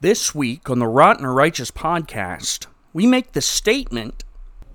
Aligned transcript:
This 0.00 0.32
week 0.32 0.70
on 0.70 0.78
the 0.78 0.86
Rotten 0.86 1.24
or 1.24 1.32
Righteous 1.32 1.72
podcast, 1.72 2.66
we 2.92 3.04
make 3.04 3.32
the 3.32 3.40
statement 3.40 4.22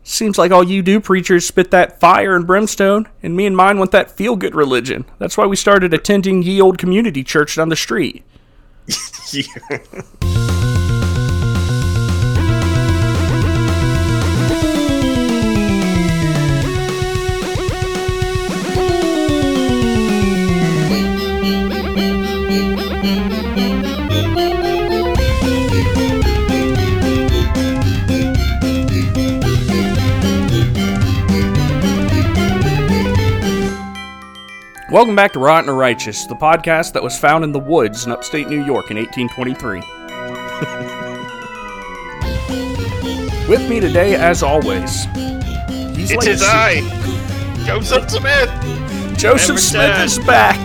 Seems 0.05 0.37
like 0.37 0.51
all 0.51 0.65
you 0.65 0.81
do 0.81 0.99
preachers 0.99 1.47
spit 1.47 1.71
that 1.71 2.01
fire 2.01 2.35
and 2.35 2.45
brimstone, 2.45 3.07
and 3.23 3.37
me 3.37 3.45
and 3.45 3.55
mine 3.55 3.79
want 3.79 3.91
that 3.91 4.11
feel 4.11 4.35
good 4.35 4.53
religion. 4.53 5.05
That's 5.17 5.37
why 5.37 5.45
we 5.45 5.55
started 5.55 5.93
attending 5.93 6.43
ye 6.43 6.59
old 6.59 6.77
community 6.77 7.23
church 7.23 7.55
down 7.55 7.69
the 7.69 7.77
street. 7.77 8.25
Welcome 34.93 35.15
back 35.15 35.33
to 35.33 35.39
Rotten 35.39 35.71
or 35.71 35.73
Righteous, 35.73 36.27
the 36.27 36.35
podcast 36.35 36.93
that 36.93 37.01
was 37.01 37.17
found 37.17 37.43
in 37.43 37.51
the 37.51 37.57
woods 37.57 38.05
in 38.05 38.11
upstate 38.11 38.47
New 38.47 38.63
York 38.63 38.91
in 38.91 38.97
1823. 38.97 39.79
With 43.49 43.67
me 43.67 43.79
today, 43.79 44.13
as 44.13 44.43
always, 44.43 45.05
he's 45.95 46.11
It 46.11 46.17
like 46.17 46.27
is 46.27 46.43
a- 46.43 46.45
I, 46.45 47.63
Joseph 47.65 48.07
Smith. 48.07 49.17
Joseph 49.17 49.59
Smith 49.59 49.99
is 49.99 50.19
back. 50.19 50.59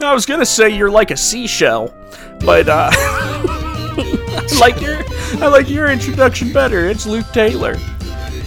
I 0.00 0.14
was 0.14 0.24
gonna 0.24 0.46
say 0.46 0.70
you're 0.70 0.90
like 0.90 1.10
a 1.10 1.18
seashell, 1.18 1.94
but 2.40 2.66
uh, 2.66 2.88
I 2.94 4.56
like 4.58 4.80
your 4.80 5.02
I 5.42 5.48
like 5.48 5.68
your 5.68 5.90
introduction 5.90 6.50
better. 6.50 6.88
It's 6.88 7.04
Luke 7.04 7.26
Taylor, 7.34 7.76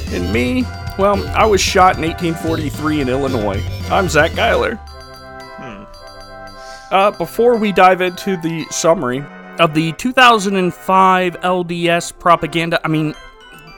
and 0.07 0.33
me. 0.33 0.65
Well, 0.97 1.27
I 1.35 1.45
was 1.45 1.59
shot 1.59 1.97
in 1.97 2.03
1843 2.03 3.01
in 3.01 3.09
Illinois. 3.09 3.61
I'm 3.91 4.09
Zach 4.09 4.35
Geiler. 4.35 4.79
Uh, 6.91 7.11
before 7.11 7.57
we 7.57 7.71
dive 7.71 8.01
into 8.01 8.37
the 8.37 8.65
summary 8.71 9.23
of 9.59 9.73
the 9.73 9.91
2005 9.93 11.33
LDS 11.41 12.17
propaganda, 12.17 12.79
I 12.83 12.87
mean 12.87 13.13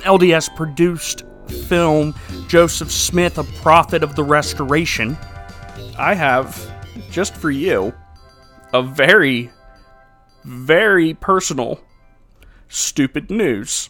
LDS 0.02 0.56
produced 0.56 1.24
film 1.68 2.14
Joseph 2.48 2.92
Smith, 2.92 3.38
a 3.38 3.44
prophet 3.62 4.04
of 4.04 4.16
the 4.16 4.24
restoration, 4.24 5.18
I 5.98 6.14
have, 6.14 6.72
just 7.10 7.36
for 7.36 7.52
you, 7.52 7.94
a 8.74 8.84
very, 8.84 9.52
very 10.44 11.14
personal, 11.16 11.82
stupid 12.70 13.30
news. 13.32 13.90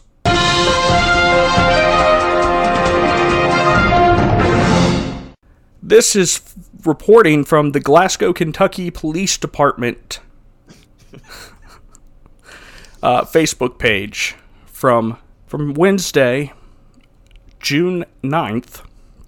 This 5.82 6.16
is 6.16 6.40
reporting 6.84 7.44
from 7.44 7.70
the 7.70 7.78
Glasgow, 7.80 8.32
Kentucky 8.32 8.90
Police 8.90 9.38
Department 9.38 10.18
uh, 13.02 13.22
Facebook 13.24 13.78
page 13.78 14.34
from 14.66 15.18
from 15.46 15.74
Wednesday, 15.74 16.52
June 17.60 18.04
9th, 18.22 18.84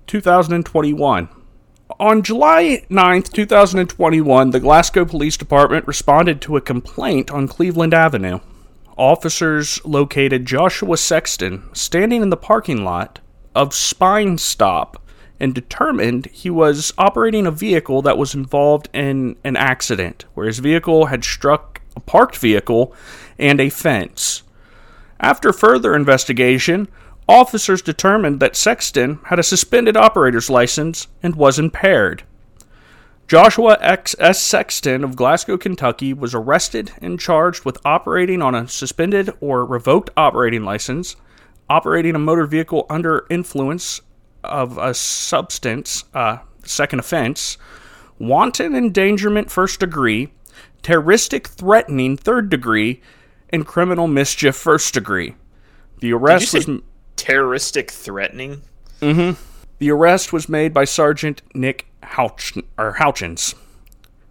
2021. 0.06 1.28
On 1.98 2.22
July 2.22 2.84
9th, 2.90 3.32
2021, 3.32 4.50
the 4.50 4.60
Glasgow 4.60 5.04
Police 5.04 5.36
Department 5.36 5.86
responded 5.86 6.40
to 6.42 6.56
a 6.56 6.60
complaint 6.60 7.30
on 7.30 7.48
Cleveland 7.48 7.94
Avenue. 7.94 8.40
Officers 8.98 9.82
located 9.84 10.46
Joshua 10.46 10.96
Sexton 10.96 11.68
standing 11.72 12.22
in 12.22 12.30
the 12.30 12.36
parking 12.36 12.84
lot 12.84 13.20
of 13.54 13.72
Spine 13.72 14.36
Stop 14.36 14.99
and 15.40 15.54
determined 15.54 16.26
he 16.26 16.50
was 16.50 16.92
operating 16.98 17.46
a 17.46 17.50
vehicle 17.50 18.02
that 18.02 18.18
was 18.18 18.34
involved 18.34 18.88
in 18.92 19.36
an 19.42 19.56
accident 19.56 20.26
where 20.34 20.46
his 20.46 20.58
vehicle 20.58 21.06
had 21.06 21.24
struck 21.24 21.80
a 21.96 22.00
parked 22.00 22.36
vehicle 22.36 22.94
and 23.38 23.60
a 23.60 23.70
fence. 23.70 24.42
After 25.18 25.52
further 25.52 25.96
investigation, 25.96 26.88
officers 27.28 27.82
determined 27.82 28.40
that 28.40 28.56
Sexton 28.56 29.18
had 29.24 29.38
a 29.38 29.42
suspended 29.42 29.96
operator's 29.96 30.50
license 30.50 31.08
and 31.22 31.34
was 31.36 31.58
impaired. 31.58 32.22
Joshua 33.28 33.78
X. 33.80 34.16
S. 34.18 34.42
Sexton 34.42 35.04
of 35.04 35.14
Glasgow, 35.14 35.56
Kentucky 35.56 36.12
was 36.12 36.34
arrested 36.34 36.90
and 37.00 37.20
charged 37.20 37.64
with 37.64 37.78
operating 37.84 38.42
on 38.42 38.56
a 38.56 38.66
suspended 38.66 39.30
or 39.40 39.64
revoked 39.64 40.10
operating 40.16 40.64
license, 40.64 41.14
operating 41.68 42.16
a 42.16 42.18
motor 42.18 42.44
vehicle 42.44 42.86
under 42.90 43.26
influence 43.30 44.00
of 44.44 44.78
a 44.78 44.94
substance, 44.94 46.04
uh, 46.14 46.38
second 46.64 46.98
offense, 46.98 47.58
wanton 48.18 48.74
endangerment 48.74 49.50
first 49.50 49.80
degree, 49.80 50.28
terroristic 50.82 51.48
threatening 51.48 52.16
third 52.16 52.50
degree, 52.50 53.00
and 53.50 53.66
criminal 53.66 54.06
mischief 54.06 54.56
first 54.56 54.94
degree. 54.94 55.34
The 56.00 56.12
arrest 56.12 56.54
was 56.54 56.68
terroristic 57.16 57.90
threatening? 57.90 58.62
the 59.78 59.90
arrest 59.90 60.32
was 60.32 60.48
made 60.48 60.72
by 60.72 60.84
Sergeant 60.84 61.42
Nick 61.54 61.86
Houch 62.02 62.56
or 62.78 62.94
Houchins. 62.94 63.54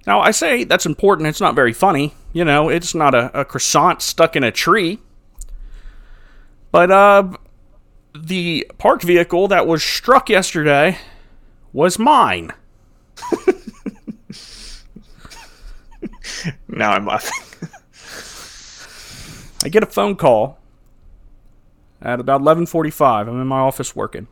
Now 0.07 0.21
I 0.21 0.31
say 0.31 0.63
that's 0.63 0.85
important. 0.85 1.27
It's 1.27 1.41
not 1.41 1.55
very 1.55 1.73
funny. 1.73 2.13
You 2.33 2.45
know, 2.45 2.69
it's 2.69 2.95
not 2.95 3.13
a, 3.13 3.41
a 3.41 3.45
croissant 3.45 4.01
stuck 4.01 4.35
in 4.35 4.43
a 4.43 4.51
tree. 4.51 4.99
But 6.71 6.91
uh, 6.91 7.29
the 8.15 8.69
parked 8.77 9.03
vehicle 9.03 9.47
that 9.47 9.67
was 9.67 9.83
struck 9.83 10.29
yesterday 10.29 10.97
was 11.73 11.99
mine. 11.99 12.51
Now 16.67 16.91
I'm 16.91 17.05
laughing. 17.05 17.69
I 19.65 19.69
get 19.69 19.83
a 19.83 19.87
phone 19.87 20.15
call 20.15 20.59
at 22.01 22.19
about 22.19 22.41
11:45. 22.41 23.27
I'm 23.27 23.41
in 23.41 23.47
my 23.47 23.59
office 23.59 23.95
working. 23.95 24.27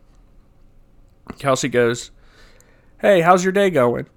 Kelsey 1.37 1.67
goes, 1.67 2.11
"Hey, 2.99 3.21
how's 3.21 3.43
your 3.43 3.51
day 3.51 3.69
going?" 3.69 4.07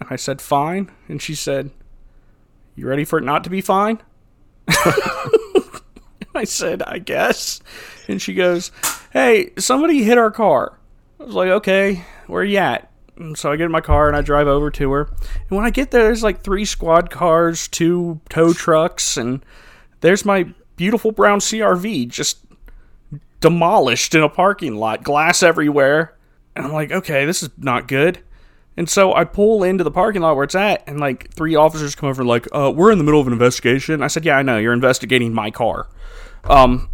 And 0.00 0.08
I 0.10 0.16
said, 0.16 0.40
"Fine." 0.40 0.90
And 1.08 1.22
she 1.22 1.34
said, 1.34 1.70
"You 2.74 2.88
ready 2.88 3.04
for 3.04 3.18
it 3.18 3.24
not 3.24 3.44
to 3.44 3.50
be 3.50 3.60
fine?" 3.60 4.02
I 6.34 6.44
said, 6.44 6.82
"I 6.82 6.98
guess." 6.98 7.60
And 8.08 8.20
she 8.20 8.34
goes, 8.34 8.72
"Hey, 9.16 9.52
somebody 9.58 10.02
hit 10.02 10.18
our 10.18 10.30
car." 10.30 10.78
I 11.18 11.24
was 11.24 11.34
like, 11.34 11.48
"Okay, 11.48 12.04
where 12.26 12.44
you 12.44 12.58
at?" 12.58 12.90
And 13.16 13.36
so 13.36 13.50
I 13.50 13.56
get 13.56 13.64
in 13.64 13.70
my 13.70 13.80
car 13.80 14.08
and 14.08 14.16
I 14.16 14.20
drive 14.20 14.46
over 14.46 14.70
to 14.70 14.92
her. 14.92 15.08
And 15.48 15.56
when 15.56 15.64
I 15.64 15.70
get 15.70 15.90
there, 15.90 16.02
there's 16.02 16.22
like 16.22 16.42
three 16.42 16.66
squad 16.66 17.10
cars, 17.10 17.66
two 17.66 18.20
tow 18.28 18.52
trucks, 18.52 19.16
and 19.16 19.44
there's 20.02 20.24
my 20.24 20.48
beautiful 20.76 21.12
brown 21.12 21.40
CRV 21.40 22.08
just 22.08 22.38
demolished 23.40 24.14
in 24.14 24.22
a 24.22 24.28
parking 24.28 24.76
lot, 24.76 25.02
glass 25.02 25.42
everywhere. 25.42 26.14
And 26.54 26.66
I'm 26.66 26.72
like, 26.72 26.92
okay, 26.92 27.24
this 27.24 27.42
is 27.42 27.50
not 27.56 27.88
good. 27.88 28.18
And 28.76 28.90
so 28.90 29.14
I 29.14 29.24
pull 29.24 29.64
into 29.64 29.84
the 29.84 29.90
parking 29.90 30.20
lot 30.20 30.36
where 30.36 30.44
it's 30.44 30.54
at, 30.54 30.84
and 30.86 31.00
like 31.00 31.32
three 31.32 31.54
officers 31.54 31.94
come 31.94 32.10
over, 32.10 32.22
like, 32.22 32.46
uh, 32.52 32.70
we're 32.74 32.92
in 32.92 32.98
the 32.98 33.04
middle 33.04 33.20
of 33.20 33.26
an 33.26 33.32
investigation. 33.32 34.02
I 34.02 34.08
said, 34.08 34.26
yeah, 34.26 34.36
I 34.36 34.42
know, 34.42 34.58
you're 34.58 34.74
investigating 34.74 35.32
my 35.32 35.50
car. 35.50 35.88
Um, 36.44 36.90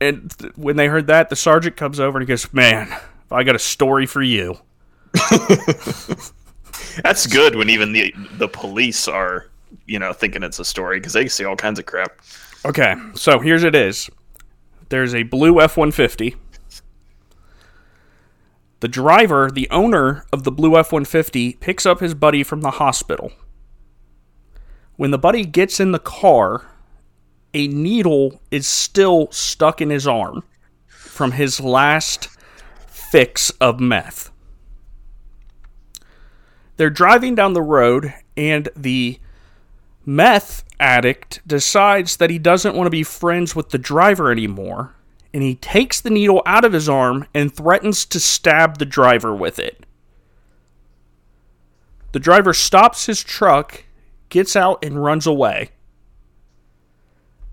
and 0.00 0.30
th- 0.38 0.52
when 0.56 0.76
they 0.76 0.88
heard 0.88 1.06
that, 1.08 1.28
the 1.28 1.36
sergeant 1.36 1.76
comes 1.76 2.00
over 2.00 2.18
and 2.18 2.26
he 2.26 2.30
goes, 2.30 2.52
man, 2.52 2.94
I 3.30 3.42
got 3.42 3.56
a 3.56 3.60
story 3.60 4.06
for 4.06 4.22
you. 4.22 4.58
That's 7.02 7.26
good 7.26 7.56
when 7.56 7.70
even 7.70 7.92
the 7.92 8.14
the 8.32 8.48
police 8.48 9.08
are, 9.08 9.46
you 9.86 9.98
know, 9.98 10.12
thinking 10.12 10.42
it's 10.42 10.58
a 10.58 10.64
story 10.64 10.98
because 10.98 11.12
they 11.14 11.28
see 11.28 11.44
all 11.44 11.56
kinds 11.56 11.78
of 11.78 11.86
crap. 11.86 12.20
Okay, 12.64 12.94
so 13.14 13.38
here's 13.38 13.64
it 13.64 13.74
is. 13.74 14.10
There's 14.88 15.14
a 15.14 15.22
blue 15.22 15.60
F 15.60 15.76
150. 15.76 16.36
The 18.80 18.88
driver, 18.88 19.50
the 19.50 19.68
owner 19.70 20.26
of 20.32 20.44
the 20.44 20.52
blue 20.52 20.76
F 20.76 20.92
150, 20.92 21.54
picks 21.54 21.86
up 21.86 22.00
his 22.00 22.14
buddy 22.14 22.42
from 22.42 22.60
the 22.60 22.72
hospital. 22.72 23.32
When 24.96 25.10
the 25.10 25.18
buddy 25.18 25.44
gets 25.44 25.80
in 25.80 25.92
the 25.92 25.98
car, 25.98 26.66
a 27.56 27.68
needle 27.68 28.42
is 28.50 28.66
still 28.66 29.28
stuck 29.32 29.80
in 29.80 29.88
his 29.88 30.06
arm 30.06 30.44
from 30.86 31.32
his 31.32 31.58
last 31.58 32.28
fix 32.86 33.48
of 33.62 33.80
meth. 33.80 34.30
They're 36.76 36.90
driving 36.90 37.34
down 37.34 37.54
the 37.54 37.62
road, 37.62 38.12
and 38.36 38.68
the 38.76 39.18
meth 40.04 40.64
addict 40.78 41.40
decides 41.48 42.18
that 42.18 42.28
he 42.28 42.38
doesn't 42.38 42.76
want 42.76 42.88
to 42.88 42.90
be 42.90 43.02
friends 43.02 43.56
with 43.56 43.70
the 43.70 43.78
driver 43.78 44.30
anymore, 44.30 44.94
and 45.32 45.42
he 45.42 45.54
takes 45.54 45.98
the 45.98 46.10
needle 46.10 46.42
out 46.44 46.66
of 46.66 46.74
his 46.74 46.90
arm 46.90 47.26
and 47.32 47.54
threatens 47.54 48.04
to 48.04 48.20
stab 48.20 48.76
the 48.76 48.84
driver 48.84 49.34
with 49.34 49.58
it. 49.58 49.86
The 52.12 52.20
driver 52.20 52.52
stops 52.52 53.06
his 53.06 53.24
truck, 53.24 53.84
gets 54.28 54.54
out 54.54 54.84
and 54.84 55.02
runs 55.02 55.26
away. 55.26 55.70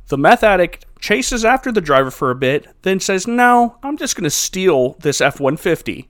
The 0.07 0.17
meth 0.17 0.43
addict 0.43 0.85
chases 0.99 1.45
after 1.45 1.71
the 1.71 1.81
driver 1.81 2.11
for 2.11 2.31
a 2.31 2.35
bit, 2.35 2.67
then 2.81 2.99
says, 2.99 3.27
No, 3.27 3.77
I'm 3.83 3.97
just 3.97 4.15
going 4.15 4.25
to 4.25 4.29
steal 4.29 4.93
this 4.99 5.21
F 5.21 5.39
150. 5.39 6.09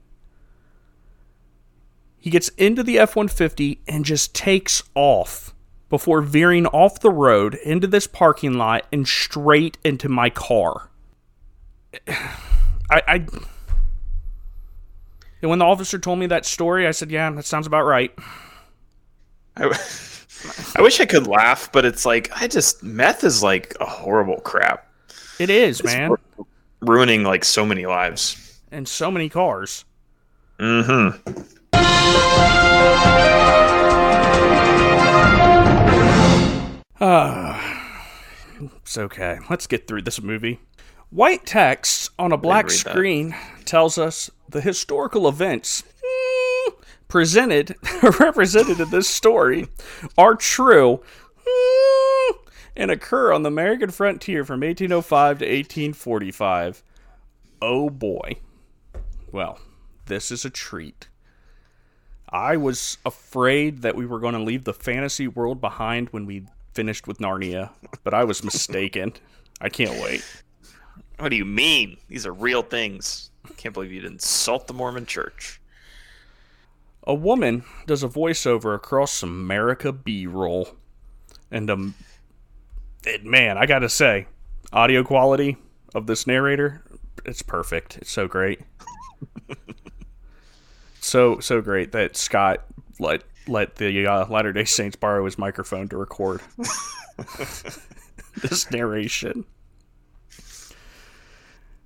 He 2.18 2.30
gets 2.30 2.50
into 2.50 2.84
the 2.84 3.00
F 3.00 3.16
150 3.16 3.82
and 3.88 4.06
just 4.06 4.34
takes 4.34 4.84
off 4.96 5.54
before 5.90 6.22
veering 6.22 6.66
off 6.68 7.00
the 7.00 7.12
road 7.12 7.56
into 7.64 7.86
this 7.86 8.08
parking 8.08 8.54
lot 8.54 8.86
and 8.92 9.08
straight 9.08 9.78
into 9.84 10.10
my 10.10 10.30
car. 10.30 10.90
I, 12.08 13.02
I 13.08 13.26
and 15.44 15.50
when 15.50 15.60
the 15.60 15.66
officer 15.66 16.00
told 16.00 16.20
me 16.20 16.28
that 16.28 16.46
story, 16.46 16.88
I 16.88 16.92
said, 16.92 17.12
"Yeah, 17.12 17.30
that 17.32 17.46
sounds 17.46 17.68
about 17.68 17.84
right." 17.84 18.18
I, 19.58 19.66
I 20.76 20.82
wish 20.82 21.00
I 21.00 21.06
could 21.06 21.28
laugh, 21.28 21.72
but 21.72 21.86
it's 21.86 22.06
like 22.06 22.30
I 22.36 22.48
just 22.48 22.84
meth 22.84 23.24
is 23.24 23.42
like 23.44 23.76
a 23.80 23.86
horrible 23.86 24.40
crap. 24.42 24.88
It 25.40 25.50
is, 25.50 25.84
man, 25.84 26.16
ruining 26.82 27.24
like 27.24 27.44
so 27.44 27.66
many 27.66 27.86
lives 27.86 28.60
and 28.72 28.88
so 28.88 29.10
many 29.10 29.30
cars. 29.30 29.86
Mm-hmm. 30.60 31.44
Ah, 37.06 38.08
it's 38.78 38.98
okay. 38.98 39.40
Let's 39.50 39.68
get 39.68 39.88
through 39.88 40.04
this 40.04 40.22
movie. 40.22 40.60
White 41.10 41.46
text 41.46 42.10
on 42.18 42.32
a 42.32 42.38
black 42.38 42.72
screen 42.72 43.30
that. 43.30 43.66
tells 43.66 43.98
us 43.98 44.32
the 44.50 44.62
historical 44.62 45.28
events 45.28 45.84
presented, 47.14 47.76
represented 48.20 48.80
in 48.80 48.90
this 48.90 49.08
story, 49.08 49.68
are 50.18 50.34
true 50.34 51.00
mm, 51.48 52.36
and 52.76 52.90
occur 52.90 53.32
on 53.32 53.44
the 53.44 53.50
American 53.50 53.92
frontier 53.92 54.44
from 54.44 54.62
1805 54.62 55.38
to 55.38 55.46
1845. 55.46 56.84
Oh 57.62 57.92
boy. 57.92 58.38
Well, 59.32 59.60
this 60.08 60.32
is 60.32 60.44
a 60.44 60.50
treat. 60.50 61.08
I 62.30 62.58
was 62.58 62.98
afraid 63.06 63.84
that 63.84 63.96
we 63.96 64.08
were 64.08 64.20
going 64.20 64.34
to 64.34 64.42
leave 64.42 64.64
the 64.64 64.74
fantasy 64.74 65.28
world 65.28 65.62
behind 65.62 66.10
when 66.10 66.26
we 66.26 66.48
finished 66.74 67.06
with 67.06 67.20
Narnia, 67.20 67.70
but 68.04 68.16
I 68.16 68.24
was 68.24 68.44
mistaken. 68.44 69.14
I 69.62 69.70
can't 69.70 70.02
wait. 70.02 70.26
What 71.20 71.30
do 71.30 71.36
you 71.36 71.46
mean? 71.46 71.98
These 72.08 72.26
are 72.26 72.34
real 72.34 72.64
things. 72.64 73.30
I 73.46 73.54
can't 73.54 73.76
believe 73.76 73.92
you'd 73.92 74.04
insult 74.04 74.66
the 74.66 74.74
Mormon 74.74 75.06
church. 75.06 75.60
A 77.06 77.14
woman 77.14 77.64
does 77.86 78.04
a 78.04 78.08
voiceover 78.08 78.76
across 78.76 79.24
America 79.24 79.92
B 79.92 80.26
roll. 80.28 80.70
And 81.52 81.70
um 81.70 81.96
it, 83.06 83.26
man, 83.26 83.58
I 83.58 83.66
gotta 83.66 83.90
say, 83.90 84.28
audio 84.72 85.04
quality 85.04 85.58
of 85.94 86.08
this 86.08 86.26
narrator, 86.26 86.84
it's 87.26 87.42
perfect. 87.42 87.98
It's 87.98 88.12
so 88.12 88.28
great. 88.28 88.62
so 91.02 91.40
so 91.40 91.62
great 91.62 91.92
that 91.92 92.16
Scott 92.16 92.66
let 93.00 93.24
let 93.48 93.76
the 93.76 94.08
uh, 94.08 94.26
Latter 94.28 94.54
Day 94.54 94.64
Saints 94.64 94.96
borrow 94.96 95.26
his 95.26 95.38
microphone 95.38 95.90
to 95.90 95.98
record 95.98 96.42
this 98.42 98.72
narration 98.72 99.46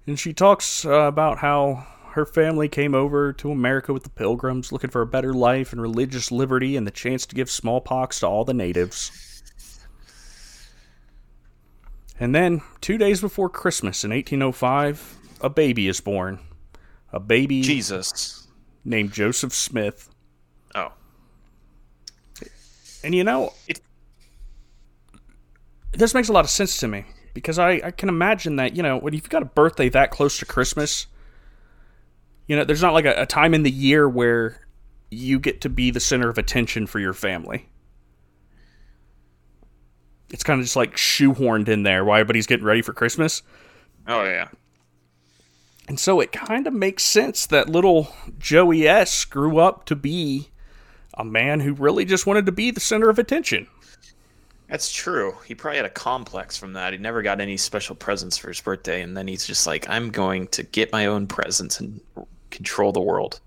and 0.07 0.17
she 0.17 0.33
talks 0.33 0.85
uh, 0.85 1.01
about 1.01 1.37
how 1.37 1.85
her 2.17 2.25
family 2.25 2.67
came 2.67 2.95
over 2.95 3.31
to 3.31 3.51
America 3.51 3.93
with 3.93 4.01
the 4.01 4.09
Pilgrims, 4.09 4.71
looking 4.71 4.89
for 4.89 5.03
a 5.03 5.05
better 5.05 5.35
life 5.35 5.71
and 5.71 5.79
religious 5.79 6.31
liberty 6.31 6.75
and 6.75 6.87
the 6.87 6.91
chance 6.91 7.27
to 7.27 7.35
give 7.35 7.47
smallpox 7.47 8.21
to 8.21 8.27
all 8.27 8.43
the 8.43 8.55
natives. 8.55 9.43
And 12.19 12.33
then, 12.33 12.63
two 12.81 12.97
days 12.97 13.21
before 13.21 13.49
Christmas 13.49 14.03
in 14.03 14.09
1805, 14.09 15.17
a 15.41 15.49
baby 15.51 15.87
is 15.87 16.01
born. 16.01 16.39
A 17.13 17.19
baby. 17.19 17.61
Jesus. 17.61 18.47
Named 18.83 19.13
Joseph 19.13 19.53
Smith. 19.53 20.09
Oh. 20.73 20.93
And 23.03 23.13
you 23.13 23.23
know, 23.23 23.53
it, 23.67 23.79
this 25.91 26.15
makes 26.15 26.29
a 26.29 26.33
lot 26.33 26.45
of 26.45 26.49
sense 26.49 26.79
to 26.79 26.87
me 26.87 27.05
because 27.35 27.59
I, 27.59 27.73
I 27.83 27.91
can 27.91 28.09
imagine 28.09 28.55
that 28.55 28.75
you 28.75 28.81
know 28.81 28.97
when 28.97 29.13
you've 29.13 29.29
got 29.29 29.43
a 29.43 29.45
birthday 29.45 29.89
that 29.89 30.09
close 30.09 30.39
to 30.39 30.45
Christmas, 30.47 31.05
you 32.47 32.55
know 32.55 32.63
there's 32.63 32.81
not 32.81 32.94
like 32.94 33.05
a, 33.05 33.21
a 33.21 33.25
time 33.25 33.53
in 33.53 33.63
the 33.63 33.71
year 33.71 34.07
where 34.07 34.67
you 35.09 35.39
get 35.39 35.61
to 35.61 35.69
be 35.69 35.91
the 35.91 35.99
center 35.99 36.29
of 36.29 36.38
attention 36.38 36.88
for 36.88 36.99
your 36.99 37.13
family. 37.13 37.69
It's 40.29 40.44
kind 40.44 40.59
of 40.59 40.65
just 40.65 40.75
like 40.75 40.95
shoehorned 40.95 41.69
in 41.69 41.83
there 41.83 42.03
while 42.03 42.19
everybody's 42.19 42.47
getting 42.47 42.65
ready 42.65 42.81
for 42.81 42.94
Christmas. 42.94 43.44
Oh 44.07 44.23
yeah. 44.23 44.49
And 45.88 45.99
so 45.99 46.19
it 46.19 46.33
kind 46.33 46.67
of 46.67 46.73
makes 46.73 47.03
sense 47.03 47.45
that 47.45 47.69
little 47.69 48.13
Joey 48.38 48.88
S 48.88 49.23
grew 49.23 49.59
up 49.59 49.85
to 49.85 49.95
be 49.95 50.50
a 51.13 51.23
man 51.23 51.61
who 51.61 51.73
really 51.73 52.03
just 52.03 52.27
wanted 52.27 52.45
to 52.45 52.51
be 52.51 52.71
the 52.71 52.81
center 52.81 53.09
of 53.09 53.17
attention. 53.19 53.67
That's 54.69 54.91
true. 54.91 55.33
He 55.45 55.55
probably 55.55 55.77
had 55.77 55.85
a 55.85 55.89
complex 55.89 56.57
from 56.57 56.73
that. 56.73 56.91
He 56.91 57.00
never 57.00 57.21
got 57.21 57.39
any 57.39 57.55
special 57.55 57.95
presents 57.95 58.38
for 58.38 58.50
his 58.50 58.59
birthday, 58.59 59.01
and 59.01 59.15
then 59.15 59.25
he's 59.25 59.47
just 59.47 59.65
like, 59.65 59.89
"I'm 59.89 60.09
going 60.09 60.47
to 60.50 60.63
get 60.63 60.91
my 60.91 61.05
own 61.05 61.25
presents 61.25 61.79
and 61.79 62.01
control 62.51 62.91
the 62.91 63.01
world." 63.01 63.39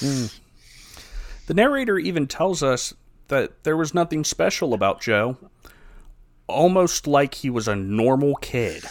Mm. 0.00 0.38
The 1.46 1.54
narrator 1.54 1.98
even 1.98 2.26
tells 2.26 2.62
us 2.62 2.94
that 3.28 3.64
there 3.64 3.76
was 3.76 3.94
nothing 3.94 4.24
special 4.24 4.74
about 4.74 5.00
Joe, 5.00 5.36
almost 6.46 7.06
like 7.06 7.34
he 7.34 7.50
was 7.50 7.68
a 7.68 7.76
normal 7.76 8.34
kid. 8.36 8.84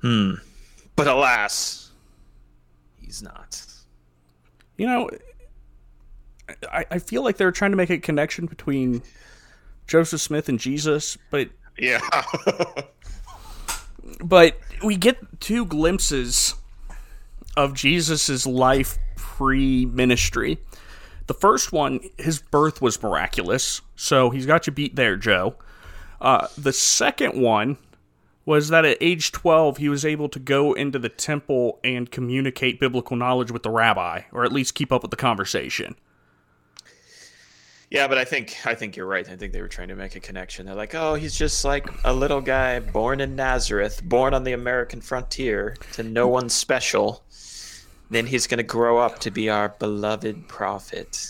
Hmm. 0.00 0.34
But 0.96 1.06
alas, 1.06 1.92
he's 3.00 3.22
not. 3.22 3.64
You 4.76 4.86
know, 4.86 5.10
I, 6.70 6.84
I 6.90 6.98
feel 6.98 7.22
like 7.22 7.36
they're 7.36 7.52
trying 7.52 7.72
to 7.72 7.76
make 7.76 7.90
a 7.90 7.98
connection 7.98 8.46
between 8.46 9.02
Joseph 9.86 10.20
Smith 10.20 10.48
and 10.48 10.58
Jesus, 10.58 11.16
but 11.30 11.48
yeah. 11.78 12.00
but 14.24 14.58
we 14.84 14.96
get 14.96 15.40
two 15.40 15.64
glimpses 15.64 16.54
of 17.56 17.74
Jesus's 17.74 18.46
life 18.46 18.98
pre-ministry. 19.16 20.58
The 21.26 21.34
first 21.34 21.72
one, 21.72 22.00
his 22.18 22.40
birth 22.40 22.82
was 22.82 23.02
miraculous, 23.02 23.80
so 23.96 24.30
he's 24.30 24.46
got 24.46 24.66
you 24.66 24.72
beat 24.72 24.96
there, 24.96 25.16
Joe. 25.16 25.54
Uh, 26.20 26.48
the 26.56 26.72
second 26.72 27.40
one 27.40 27.78
was 28.46 28.68
that 28.68 28.84
at 28.84 28.98
age 29.00 29.32
12, 29.32 29.78
he 29.78 29.88
was 29.88 30.04
able 30.04 30.28
to 30.28 30.38
go 30.38 30.74
into 30.74 30.98
the 30.98 31.08
temple 31.08 31.80
and 31.82 32.10
communicate 32.10 32.78
biblical 32.78 33.16
knowledge 33.16 33.50
with 33.50 33.62
the 33.62 33.70
rabbi, 33.70 34.22
or 34.32 34.44
at 34.44 34.52
least 34.52 34.74
keep 34.74 34.92
up 34.92 35.02
with 35.02 35.10
the 35.10 35.16
conversation. 35.16 35.96
Yeah, 37.94 38.08
but 38.08 38.18
I 38.18 38.24
think 38.24 38.56
I 38.66 38.74
think 38.74 38.96
you're 38.96 39.06
right. 39.06 39.28
I 39.28 39.36
think 39.36 39.52
they 39.52 39.60
were 39.60 39.68
trying 39.68 39.86
to 39.86 39.94
make 39.94 40.16
a 40.16 40.20
connection. 40.20 40.66
They're 40.66 40.74
like, 40.74 40.96
"Oh, 40.96 41.14
he's 41.14 41.38
just 41.38 41.64
like 41.64 41.86
a 42.04 42.12
little 42.12 42.40
guy 42.40 42.80
born 42.80 43.20
in 43.20 43.36
Nazareth, 43.36 44.02
born 44.02 44.34
on 44.34 44.42
the 44.42 44.52
American 44.52 45.00
frontier, 45.00 45.76
to 45.92 46.02
no 46.02 46.26
one 46.26 46.48
special. 46.48 47.22
Then 48.10 48.26
he's 48.26 48.48
going 48.48 48.58
to 48.58 48.64
grow 48.64 48.98
up 48.98 49.20
to 49.20 49.30
be 49.30 49.48
our 49.48 49.68
beloved 49.68 50.48
prophet." 50.48 51.24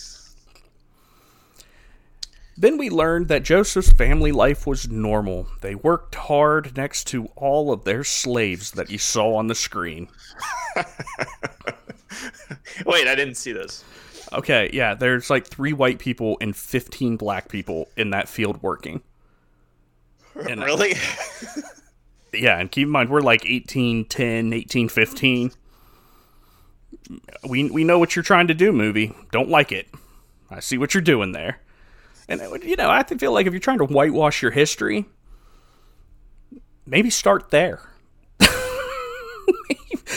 Then 2.56 2.78
we 2.78 2.88
learned 2.88 3.28
that 3.28 3.42
Joseph's 3.42 3.92
family 3.92 4.32
life 4.32 4.66
was 4.66 4.88
normal. 4.88 5.48
They 5.60 5.74
worked 5.74 6.14
hard 6.14 6.74
next 6.78 7.08
to 7.08 7.26
all 7.36 7.72
of 7.72 7.84
their 7.84 8.04
slaves 8.04 8.70
that 8.70 8.88
you 8.90 8.96
saw 8.96 9.34
on 9.34 9.48
the 9.48 9.54
screen. 9.54 10.08
Wait, 12.86 13.06
I 13.06 13.14
didn't 13.14 13.34
see 13.34 13.52
this. 13.52 13.84
Okay, 14.32 14.70
yeah, 14.72 14.94
there's 14.94 15.30
like 15.30 15.46
three 15.46 15.72
white 15.72 15.98
people 15.98 16.36
and 16.40 16.56
15 16.56 17.16
black 17.16 17.48
people 17.48 17.88
in 17.96 18.10
that 18.10 18.28
field 18.28 18.62
working. 18.62 19.02
And, 20.48 20.64
uh, 20.64 20.66
really? 20.66 20.94
yeah, 22.32 22.58
and 22.58 22.68
keep 22.68 22.86
in 22.86 22.90
mind, 22.90 23.08
we're 23.08 23.20
like 23.20 23.46
18, 23.46 24.06
10, 24.06 24.52
18, 24.52 24.88
15. 24.88 25.52
We, 27.48 27.70
we 27.70 27.84
know 27.84 28.00
what 28.00 28.16
you're 28.16 28.24
trying 28.24 28.48
to 28.48 28.54
do, 28.54 28.72
movie. 28.72 29.14
Don't 29.30 29.48
like 29.48 29.70
it. 29.70 29.86
I 30.50 30.58
see 30.58 30.76
what 30.76 30.92
you're 30.92 31.02
doing 31.02 31.30
there. 31.30 31.60
And, 32.28 32.40
uh, 32.40 32.54
you 32.62 32.74
know, 32.74 32.90
I 32.90 33.04
feel 33.04 33.32
like 33.32 33.46
if 33.46 33.52
you're 33.52 33.60
trying 33.60 33.78
to 33.78 33.84
whitewash 33.84 34.42
your 34.42 34.50
history, 34.50 35.04
maybe 36.86 37.10
start 37.10 37.50
there. 37.50 37.80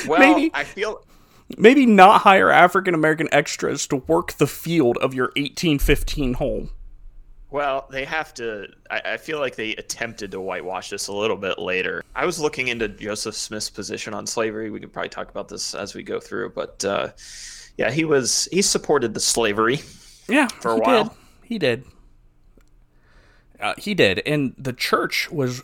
well, 0.08 0.20
maybe, 0.20 0.50
I 0.54 0.64
feel 0.64 1.04
maybe 1.58 1.86
not 1.86 2.22
hire 2.22 2.50
African 2.50 2.94
American 2.94 3.30
extras 3.32 3.88
to 3.88 3.98
work 3.98 4.34
the 4.34 4.48
field 4.48 4.98
of 4.98 5.14
your 5.14 5.28
1815 5.36 6.34
home. 6.36 6.70
Well, 7.50 7.88
they 7.90 8.04
have 8.04 8.34
to. 8.36 8.68
I, 8.92 9.02
I, 9.06 9.18
feel 9.18 9.40
like 9.40 9.56
they 9.56 9.74
attempted 9.76 10.32
to 10.32 10.42
whitewash 10.42 10.90
this 10.90 11.08
a 11.08 11.14
little 11.14 11.38
bit 11.38 11.58
later. 11.58 12.04
I 12.14 12.26
was 12.26 12.42
looking 12.42 12.68
into 12.68 12.90
Joseph 12.90 13.36
Smith's 13.36 13.70
position 13.70 14.14
on 14.14 14.28
slavery. 14.28 14.70
We 14.70 14.82
could 14.82 14.92
probably 14.92 15.10
talk 15.10 15.30
about 15.30 15.48
this 15.48 15.74
as 15.74 15.96
we 15.96 16.04
go 16.04 16.20
through, 16.20 16.50
but 16.50 16.84
uh, 16.84 17.10
yeah, 17.78 17.90
he 17.90 18.04
was 18.04 18.50
he 18.52 18.62
supported 18.62 19.14
the 19.14 19.22
slavery. 19.22 19.80
Yeah, 20.28 20.48
for 20.48 20.72
a 20.72 20.78
while. 20.78 21.04
Did. 21.06 21.14
He 21.44 21.58
did. 21.58 21.86
Uh, 23.62 23.74
he 23.78 23.94
did, 23.94 24.22
and 24.26 24.54
the 24.58 24.74
church 24.74 25.32
was 25.32 25.64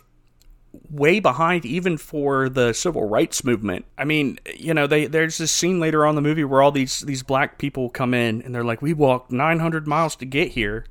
way 0.90 1.20
behind 1.20 1.64
even 1.64 1.96
for 1.96 2.48
the 2.48 2.72
civil 2.72 3.08
rights 3.08 3.44
movement. 3.44 3.84
I 3.96 4.04
mean, 4.04 4.38
you 4.56 4.74
know, 4.74 4.86
they 4.86 5.06
there's 5.06 5.38
this 5.38 5.52
scene 5.52 5.80
later 5.80 6.06
on 6.06 6.14
the 6.14 6.20
movie 6.20 6.44
where 6.44 6.62
all 6.62 6.72
these 6.72 7.00
these 7.00 7.22
black 7.22 7.58
people 7.58 7.90
come 7.90 8.14
in 8.14 8.42
and 8.42 8.54
they're 8.54 8.64
like, 8.64 8.82
"We 8.82 8.92
walked 8.92 9.32
900 9.32 9.86
miles 9.86 10.16
to 10.16 10.24
get 10.24 10.52
here." 10.52 10.86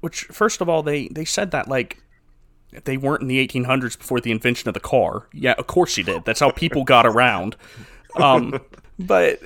Which 0.00 0.24
first 0.24 0.60
of 0.60 0.68
all, 0.68 0.82
they 0.82 1.08
they 1.08 1.24
said 1.24 1.50
that 1.50 1.68
like 1.68 2.02
they 2.84 2.96
weren't 2.96 3.22
in 3.22 3.28
the 3.28 3.46
1800s 3.46 3.98
before 3.98 4.20
the 4.20 4.30
invention 4.30 4.68
of 4.68 4.74
the 4.74 4.80
car. 4.80 5.28
Yeah, 5.32 5.54
of 5.58 5.66
course 5.66 5.96
you 5.96 6.04
did. 6.04 6.24
That's 6.24 6.40
how 6.40 6.50
people 6.50 6.84
got 6.84 7.06
around. 7.06 7.56
Um, 8.16 8.60
but 8.98 9.40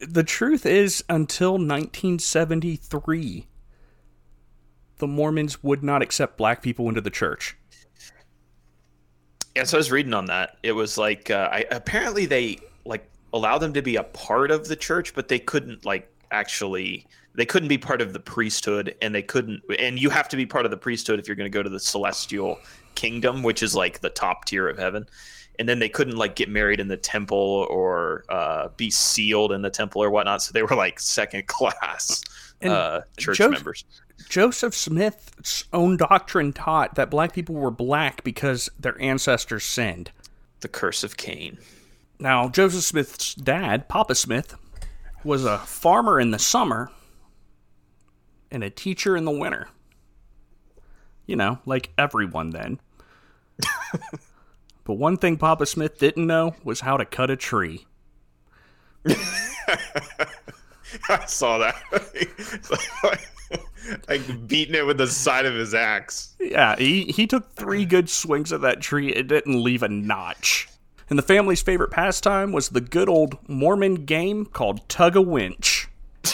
the 0.00 0.24
truth 0.24 0.66
is, 0.66 1.02
until 1.08 1.52
1973, 1.52 3.46
the 4.98 5.06
Mormons 5.06 5.62
would 5.62 5.82
not 5.82 6.02
accept 6.02 6.36
black 6.36 6.62
people 6.62 6.88
into 6.88 7.00
the 7.00 7.10
church. 7.10 7.56
Yeah, 9.54 9.64
so 9.64 9.76
I 9.76 9.80
was 9.80 9.90
reading 9.90 10.14
on 10.14 10.26
that. 10.26 10.58
It 10.62 10.72
was 10.72 10.96
like 10.96 11.30
uh, 11.30 11.48
I, 11.50 11.64
apparently 11.70 12.26
they 12.26 12.58
like 12.84 13.08
allow 13.32 13.58
them 13.58 13.72
to 13.74 13.82
be 13.82 13.96
a 13.96 14.04
part 14.04 14.50
of 14.50 14.68
the 14.68 14.76
church, 14.76 15.14
but 15.14 15.28
they 15.28 15.38
couldn't 15.38 15.84
like 15.84 16.08
actually 16.30 17.06
they 17.34 17.46
couldn't 17.46 17.68
be 17.68 17.78
part 17.78 18.00
of 18.00 18.12
the 18.12 18.20
priesthood, 18.20 18.94
and 19.00 19.14
they 19.14 19.22
couldn't. 19.22 19.62
And 19.78 20.00
you 20.00 20.10
have 20.10 20.28
to 20.30 20.36
be 20.36 20.46
part 20.46 20.64
of 20.64 20.70
the 20.70 20.76
priesthood 20.76 21.18
if 21.18 21.28
you're 21.28 21.36
going 21.36 21.50
to 21.50 21.56
go 21.56 21.62
to 21.62 21.70
the 21.70 21.80
celestial 21.80 22.58
kingdom, 22.94 23.42
which 23.42 23.62
is 23.62 23.74
like 23.74 24.00
the 24.00 24.10
top 24.10 24.44
tier 24.44 24.68
of 24.68 24.78
heaven. 24.78 25.06
And 25.58 25.68
then 25.68 25.78
they 25.78 25.88
couldn't 25.88 26.16
like 26.16 26.36
get 26.36 26.48
married 26.48 26.80
in 26.80 26.88
the 26.88 26.96
temple 26.96 27.66
or 27.68 28.24
uh, 28.30 28.68
be 28.76 28.90
sealed 28.90 29.52
in 29.52 29.62
the 29.62 29.70
temple 29.70 30.02
or 30.02 30.10
whatnot. 30.10 30.42
So 30.42 30.52
they 30.52 30.62
were 30.62 30.74
like 30.74 30.98
second 30.98 31.46
class 31.46 32.22
uh, 32.62 33.02
church 33.16 33.38
jo- 33.38 33.50
members. 33.50 33.84
Joseph 34.28 34.74
Smith's 34.74 35.64
own 35.72 35.96
doctrine 35.96 36.52
taught 36.52 36.94
that 36.94 37.10
black 37.10 37.32
people 37.32 37.54
were 37.54 37.70
black 37.70 38.22
because 38.22 38.68
their 38.78 39.00
ancestors 39.00 39.64
sinned. 39.64 40.10
The 40.60 40.68
curse 40.68 41.02
of 41.02 41.16
Cain. 41.16 41.58
Now, 42.18 42.48
Joseph 42.48 42.84
Smith's 42.84 43.34
dad, 43.34 43.88
Papa 43.88 44.14
Smith, 44.14 44.54
was 45.24 45.44
a 45.44 45.58
farmer 45.58 46.20
in 46.20 46.30
the 46.32 46.38
summer 46.38 46.90
and 48.50 48.62
a 48.62 48.70
teacher 48.70 49.16
in 49.16 49.24
the 49.24 49.30
winter. 49.30 49.68
You 51.26 51.36
know, 51.36 51.58
like 51.64 51.90
everyone 51.96 52.50
then. 52.50 52.78
but 54.84 54.94
one 54.94 55.16
thing 55.16 55.36
Papa 55.38 55.64
Smith 55.66 55.98
didn't 55.98 56.26
know 56.26 56.54
was 56.62 56.80
how 56.80 56.96
to 56.96 57.04
cut 57.04 57.30
a 57.30 57.36
tree. 57.36 57.86
I 61.08 61.24
saw 61.26 61.58
that. 61.58 61.76
like 64.08 64.48
beating 64.48 64.74
it 64.74 64.86
with 64.86 64.98
the 64.98 65.06
side 65.06 65.46
of 65.46 65.54
his 65.54 65.74
axe. 65.74 66.34
Yeah, 66.40 66.76
he, 66.76 67.04
he 67.04 67.26
took 67.26 67.52
three 67.52 67.84
good 67.84 68.08
swings 68.08 68.52
at 68.52 68.60
that 68.62 68.80
tree. 68.80 69.10
It 69.10 69.28
didn't 69.28 69.62
leave 69.62 69.82
a 69.82 69.88
notch. 69.88 70.68
And 71.08 71.18
the 71.18 71.24
family's 71.24 71.62
favorite 71.62 71.90
pastime 71.90 72.52
was 72.52 72.68
the 72.68 72.80
good 72.80 73.08
old 73.08 73.36
Mormon 73.48 74.04
game 74.06 74.46
called 74.46 74.88
Tug 74.88 75.16
a 75.16 75.22
Winch. 75.22 75.88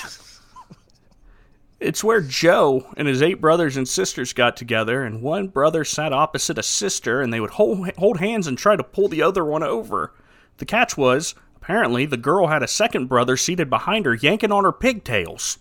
it's 1.80 2.04
where 2.04 2.20
Joe 2.20 2.86
and 2.96 3.08
his 3.08 3.22
eight 3.22 3.40
brothers 3.40 3.78
and 3.78 3.88
sisters 3.88 4.34
got 4.34 4.54
together, 4.54 5.02
and 5.02 5.22
one 5.22 5.48
brother 5.48 5.82
sat 5.82 6.12
opposite 6.12 6.58
a 6.58 6.62
sister, 6.62 7.22
and 7.22 7.32
they 7.32 7.40
would 7.40 7.52
hold, 7.52 7.90
hold 7.96 8.18
hands 8.18 8.46
and 8.46 8.58
try 8.58 8.76
to 8.76 8.84
pull 8.84 9.08
the 9.08 9.22
other 9.22 9.46
one 9.46 9.62
over. 9.62 10.12
The 10.58 10.66
catch 10.66 10.96
was, 10.96 11.34
apparently, 11.66 12.06
the 12.06 12.16
girl 12.16 12.46
had 12.46 12.62
a 12.62 12.68
second 12.68 13.08
brother 13.08 13.37
seated 13.37 13.68
behind 13.68 14.06
her, 14.06 14.14
yanking 14.14 14.52
on 14.52 14.62
her 14.62 14.70
pigtails. 14.70 15.58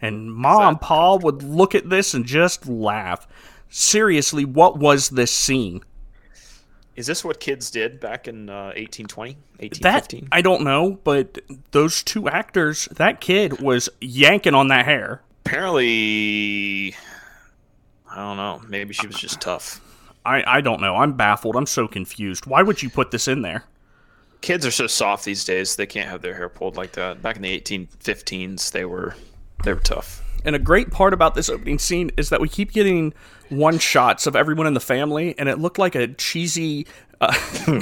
And 0.00 0.32
mom, 0.32 0.62
and 0.62 0.80
pa 0.80 1.16
would 1.16 1.42
look 1.42 1.74
at 1.74 1.90
this 1.90 2.14
and 2.14 2.24
just 2.24 2.66
laugh. 2.66 3.28
Seriously, 3.68 4.46
what 4.46 4.78
was 4.78 5.10
this 5.10 5.30
scene? 5.30 5.82
Is 6.96 7.06
this 7.06 7.22
what 7.22 7.38
kids 7.38 7.70
did 7.70 8.00
back 8.00 8.26
in 8.28 8.48
uh, 8.48 8.72
1820, 8.76 9.32
1815? 9.58 10.20
That, 10.22 10.28
I 10.32 10.40
don't 10.40 10.62
know, 10.62 10.98
but 11.04 11.38
those 11.72 12.02
two 12.02 12.26
actors, 12.26 12.88
that 12.92 13.20
kid 13.20 13.60
was 13.60 13.90
yanking 14.00 14.54
on 14.54 14.68
that 14.68 14.86
hair. 14.86 15.20
Apparently, 15.44 16.94
I 18.10 18.16
don't 18.16 18.38
know. 18.38 18.62
Maybe 18.68 18.94
she 18.94 19.06
was 19.06 19.16
just 19.16 19.38
tough. 19.42 19.82
I, 20.24 20.42
I 20.46 20.60
don't 20.62 20.80
know. 20.80 20.96
I'm 20.96 21.12
baffled. 21.12 21.56
I'm 21.56 21.66
so 21.66 21.88
confused. 21.88 22.46
Why 22.46 22.62
would 22.62 22.82
you 22.82 22.88
put 22.88 23.10
this 23.10 23.28
in 23.28 23.42
there? 23.42 23.64
Kids 24.44 24.66
are 24.66 24.70
so 24.70 24.86
soft 24.86 25.24
these 25.24 25.42
days. 25.42 25.76
They 25.76 25.86
can't 25.86 26.10
have 26.10 26.20
their 26.20 26.34
hair 26.34 26.50
pulled 26.50 26.76
like 26.76 26.92
that. 26.92 27.22
Back 27.22 27.36
in 27.36 27.42
the 27.42 27.58
1815s, 27.58 28.72
they 28.72 28.84
were 28.84 29.14
they 29.64 29.72
were 29.72 29.80
tough. 29.80 30.22
And 30.44 30.54
a 30.54 30.58
great 30.58 30.90
part 30.90 31.14
about 31.14 31.34
this 31.34 31.48
opening 31.48 31.78
scene 31.78 32.10
is 32.18 32.28
that 32.28 32.42
we 32.42 32.50
keep 32.50 32.70
getting 32.70 33.14
one 33.48 33.78
shots 33.78 34.26
of 34.26 34.36
everyone 34.36 34.66
in 34.66 34.74
the 34.74 34.80
family, 34.80 35.34
and 35.38 35.48
it 35.48 35.60
looked 35.60 35.78
like 35.78 35.94
a 35.94 36.08
cheesy, 36.08 36.86
uh, 37.22 37.32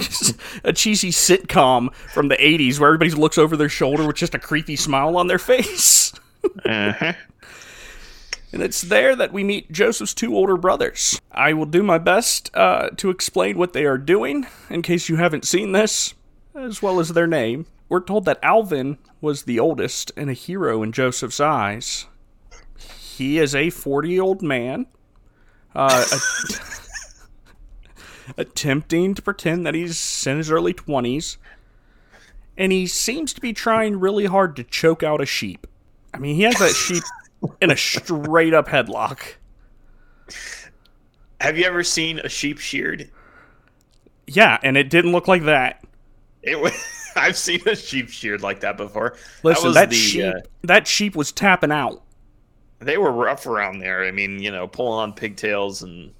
a 0.62 0.72
cheesy 0.72 1.10
sitcom 1.10 1.92
from 1.94 2.28
the 2.28 2.36
'80s 2.36 2.78
where 2.78 2.90
everybody 2.90 3.10
looks 3.10 3.38
over 3.38 3.56
their 3.56 3.68
shoulder 3.68 4.06
with 4.06 4.14
just 4.14 4.36
a 4.36 4.38
creepy 4.38 4.76
smile 4.76 5.16
on 5.16 5.26
their 5.26 5.40
face. 5.40 6.12
uh-huh. 6.64 7.14
And 8.52 8.62
it's 8.62 8.82
there 8.82 9.16
that 9.16 9.32
we 9.32 9.42
meet 9.42 9.72
Joseph's 9.72 10.14
two 10.14 10.36
older 10.36 10.56
brothers. 10.56 11.20
I 11.32 11.54
will 11.54 11.66
do 11.66 11.82
my 11.82 11.98
best 11.98 12.54
uh, 12.54 12.90
to 12.98 13.10
explain 13.10 13.58
what 13.58 13.72
they 13.72 13.84
are 13.84 13.98
doing 13.98 14.46
in 14.70 14.82
case 14.82 15.08
you 15.08 15.16
haven't 15.16 15.44
seen 15.44 15.72
this, 15.72 16.14
as 16.54 16.82
well 16.82 17.00
as 17.00 17.10
their 17.10 17.26
name. 17.26 17.66
We're 17.88 18.00
told 18.00 18.24
that 18.24 18.38
Alvin 18.42 18.98
was 19.20 19.42
the 19.42 19.58
oldest 19.58 20.12
and 20.16 20.30
a 20.30 20.34
hero 20.34 20.82
in 20.82 20.92
Joseph's 20.92 21.40
eyes. 21.40 22.06
He 22.76 23.38
is 23.38 23.54
a 23.54 23.70
40 23.70 24.08
year 24.08 24.22
old 24.22 24.42
man 24.42 24.86
uh, 25.74 26.04
attempting 28.36 29.14
to 29.14 29.22
pretend 29.22 29.66
that 29.66 29.74
he's 29.74 30.26
in 30.26 30.38
his 30.38 30.50
early 30.50 30.74
20s, 30.74 31.36
and 32.56 32.72
he 32.72 32.86
seems 32.86 33.32
to 33.34 33.40
be 33.40 33.52
trying 33.52 34.00
really 34.00 34.26
hard 34.26 34.56
to 34.56 34.64
choke 34.64 35.02
out 35.02 35.20
a 35.20 35.26
sheep. 35.26 35.66
I 36.14 36.18
mean, 36.18 36.36
he 36.36 36.42
has 36.42 36.58
that 36.58 36.72
sheep 36.74 37.04
in 37.60 37.70
a 37.70 37.76
straight 37.76 38.54
up 38.54 38.68
headlock. 38.68 39.18
Have 41.40 41.58
you 41.58 41.64
ever 41.64 41.82
seen 41.82 42.20
a 42.20 42.28
sheep 42.28 42.58
sheared? 42.58 43.10
Yeah, 44.26 44.58
and 44.62 44.76
it 44.76 44.88
didn't 44.88 45.12
look 45.12 45.26
like 45.26 45.44
that. 45.44 45.84
It 46.42 46.58
was. 46.60 46.72
I've 47.16 47.36
seen 47.36 47.60
a 47.68 47.76
sheep 47.76 48.08
sheared 48.08 48.42
like 48.42 48.60
that 48.60 48.76
before. 48.76 49.16
Listen, 49.42 49.72
that, 49.74 49.80
that 49.80 49.90
the, 49.90 49.96
sheep 49.96 50.24
uh, 50.24 50.40
that 50.62 50.86
sheep 50.86 51.14
was 51.14 51.30
tapping 51.30 51.70
out. 51.70 52.02
They 52.78 52.96
were 52.96 53.12
rough 53.12 53.46
around 53.46 53.80
there. 53.80 54.04
I 54.04 54.10
mean, 54.10 54.42
you 54.42 54.50
know, 54.50 54.66
pulling 54.66 54.98
on 54.98 55.12
pigtails 55.12 55.82
and 55.82 56.14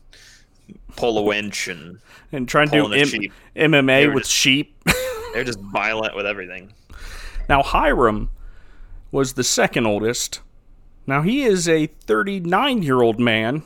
pull 0.96 1.18
a 1.18 1.22
winch 1.22 1.68
and 1.68 1.98
and 2.32 2.48
trying 2.48 2.68
to 2.70 2.82
do 2.82 2.92
M- 2.92 3.70
MMA 3.72 4.12
with 4.12 4.24
just, 4.24 4.34
sheep. 4.34 4.76
they're 5.32 5.44
just 5.44 5.60
violent 5.60 6.14
with 6.14 6.26
everything. 6.26 6.72
Now 7.48 7.62
Hyrum 7.62 8.28
was 9.10 9.32
the 9.32 9.44
second 9.44 9.86
oldest. 9.86 10.40
Now 11.06 11.22
he 11.22 11.42
is 11.42 11.68
a 11.68 11.86
39 11.86 12.82
year 12.82 13.02
old 13.02 13.18
man 13.18 13.64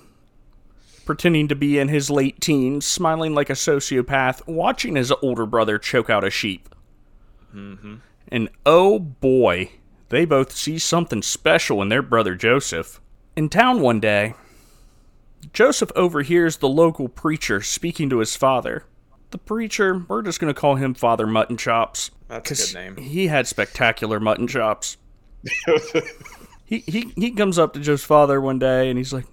pretending 1.07 1.49
to 1.49 1.55
be 1.55 1.79
in 1.79 1.89
his 1.89 2.11
late 2.11 2.41
teens, 2.41 2.85
smiling 2.85 3.35
like 3.35 3.49
a 3.49 3.55
sociopath, 3.55 4.47
watching 4.47 4.97
his 4.97 5.13
older 5.23 5.47
brother 5.47 5.79
choke 5.79 6.11
out 6.11 6.25
a 6.25 6.31
sheep. 6.31 6.69
Mm-hmm. 7.55 7.97
And 8.29 8.51
oh 8.67 8.99
boy, 8.99 9.71
they 10.11 10.25
both 10.25 10.53
see 10.53 10.79
something 10.79 11.23
special 11.23 11.81
in 11.81 11.89
their 11.89 12.03
brother 12.03 12.35
Joseph. 12.35 13.01
In 13.37 13.49
town 13.49 13.81
one 13.81 14.01
day, 14.01 14.35
Joseph 15.53 15.93
overhears 15.97 16.59
the 16.59 16.69
local 16.69 17.09
preacher 17.09 17.63
speaking 17.63 18.11
to 18.11 18.19
his 18.19 18.37
father. 18.37 18.85
The 19.31 19.39
preacher, 19.39 20.05
we're 20.09 20.23
just 20.23 20.41
going 20.41 20.53
to 20.53 20.61
call 20.61 20.77
him 20.77 20.95
Father 20.95 21.27
Mutton 21.27 21.57
Chops. 21.57 22.11
That's 22.29 22.51
a 22.51 22.75
good 22.75 22.97
name. 22.97 22.97
He 22.97 23.29
had 23.29 23.47
spectacular 23.47 24.19
mutton 24.19 24.49
chops. 24.49 24.97
he, 26.65 26.79
he, 26.79 27.13
he 27.15 27.31
comes 27.31 27.59
up 27.59 27.73
to 27.75 27.81
Joe's 27.81 28.05
father 28.05 28.41
one 28.41 28.59
day 28.59 28.89
and 28.89 28.99
he's 28.99 29.13
like, 29.13 29.27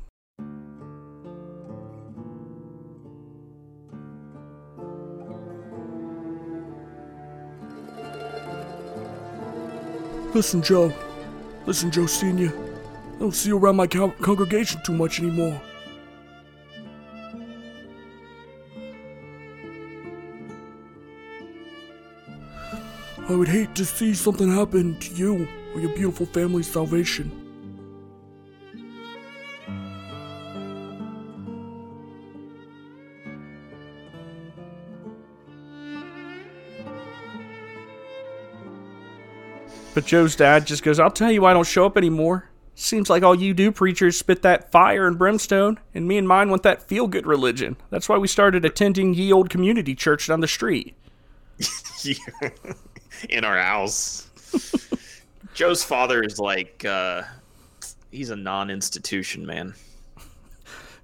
Listen, 10.34 10.64
Joe. 10.64 10.92
Listen, 11.68 11.92
Joe 11.92 12.08
Sr. 12.08 12.52
I 13.16 13.20
don't 13.20 13.34
see 13.36 13.50
you 13.50 13.58
around 13.58 13.76
my 13.76 13.86
co- 13.86 14.10
congregation 14.10 14.82
too 14.84 14.94
much 14.94 15.20
anymore. 15.20 15.62
I 23.30 23.36
would 23.36 23.48
hate 23.48 23.74
to 23.76 23.86
see 23.86 24.14
something 24.14 24.52
happen 24.52 25.00
to 25.00 25.14
you 25.14 25.48
or 25.74 25.80
your 25.80 25.96
beautiful 25.96 26.26
family's 26.26 26.70
salvation. 26.70 27.43
But 39.94 40.06
Joe's 40.06 40.36
dad 40.36 40.66
just 40.66 40.84
goes, 40.84 41.00
I'll 41.00 41.12
tell 41.12 41.32
you 41.32 41.42
why 41.42 41.52
I 41.52 41.54
don't 41.54 41.68
show 41.68 41.86
up 41.86 41.98
anymore. 41.98 42.50
Seems 42.76 43.10
like 43.10 43.22
all 43.22 43.36
you 43.36 43.54
do 43.54 43.72
preachers 43.72 44.18
spit 44.18 44.42
that 44.42 44.72
fire 44.72 45.06
and 45.06 45.18
brimstone, 45.18 45.80
and 45.94 46.08
me 46.08 46.18
and 46.18 46.28
mine 46.28 46.50
want 46.50 46.64
that 46.64 46.82
feel 46.82 47.08
good 47.08 47.28
religion. 47.28 47.78
That's 47.92 48.10
why 48.10 48.18
we 48.18 48.28
started 48.28 48.66
attending 48.66 49.14
ye 49.14 49.32
old 49.32 49.52
community 49.52 49.94
church 49.94 50.28
down 50.28 50.40
the 50.40 50.48
street. 50.48 50.96
in 53.30 53.46
our 53.46 53.60
house. 53.60 54.30
Joe's 55.54 55.84
father 55.84 56.24
is 56.24 56.40
like 56.40 56.84
uh 56.84 57.22
he's 58.12 58.32
a 58.32 58.36
non-institution 58.36 59.46
man. 59.46 59.76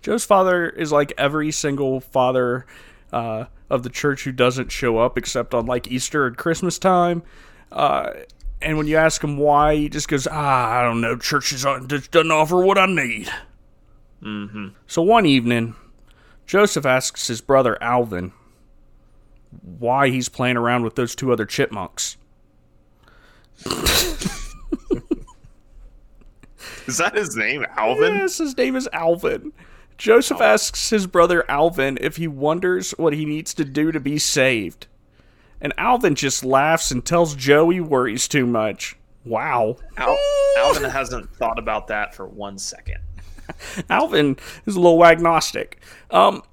Joe's 0.02 0.26
father 0.26 0.68
is 0.68 0.92
like 0.92 1.14
every 1.18 1.52
single 1.52 2.00
father 2.00 2.66
uh, 3.12 3.46
of 3.70 3.84
the 3.84 3.90
church 3.90 4.24
who 4.24 4.32
doesn't 4.32 4.72
show 4.72 4.98
up 4.98 5.18
except 5.18 5.54
on 5.54 5.66
like 5.66 5.92
Easter 5.92 6.26
and 6.26 6.38
Christmas 6.38 6.80
time. 6.80 7.22
Uh, 7.72 8.12
and 8.62 8.78
when 8.78 8.88
you 8.88 8.98
ask 8.98 9.24
him 9.24 9.38
why, 9.38 9.76
he 9.76 9.90
just 9.90 10.08
goes, 10.08 10.28
"Ah, 10.30 10.80
I 10.80 10.84
don't 10.84 11.02
know. 11.02 11.16
Church 11.16 11.52
is, 11.52 11.66
just 11.88 12.12
doesn't 12.12 12.32
offer 12.32 12.64
what 12.64 12.78
I 12.78 12.86
need." 12.86 13.30
Mm-hmm. 14.22 14.70
So 14.88 15.02
one 15.02 15.26
evening, 15.26 15.76
Joseph 16.46 16.86
asks 16.86 17.28
his 17.28 17.42
brother 17.42 17.82
Alvin 17.82 18.34
why 19.62 20.10
he's 20.10 20.30
playing 20.30 20.58
around 20.58 20.84
with 20.84 20.96
those 20.96 21.16
two 21.16 21.32
other 21.32 21.46
chipmunks. 21.46 22.18
is 26.88 26.98
that 26.98 27.16
his 27.16 27.36
name, 27.36 27.66
Alvin? 27.78 28.16
Yes, 28.16 28.38
his 28.38 28.56
name 28.58 28.76
is 28.76 28.88
Alvin. 28.94 29.54
Joseph 29.98 30.40
asks 30.40 30.92
his 30.92 31.08
brother 31.08 31.50
Alvin 31.50 31.98
if 32.00 32.16
he 32.16 32.28
wonders 32.28 32.92
what 32.92 33.14
he 33.14 33.26
needs 33.26 33.54
to 33.56 33.66
do 33.66 33.92
to 33.92 34.00
be 34.00 34.18
saved. 34.18 34.88
And 35.62 35.74
Alvin 35.78 36.16
just 36.16 36.44
laughs 36.44 36.92
and 36.92 37.06
tells 37.06 37.36
Joe 37.36 37.70
he 37.70 37.82
worries 37.82 38.28
too 38.28 38.46
much. 38.46 38.96
Wow. 39.26 39.78
Al- 39.98 40.18
Alvin 40.58 40.90
hasn't 40.90 41.34
thought 41.36 41.60
about 41.60 41.88
that 41.88 42.16
for 42.16 42.26
one 42.28 42.58
second. 42.58 43.00
Alvin 43.90 44.38
is 44.66 44.76
a 44.76 44.80
little 44.80 45.06
agnostic. 45.06 45.82
Um, 46.12 46.44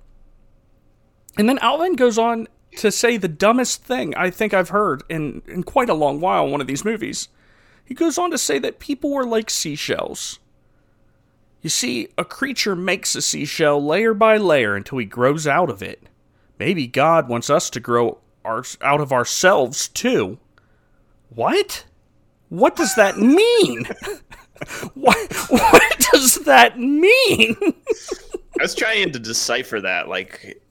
and 1.39 1.49
then 1.49 1.59
Alvin 1.61 1.95
goes 1.95 2.19
on 2.19 2.49
to 2.77 2.91
say 2.91 3.17
the 3.17 3.29
dumbest 3.29 3.85
thing 3.85 4.15
I 4.17 4.31
think 4.31 4.53
I've 4.53 4.71
heard 4.71 5.03
in, 5.09 5.43
in 5.47 5.63
quite 5.63 5.89
a 5.89 5.95
long 5.95 6.21
while 6.21 6.47
in 6.47 6.53
one 6.53 6.61
of 6.61 6.67
these 6.67 6.85
movies. 6.85 7.29
He 7.85 7.95
goes 7.95 8.19
on 8.19 8.31
to 8.33 8.39
say 8.39 8.59
that 8.59 8.81
people 8.81 9.15
are 9.15 9.25
like 9.25 9.49
seashells. 9.49 10.41
You 11.63 11.71
see, 11.71 12.09
a 12.19 12.25
creature 12.25 12.77
makes 12.77 13.15
a 13.15 13.23
seashell 13.23 13.85
layer 13.85 14.15
by 14.15 14.37
layer 14.37 14.75
until 14.75 14.99
he 14.99 15.05
grows 15.05 15.47
out 15.47 15.71
of 15.71 15.83
it. 15.83 16.03
Maybe 16.59 16.87
God 16.87 17.29
wants 17.29 17.51
us 17.51 17.71
to 17.71 17.81
grow 17.81 18.19
our, 18.47 18.65
out 18.81 19.01
of 19.01 19.13
ourselves 19.13 19.89
too. 19.89 20.39
What? 21.29 21.85
What 22.49 22.77
does 22.77 22.95
that 22.95 23.19
mean? 23.19 23.85
what, 24.95 25.33
what 25.51 26.07
does 26.13 26.37
that 26.45 26.79
mean? 26.79 27.57
I 28.59 28.63
was 28.63 28.75
trying 28.75 29.13
to 29.13 29.19
decipher 29.19 29.81
that. 29.81 30.09
Like, 30.09 30.63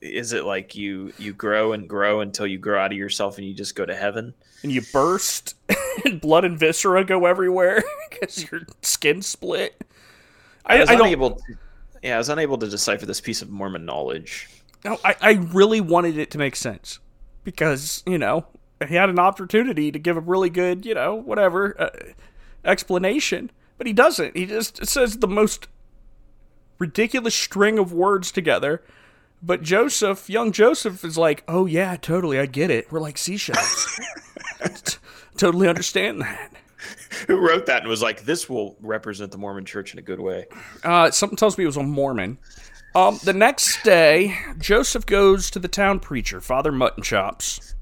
is 0.00 0.32
it 0.32 0.44
like 0.44 0.74
you 0.74 1.12
you 1.18 1.32
grow 1.32 1.72
and 1.72 1.88
grow 1.88 2.20
until 2.20 2.46
you 2.46 2.58
grow 2.58 2.80
out 2.80 2.92
of 2.92 2.98
yourself 2.98 3.38
and 3.38 3.46
you 3.46 3.54
just 3.54 3.74
go 3.74 3.86
to 3.86 3.94
heaven? 3.94 4.34
And 4.62 4.72
you 4.72 4.82
burst, 4.92 5.54
and 6.04 6.20
blood 6.20 6.44
and 6.44 6.58
viscera 6.58 7.04
go 7.04 7.26
everywhere 7.26 7.82
because 8.10 8.50
your 8.50 8.62
skin 8.82 9.22
split. 9.22 9.82
I, 10.66 10.76
I 10.76 10.80
was 10.80 10.90
I 10.90 10.94
unable. 10.94 11.36
To, 11.36 11.42
yeah, 12.02 12.16
I 12.16 12.18
was 12.18 12.28
unable 12.28 12.58
to 12.58 12.68
decipher 12.68 13.06
this 13.06 13.20
piece 13.20 13.42
of 13.42 13.50
Mormon 13.50 13.84
knowledge. 13.84 14.48
No, 14.84 14.98
I, 15.04 15.16
I 15.20 15.32
really 15.32 15.80
wanted 15.80 16.16
it 16.16 16.30
to 16.32 16.38
make 16.38 16.56
sense 16.56 17.00
because 17.44 18.02
you 18.06 18.18
know 18.18 18.46
he 18.88 18.94
had 18.94 19.10
an 19.10 19.18
opportunity 19.18 19.92
to 19.92 19.98
give 19.98 20.16
a 20.16 20.20
really 20.20 20.50
good, 20.50 20.86
you 20.86 20.94
know, 20.94 21.14
whatever 21.14 21.78
uh, 21.80 21.90
explanation, 22.64 23.50
but 23.78 23.86
he 23.86 23.92
doesn't. 23.92 24.36
He 24.36 24.46
just 24.46 24.86
says 24.86 25.18
the 25.18 25.28
most 25.28 25.68
ridiculous 26.78 27.34
string 27.34 27.78
of 27.78 27.92
words 27.92 28.32
together. 28.32 28.82
But 29.42 29.62
Joseph, 29.62 30.28
young 30.28 30.52
Joseph, 30.52 31.04
is 31.04 31.16
like, 31.16 31.44
"Oh 31.48 31.66
yeah, 31.66 31.96
totally, 31.96 32.38
I 32.38 32.46
get 32.46 32.70
it. 32.70 32.90
We're 32.92 33.00
like 33.00 33.18
seashells. 33.18 34.00
totally 35.36 35.68
understand 35.68 36.20
that." 36.20 36.52
Who 37.26 37.36
wrote 37.36 37.66
that 37.66 37.82
and 37.82 37.88
was 37.88 38.02
like, 38.02 38.24
"This 38.24 38.48
will 38.48 38.76
represent 38.80 39.32
the 39.32 39.38
Mormon 39.38 39.64
Church 39.64 39.92
in 39.94 39.98
a 39.98 40.02
good 40.02 40.20
way"? 40.20 40.46
Uh, 40.84 41.10
something 41.10 41.36
tells 41.36 41.56
me 41.56 41.64
it 41.64 41.68
was 41.68 41.78
a 41.78 41.82
Mormon. 41.82 42.38
Um, 42.94 43.18
the 43.22 43.32
next 43.32 43.82
day, 43.84 44.36
Joseph 44.58 45.06
goes 45.06 45.50
to 45.52 45.58
the 45.58 45.68
town 45.68 46.00
preacher, 46.00 46.40
Father 46.40 46.72
Mutton 46.72 47.02
Chops. 47.02 47.74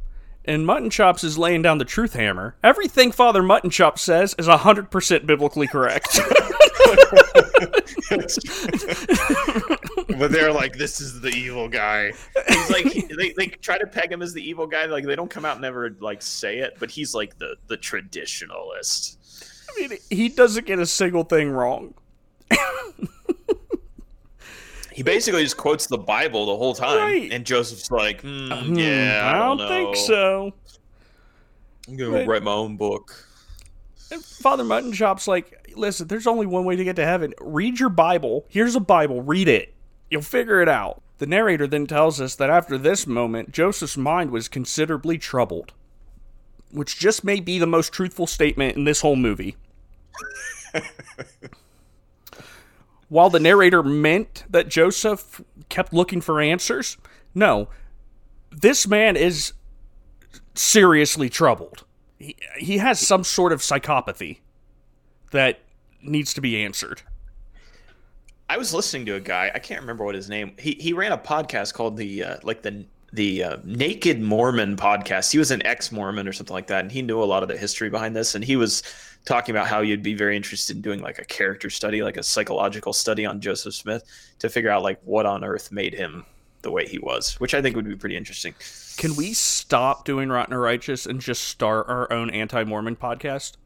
And 0.44 0.66
Mutton 0.66 0.90
Chops 0.90 1.24
is 1.24 1.36
laying 1.36 1.62
down 1.62 1.78
the 1.78 1.84
truth 1.84 2.14
hammer. 2.14 2.56
Everything 2.62 3.12
Father 3.12 3.42
Mutton 3.42 3.70
Chops 3.70 4.02
says 4.02 4.34
is 4.38 4.48
100% 4.48 5.26
biblically 5.26 5.66
correct. 5.66 6.18
but 10.18 10.30
they're 10.30 10.52
like, 10.52 10.76
this 10.76 11.00
is 11.00 11.20
the 11.20 11.30
evil 11.36 11.68
guy. 11.68 12.12
He's 12.48 12.70
like, 12.70 12.84
they, 13.18 13.32
they 13.36 13.46
try 13.46 13.76
to 13.78 13.86
peg 13.86 14.10
him 14.10 14.22
as 14.22 14.32
the 14.32 14.42
evil 14.42 14.66
guy. 14.66 14.86
Like, 14.86 15.04
they 15.04 15.16
don't 15.16 15.30
come 15.30 15.44
out 15.44 15.56
and 15.56 15.62
never, 15.62 15.94
like, 16.00 16.22
say 16.22 16.58
it, 16.58 16.76
but 16.78 16.90
he's 16.90 17.14
like 17.14 17.38
the, 17.38 17.56
the 17.66 17.76
traditionalist. 17.76 19.16
I 19.70 19.80
mean, 19.80 19.98
he 20.08 20.28
doesn't 20.30 20.66
get 20.66 20.78
a 20.78 20.86
single 20.86 21.24
thing 21.24 21.50
wrong. 21.50 21.94
he 24.98 25.04
basically 25.04 25.44
just 25.44 25.56
quotes 25.56 25.86
the 25.86 25.96
Bible 25.96 26.46
the 26.46 26.56
whole 26.56 26.74
time, 26.74 26.98
right. 26.98 27.32
and 27.32 27.46
Joseph's 27.46 27.88
like, 27.88 28.22
mm, 28.22 28.50
um, 28.50 28.74
"Yeah, 28.74 29.22
I 29.24 29.38
don't, 29.38 29.60
I 29.60 29.68
don't 29.68 29.94
think 29.94 29.96
so." 29.96 30.52
I'm 31.86 31.96
gonna 31.96 32.10
but, 32.10 32.26
write 32.26 32.42
my 32.42 32.50
own 32.50 32.76
book. 32.76 33.24
And 34.10 34.24
Father 34.24 34.64
Mutton 34.64 34.92
Chop's 34.92 35.28
like, 35.28 35.70
"Listen, 35.76 36.08
there's 36.08 36.26
only 36.26 36.46
one 36.46 36.64
way 36.64 36.74
to 36.74 36.82
get 36.82 36.96
to 36.96 37.04
heaven. 37.04 37.32
Read 37.40 37.78
your 37.78 37.90
Bible. 37.90 38.44
Here's 38.48 38.74
a 38.74 38.80
Bible. 38.80 39.22
Read 39.22 39.46
it. 39.46 39.72
You'll 40.10 40.22
figure 40.22 40.60
it 40.60 40.68
out." 40.68 41.00
The 41.18 41.26
narrator 41.26 41.68
then 41.68 41.86
tells 41.86 42.20
us 42.20 42.34
that 42.34 42.50
after 42.50 42.76
this 42.76 43.06
moment, 43.06 43.52
Joseph's 43.52 43.96
mind 43.96 44.32
was 44.32 44.48
considerably 44.48 45.16
troubled, 45.16 45.74
which 46.72 46.98
just 46.98 47.22
may 47.22 47.38
be 47.38 47.60
the 47.60 47.68
most 47.68 47.92
truthful 47.92 48.26
statement 48.26 48.76
in 48.76 48.82
this 48.82 49.02
whole 49.02 49.14
movie. 49.14 49.54
while 53.08 53.30
the 53.30 53.40
narrator 53.40 53.82
meant 53.82 54.44
that 54.48 54.68
Joseph 54.68 55.40
kept 55.68 55.92
looking 55.92 56.20
for 56.20 56.40
answers, 56.40 56.96
no, 57.34 57.68
this 58.50 58.86
man 58.86 59.16
is 59.16 59.52
seriously 60.54 61.28
troubled. 61.28 61.84
He, 62.18 62.36
he 62.58 62.78
has 62.78 62.98
some 63.00 63.24
sort 63.24 63.52
of 63.52 63.60
psychopathy 63.60 64.38
that 65.30 65.60
needs 66.02 66.34
to 66.34 66.40
be 66.40 66.62
answered. 66.62 67.02
I 68.50 68.56
was 68.56 68.72
listening 68.72 69.06
to 69.06 69.14
a 69.14 69.20
guy. 69.20 69.50
I 69.54 69.58
can't 69.58 69.80
remember 69.80 70.04
what 70.04 70.14
his 70.14 70.28
name. 70.28 70.54
He 70.58 70.72
he 70.80 70.94
ran 70.94 71.12
a 71.12 71.18
podcast 71.18 71.74
called 71.74 71.96
the 71.96 72.24
uh, 72.24 72.36
like 72.42 72.62
the 72.62 72.86
the 73.12 73.42
uh, 73.42 73.56
Naked 73.64 74.20
Mormon 74.20 74.76
podcast. 74.76 75.32
He 75.32 75.38
was 75.38 75.50
an 75.50 75.64
ex 75.66 75.90
Mormon 75.90 76.28
or 76.28 76.32
something 76.32 76.54
like 76.54 76.66
that, 76.68 76.82
and 76.82 76.92
he 76.92 77.02
knew 77.02 77.22
a 77.22 77.24
lot 77.24 77.42
of 77.42 77.48
the 77.48 77.56
history 77.56 77.90
behind 77.90 78.14
this. 78.14 78.34
And 78.34 78.44
he 78.44 78.56
was 78.56 78.82
talking 79.24 79.54
about 79.54 79.66
how 79.66 79.80
you'd 79.80 80.02
be 80.02 80.14
very 80.14 80.36
interested 80.36 80.76
in 80.76 80.82
doing 80.82 81.00
like 81.00 81.18
a 81.18 81.24
character 81.24 81.70
study, 81.70 82.02
like 82.02 82.16
a 82.16 82.22
psychological 82.22 82.92
study 82.92 83.26
on 83.26 83.40
Joseph 83.40 83.74
Smith 83.74 84.04
to 84.38 84.48
figure 84.48 84.70
out 84.70 84.82
like 84.82 85.00
what 85.04 85.26
on 85.26 85.44
earth 85.44 85.72
made 85.72 85.94
him 85.94 86.24
the 86.62 86.70
way 86.70 86.86
he 86.86 86.98
was, 86.98 87.34
which 87.40 87.54
I 87.54 87.62
think 87.62 87.76
would 87.76 87.88
be 87.88 87.96
pretty 87.96 88.16
interesting. 88.16 88.54
Can 88.96 89.14
we 89.16 89.32
stop 89.32 90.04
doing 90.04 90.28
Rotten 90.28 90.54
or 90.54 90.60
Righteous 90.60 91.06
and 91.06 91.20
just 91.20 91.44
start 91.44 91.88
our 91.88 92.12
own 92.12 92.30
anti-Mormon 92.30 92.96
podcast? 92.96 93.56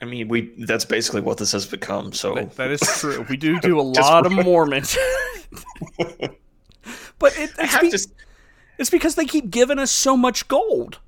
I 0.00 0.06
mean, 0.06 0.28
we 0.28 0.52
that's 0.58 0.84
basically 0.84 1.20
what 1.20 1.38
this 1.38 1.52
has 1.52 1.66
become. 1.66 2.12
So 2.12 2.34
that, 2.34 2.56
that 2.56 2.70
is 2.70 2.80
true. 2.80 3.24
We 3.28 3.36
do 3.36 3.60
do 3.60 3.78
a 3.78 3.82
lot 4.00 4.26
of 4.26 4.32
Mormons. 4.32 4.96
but 5.98 7.38
it, 7.38 7.50
it's, 7.58 7.78
be, 7.78 7.90
to... 7.90 8.08
it's 8.78 8.90
because 8.90 9.14
they 9.14 9.24
keep 9.24 9.50
giving 9.50 9.78
us 9.78 9.90
so 9.90 10.16
much 10.16 10.48
gold. 10.48 10.98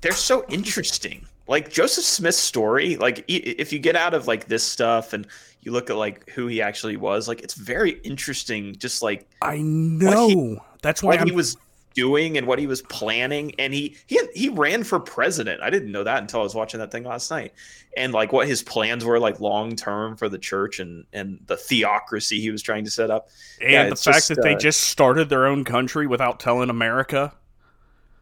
They're 0.00 0.12
so 0.12 0.44
interesting 0.48 1.26
like 1.48 1.70
Joseph 1.70 2.04
Smith's 2.04 2.38
story, 2.38 2.96
like 2.96 3.24
if 3.28 3.72
you 3.72 3.78
get 3.78 3.96
out 3.96 4.14
of 4.14 4.26
like 4.26 4.46
this 4.46 4.64
stuff 4.64 5.12
and 5.12 5.26
you 5.60 5.72
look 5.72 5.90
at 5.90 5.96
like 5.96 6.28
who 6.30 6.46
he 6.46 6.60
actually 6.60 6.96
was, 6.96 7.28
like 7.28 7.40
it's 7.40 7.54
very 7.54 7.92
interesting. 8.02 8.74
Just 8.76 9.02
like 9.02 9.28
I 9.42 9.58
know 9.58 10.28
he, 10.28 10.58
that's 10.82 11.02
why 11.02 11.22
he 11.24 11.32
was 11.32 11.56
doing 11.96 12.36
and 12.38 12.46
what 12.46 12.60
he 12.60 12.68
was 12.68 12.82
planning, 12.82 13.52
and 13.58 13.74
he 13.74 13.96
he 14.06 14.20
he 14.34 14.48
ran 14.48 14.84
for 14.84 15.00
president. 15.00 15.62
I 15.62 15.70
didn't 15.70 15.90
know 15.90 16.04
that 16.04 16.20
until 16.20 16.40
I 16.40 16.42
was 16.44 16.54
watching 16.54 16.78
that 16.78 16.92
thing 16.92 17.02
last 17.02 17.30
night, 17.30 17.54
and 17.96 18.12
like 18.12 18.32
what 18.32 18.46
his 18.46 18.62
plans 18.62 19.04
were 19.04 19.18
like 19.18 19.40
long 19.40 19.74
term 19.74 20.16
for 20.16 20.28
the 20.28 20.38
church 20.38 20.78
and 20.78 21.04
and 21.12 21.40
the 21.46 21.56
theocracy 21.56 22.40
he 22.40 22.52
was 22.52 22.62
trying 22.62 22.84
to 22.84 22.90
set 22.90 23.10
up, 23.10 23.28
and 23.60 23.70
yeah, 23.72 23.88
the 23.88 23.96
fact 23.96 24.18
just, 24.18 24.28
that 24.28 24.38
uh, 24.38 24.42
they 24.42 24.54
just 24.54 24.82
started 24.82 25.28
their 25.28 25.46
own 25.46 25.64
country 25.64 26.06
without 26.06 26.38
telling 26.38 26.70
America. 26.70 27.32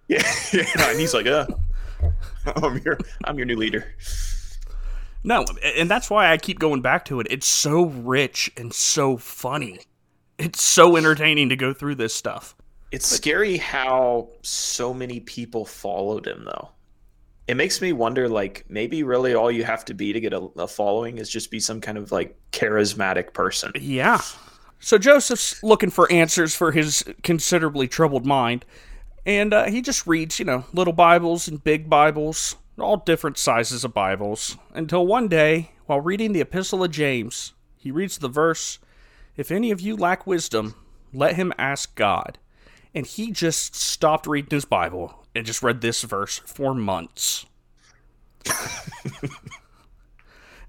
Yeah, 0.09 0.23
yeah, 0.53 0.65
and 0.79 0.99
he's 0.99 1.13
like, 1.13 1.27
uh 1.27 1.47
I'm 2.57 2.79
your 2.79 2.99
I'm 3.25 3.37
your 3.37 3.47
new 3.47 3.57
leader. 3.57 3.85
No, 5.27 5.45
and 5.63 5.91
that's 5.91 6.11
why 6.11 6.31
I 6.31 6.37
keep 6.37 6.59
going 6.59 6.83
back 6.83 7.07
to 7.07 7.19
it. 7.19 7.27
It's 7.31 7.47
so 7.47 7.87
rich 7.87 8.53
and 8.57 8.73
so 8.73 9.17
funny. 9.17 9.81
It's 10.39 10.63
so 10.63 10.97
entertaining 10.97 11.49
to 11.49 11.57
go 11.57 11.73
through 11.73 11.95
this 11.95 12.15
stuff. 12.15 12.55
It's 12.95 13.11
but, 13.11 13.17
scary 13.17 13.57
how 13.57 14.29
so 14.43 14.95
many 14.95 15.21
people 15.21 15.65
followed 15.65 16.27
him 16.27 16.45
though. 16.45 16.69
it 17.49 17.57
makes 17.57 17.81
me 17.83 17.93
wonder 17.93 18.29
like 18.29 18.65
maybe 18.69 19.03
really 19.03 19.35
all 19.35 19.51
you 19.51 19.65
have 19.65 19.85
to 19.87 19.95
be 19.95 20.13
to 20.13 20.21
get 20.21 20.33
a, 20.33 20.49
a 20.57 20.69
following 20.69 21.19
is 21.19 21.29
just 21.29 21.51
be 21.51 21.61
some 21.61 21.81
kind 21.81 21.99
of 21.99 22.13
like 22.13 22.37
charismatic 22.53 23.33
person. 23.33 23.73
Yeah. 23.75 24.21
So 24.79 24.97
Joseph's 24.99 25.63
looking 25.63 25.91
for 25.91 26.11
answers 26.13 26.55
for 26.55 26.71
his 26.73 27.05
considerably 27.23 27.89
troubled 27.89 28.27
mind, 28.27 28.65
and 29.27 29.53
uh, 29.53 29.65
he 29.65 29.81
just 29.83 30.07
reads, 30.07 30.39
you 30.39 30.45
know, 30.45 30.65
little 30.73 30.93
Bibles 30.93 31.49
and 31.49 31.65
big 31.65 31.89
Bibles, 31.89 32.57
all 32.79 32.99
different 32.99 33.39
sizes 33.39 33.85
of 33.85 33.95
Bibles, 33.95 34.57
until 34.75 35.07
one 35.07 35.27
day, 35.27 35.73
while 35.87 36.01
reading 36.01 36.33
the 36.33 36.43
Epistle 36.43 36.85
of 36.85 36.91
James, 36.91 37.55
he 37.77 37.91
reads 37.91 38.19
the 38.19 38.29
verse, 38.29 38.79
If 39.37 39.51
any 39.51 39.71
of 39.71 39.81
you 39.81 39.97
lack 39.97 40.27
wisdom, 40.27 40.75
let 41.13 41.37
him 41.37 41.53
ask 41.57 41.95
God. 41.95 42.39
And 42.95 43.07
he 43.07 43.33
just 43.33 43.75
stopped 43.75 44.27
reading 44.27 44.51
his 44.51 44.65
Bible 44.65 45.25
and 45.35 45.45
just 45.45 45.63
read 45.63 45.81
this 45.81 46.03
verse 46.03 46.39
for 46.39 46.75
months. 46.75 47.47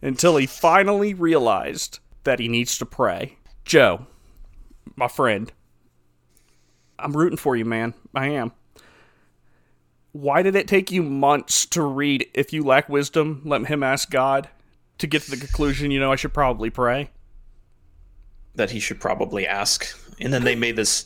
Until 0.02 0.38
he 0.38 0.46
finally 0.46 1.14
realized 1.14 2.00
that 2.24 2.40
he 2.40 2.48
needs 2.48 2.78
to 2.80 2.86
pray. 2.86 3.38
Joe, 3.64 4.08
my 4.96 5.08
friend, 5.08 5.52
I'm 6.98 7.16
rooting 7.16 7.38
for 7.38 7.56
you, 7.56 7.66
man. 7.66 7.94
I 8.14 8.30
am. 8.30 8.52
Why 10.12 10.42
did 10.42 10.56
it 10.56 10.68
take 10.68 10.92
you 10.92 11.04
months 11.04 11.66
to 11.68 11.82
read 11.82 12.28
If 12.34 12.54
You 12.54 12.64
Lack 12.64 12.88
Wisdom, 12.88 13.42
Let 13.44 13.66
Him 13.66 13.84
Ask 13.84 14.10
God 14.10 14.50
to 14.98 15.08
get 15.08 15.24
to 15.24 15.32
the 15.32 15.38
conclusion, 15.38 15.92
you 15.92 16.00
know, 16.00 16.12
I 16.12 16.16
should 16.16 16.34
probably 16.34 16.70
pray? 16.70 17.10
That 18.56 18.72
he 18.72 18.80
should 18.80 19.02
probably 19.02 19.46
ask. 19.46 19.86
And 20.20 20.32
then 20.32 20.46
they 20.46 20.56
made 20.56 20.78
this 20.78 21.06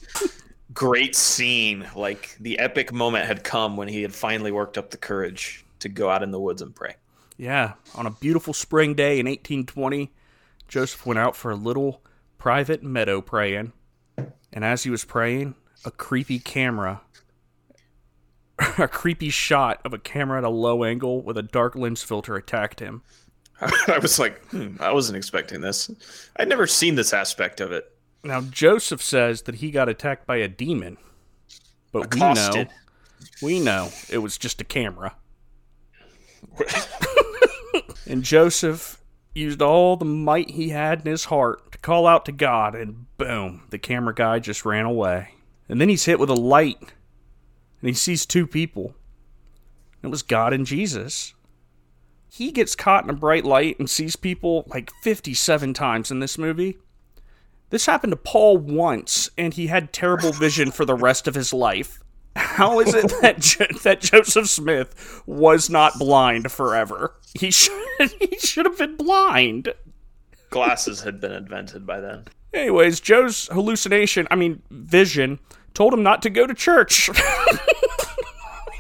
great 0.74 1.16
scene. 1.16 1.88
Like 1.96 2.38
the 2.40 2.60
epic 2.60 2.94
moment 2.94 3.26
had 3.26 3.44
come 3.44 3.78
when 3.78 3.88
he 3.88 4.02
had 4.02 4.14
finally 4.14 4.52
worked 4.52 4.78
up 4.78 4.92
the 4.92 4.98
courage 4.98 5.66
to 5.80 5.90
go 5.90 6.10
out 6.10 6.24
in 6.24 6.32
the 6.32 6.40
woods 6.40 6.62
and 6.62 6.76
pray. 6.76 6.96
Yeah, 7.38 7.74
on 7.96 8.06
a 8.06 8.12
beautiful 8.12 8.54
spring 8.54 8.96
day 8.96 9.20
in 9.20 9.26
1820, 9.26 10.12
Joseph 10.68 11.06
went 11.06 11.20
out 11.20 11.36
for 11.36 11.52
a 11.52 11.56
little 11.56 12.04
private 12.38 12.84
meadow 12.84 13.22
praying. 13.22 13.72
And 14.52 14.66
as 14.66 14.84
he 14.84 14.90
was 14.90 15.06
praying, 15.06 15.56
a 15.86 15.92
creepy 15.92 16.40
camera, 16.40 17.02
a 18.78 18.88
creepy 18.88 19.30
shot 19.30 19.80
of 19.86 19.94
a 19.94 20.00
camera 20.00 20.40
at 20.40 20.44
a 20.44 20.50
low 20.50 20.84
angle 20.84 21.22
with 21.22 21.38
a 21.38 21.44
dark 21.44 21.76
lens 21.76 22.04
filter 22.04 22.36
attacked 22.36 22.80
him. 22.82 23.04
I 23.62 24.00
was 24.02 24.20
like, 24.20 24.44
hmm, 24.50 24.76
I 24.80 24.92
wasn't 24.92 25.18
expecting 25.18 25.62
this. 25.62 25.92
I'd 26.38 26.50
never 26.50 26.68
seen 26.68 26.96
this 26.96 27.14
aspect 27.14 27.62
of 27.62 27.72
it. 27.72 27.92
Now 28.24 28.42
Joseph 28.42 29.02
says 29.02 29.44
that 29.44 29.56
he 29.56 29.72
got 29.72 29.90
attacked 29.90 30.28
by 30.28 30.38
a 30.38 30.48
demon, 30.48 30.98
but 31.92 32.06
Accosted. 32.06 32.70
we 33.42 33.60
know, 33.60 33.60
we 33.60 33.60
know 33.60 33.90
it 34.10 34.20
was 34.20 34.38
just 34.38 34.62
a 34.62 34.66
camera. 34.66 35.16
and 38.08 38.24
Joseph 38.24 39.02
used 39.34 39.62
all 39.62 39.96
the 39.96 40.06
might 40.06 40.52
he 40.52 40.70
had 40.70 41.02
in 41.02 41.12
his 41.12 41.26
heart 41.26 41.72
to 41.72 41.78
call 41.78 42.08
out 42.08 42.26
to 42.26 42.32
God, 42.32 42.76
and 42.76 43.06
boom, 43.18 43.64
the 43.70 43.78
camera 43.80 44.14
guy 44.14 44.40
just 44.40 44.66
ran 44.66 44.86
away. 44.86 45.30
And 45.68 45.80
then 45.80 45.90
he's 45.90 46.06
hit 46.06 46.20
with 46.20 46.30
a 46.30 46.36
light, 46.36 46.80
and 46.82 47.90
he 47.90 47.94
sees 47.94 48.26
two 48.26 48.48
people. 48.48 48.96
It 50.02 50.08
was 50.08 50.24
God 50.24 50.54
and 50.54 50.66
Jesus. 50.66 51.34
He 52.32 52.52
gets 52.52 52.76
caught 52.76 53.04
in 53.04 53.10
a 53.10 53.14
bright 53.14 53.46
light 53.46 53.78
and 53.80 53.90
sees 53.90 54.16
people 54.16 54.64
like 54.68 54.92
57 55.04 55.74
times 55.74 56.12
in 56.12 56.20
this 56.20 56.38
movie. 56.38 56.78
This 57.70 57.86
happened 57.86 58.12
to 58.12 58.18
Paul 58.18 58.58
once, 58.58 59.30
and 59.38 59.54
he 59.54 59.68
had 59.68 59.94
terrible 59.94 60.32
vision 60.32 60.72
for 60.72 60.86
the 60.86 60.96
rest 60.96 61.28
of 61.28 61.36
his 61.36 61.54
life. 61.54 62.00
How 62.36 62.80
is 62.80 62.94
it 62.94 63.12
that 63.22 63.40
jo- 63.40 63.66
that 63.84 64.02
Joseph 64.02 64.48
Smith 64.50 65.22
was 65.26 65.70
not 65.70 65.98
blind 66.00 66.52
forever? 66.52 67.16
He 67.38 67.52
should 67.52 67.74
he 68.20 68.38
should 68.40 68.66
have 68.66 68.78
been 68.78 68.96
blind. 68.96 69.74
Glasses 70.50 71.02
had 71.02 71.20
been 71.20 71.32
invented 71.32 71.86
by 71.86 72.00
then. 72.00 72.26
Anyways, 72.54 73.00
Joe's 73.00 73.48
hallucination, 73.48 74.28
I 74.32 74.36
mean 74.36 74.62
vision, 74.72 75.40
told 75.74 75.94
him 75.94 76.02
not 76.02 76.22
to 76.24 76.30
go 76.30 76.48
to 76.48 76.54
church. 76.54 77.10
I 77.16 77.58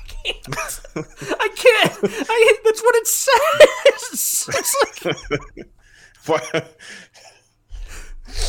can't. 0.07 0.57
I 0.95 1.49
can't. 1.55 1.99
I, 2.03 2.57
that's 2.63 2.81
what 2.81 2.95
it 2.95 3.07
says. 3.07 4.49
It's 4.57 4.75
like, 5.05 5.15
What? 6.25 6.77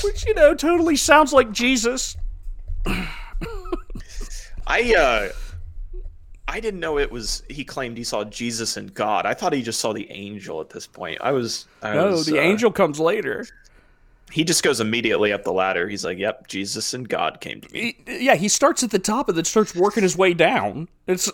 Which 0.04 0.26
you 0.26 0.34
know 0.34 0.54
totally 0.54 0.96
sounds 0.96 1.32
like 1.32 1.52
Jesus. 1.52 2.16
I 4.66 4.94
uh 4.94 5.28
I 6.48 6.58
didn't 6.60 6.80
know 6.80 6.98
it 6.98 7.10
was 7.10 7.42
he 7.48 7.64
claimed 7.64 7.96
he 7.96 8.04
saw 8.04 8.24
Jesus 8.24 8.76
and 8.76 8.92
God. 8.92 9.24
I 9.26 9.34
thought 9.34 9.52
he 9.52 9.62
just 9.62 9.80
saw 9.80 9.92
the 9.92 10.10
angel 10.10 10.60
at 10.60 10.70
this 10.70 10.86
point. 10.86 11.18
I 11.20 11.32
was 11.32 11.66
I 11.82 11.94
No, 11.94 12.10
was, 12.10 12.26
the 12.26 12.38
uh, 12.38 12.42
angel 12.42 12.70
comes 12.72 12.98
later. 12.98 13.46
He 14.32 14.44
just 14.44 14.62
goes 14.62 14.80
immediately 14.80 15.32
up 15.32 15.42
the 15.42 15.52
ladder. 15.52 15.88
He's 15.88 16.04
like, 16.04 16.18
"Yep, 16.18 16.46
Jesus 16.46 16.94
and 16.94 17.08
God 17.08 17.40
came 17.40 17.60
to 17.60 17.72
me." 17.72 17.96
He- 18.06 18.24
yeah, 18.26 18.36
he 18.36 18.48
starts 18.48 18.82
at 18.84 18.90
the 18.90 18.98
top 19.00 19.28
and 19.28 19.36
then 19.36 19.44
starts 19.44 19.74
working 19.74 20.02
his 20.04 20.16
way 20.16 20.34
down. 20.34 20.88
It's 21.08 21.30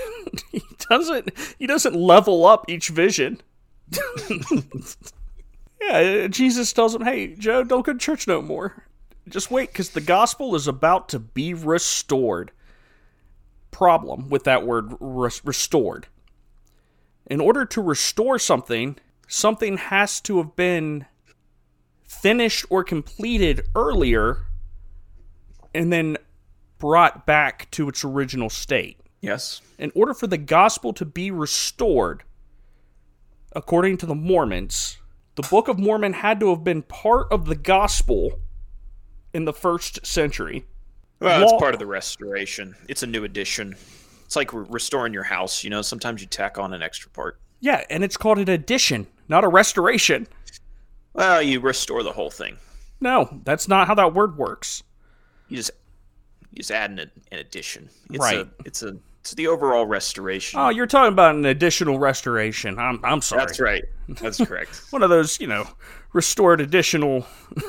he 0.52 0.62
doesn't 0.88 1.30
he 1.58 1.66
doesn't 1.66 1.94
level 1.94 2.46
up 2.46 2.64
each 2.68 2.88
vision. 2.88 3.40
yeah, 5.80 6.24
uh, 6.24 6.28
Jesus 6.28 6.72
tells 6.72 6.94
him, 6.94 7.02
"Hey, 7.02 7.34
Joe, 7.34 7.64
don't 7.64 7.84
go 7.84 7.92
to 7.92 7.98
church 7.98 8.26
no 8.26 8.42
more. 8.42 8.84
Just 9.28 9.50
wait, 9.50 9.70
because 9.70 9.90
the 9.90 10.00
gospel 10.00 10.54
is 10.54 10.66
about 10.66 11.08
to 11.10 11.18
be 11.18 11.54
restored." 11.54 12.52
Problem 13.70 14.28
with 14.28 14.44
that 14.44 14.66
word 14.66 14.94
res- 15.00 15.44
restored. 15.44 16.06
In 17.26 17.40
order 17.40 17.64
to 17.66 17.82
restore 17.82 18.38
something, 18.38 18.96
something 19.28 19.76
has 19.76 20.20
to 20.22 20.38
have 20.38 20.56
been 20.56 21.06
finished 22.02 22.64
or 22.70 22.82
completed 22.82 23.66
earlier 23.74 24.46
and 25.74 25.92
then 25.92 26.16
brought 26.78 27.26
back 27.26 27.70
to 27.72 27.88
its 27.88 28.04
original 28.04 28.48
state. 28.48 28.98
Yes. 29.20 29.60
In 29.78 29.92
order 29.94 30.14
for 30.14 30.26
the 30.26 30.38
gospel 30.38 30.92
to 30.94 31.04
be 31.04 31.30
restored, 31.30 32.22
according 33.52 33.98
to 33.98 34.06
the 34.06 34.14
Mormons, 34.14 34.98
the 35.38 35.48
Book 35.48 35.68
of 35.68 35.78
Mormon 35.78 36.14
had 36.14 36.40
to 36.40 36.50
have 36.50 36.64
been 36.64 36.82
part 36.82 37.28
of 37.30 37.44
the 37.44 37.54
gospel 37.54 38.40
in 39.32 39.44
the 39.44 39.52
first 39.52 40.04
century. 40.04 40.66
Well, 41.20 41.38
Law- 41.38 41.44
it's 41.44 41.60
part 41.60 41.74
of 41.74 41.78
the 41.78 41.86
restoration. 41.86 42.74
It's 42.88 43.04
a 43.04 43.06
new 43.06 43.22
addition. 43.22 43.76
It's 44.24 44.34
like 44.34 44.52
re- 44.52 44.66
restoring 44.68 45.12
your 45.14 45.22
house. 45.22 45.62
You 45.62 45.70
know, 45.70 45.80
sometimes 45.80 46.20
you 46.20 46.26
tack 46.26 46.58
on 46.58 46.74
an 46.74 46.82
extra 46.82 47.08
part. 47.12 47.38
Yeah, 47.60 47.84
and 47.88 48.02
it's 48.02 48.16
called 48.16 48.38
an 48.38 48.48
addition, 48.50 49.06
not 49.28 49.44
a 49.44 49.48
restoration. 49.48 50.26
Well, 51.12 51.40
you 51.40 51.60
restore 51.60 52.02
the 52.02 52.12
whole 52.12 52.30
thing. 52.30 52.56
No, 53.00 53.40
that's 53.44 53.68
not 53.68 53.86
how 53.86 53.94
that 53.94 54.14
word 54.14 54.36
works. 54.36 54.82
You 55.48 55.58
just 55.58 55.70
you 56.50 56.56
just 56.56 56.72
add 56.72 56.90
an, 56.90 56.98
an 57.30 57.38
addition. 57.38 57.90
It's 58.10 58.18
Right. 58.18 58.38
A, 58.38 58.48
it's 58.64 58.82
a 58.82 58.96
it's 59.20 59.34
the 59.34 59.46
overall 59.48 59.86
restoration. 59.86 60.58
Oh, 60.60 60.68
you're 60.68 60.86
talking 60.86 61.12
about 61.12 61.34
an 61.34 61.44
additional 61.46 61.98
restoration. 61.98 62.78
I'm 62.78 63.00
I'm 63.04 63.20
sorry. 63.20 63.40
That's 63.44 63.60
right. 63.60 63.84
That's 64.08 64.38
correct. 64.46 64.82
One 64.90 65.02
of 65.02 65.10
those, 65.10 65.40
you 65.40 65.46
know, 65.46 65.66
restored 66.12 66.60
additional 66.60 67.26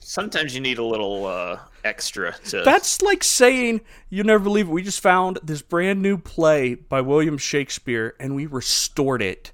Sometimes 0.00 0.54
you 0.54 0.60
need 0.60 0.78
a 0.78 0.84
little 0.84 1.26
uh, 1.26 1.58
extra 1.84 2.32
to. 2.46 2.62
That's 2.62 3.02
like 3.02 3.22
saying 3.24 3.80
you 4.08 4.22
never 4.22 4.44
believe 4.44 4.68
it. 4.68 4.70
We 4.70 4.82
just 4.82 5.00
found 5.00 5.38
this 5.42 5.62
brand 5.62 6.00
new 6.00 6.16
play 6.16 6.74
by 6.74 7.00
William 7.00 7.36
Shakespeare 7.36 8.14
and 8.20 8.34
we 8.36 8.46
restored 8.46 9.20
it 9.20 9.52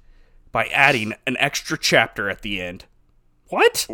by 0.51 0.65
adding 0.67 1.13
an 1.25 1.35
extra 1.39 1.77
chapter 1.77 2.29
at 2.29 2.43
the 2.43 2.61
end. 2.61 2.85
What? 3.49 3.87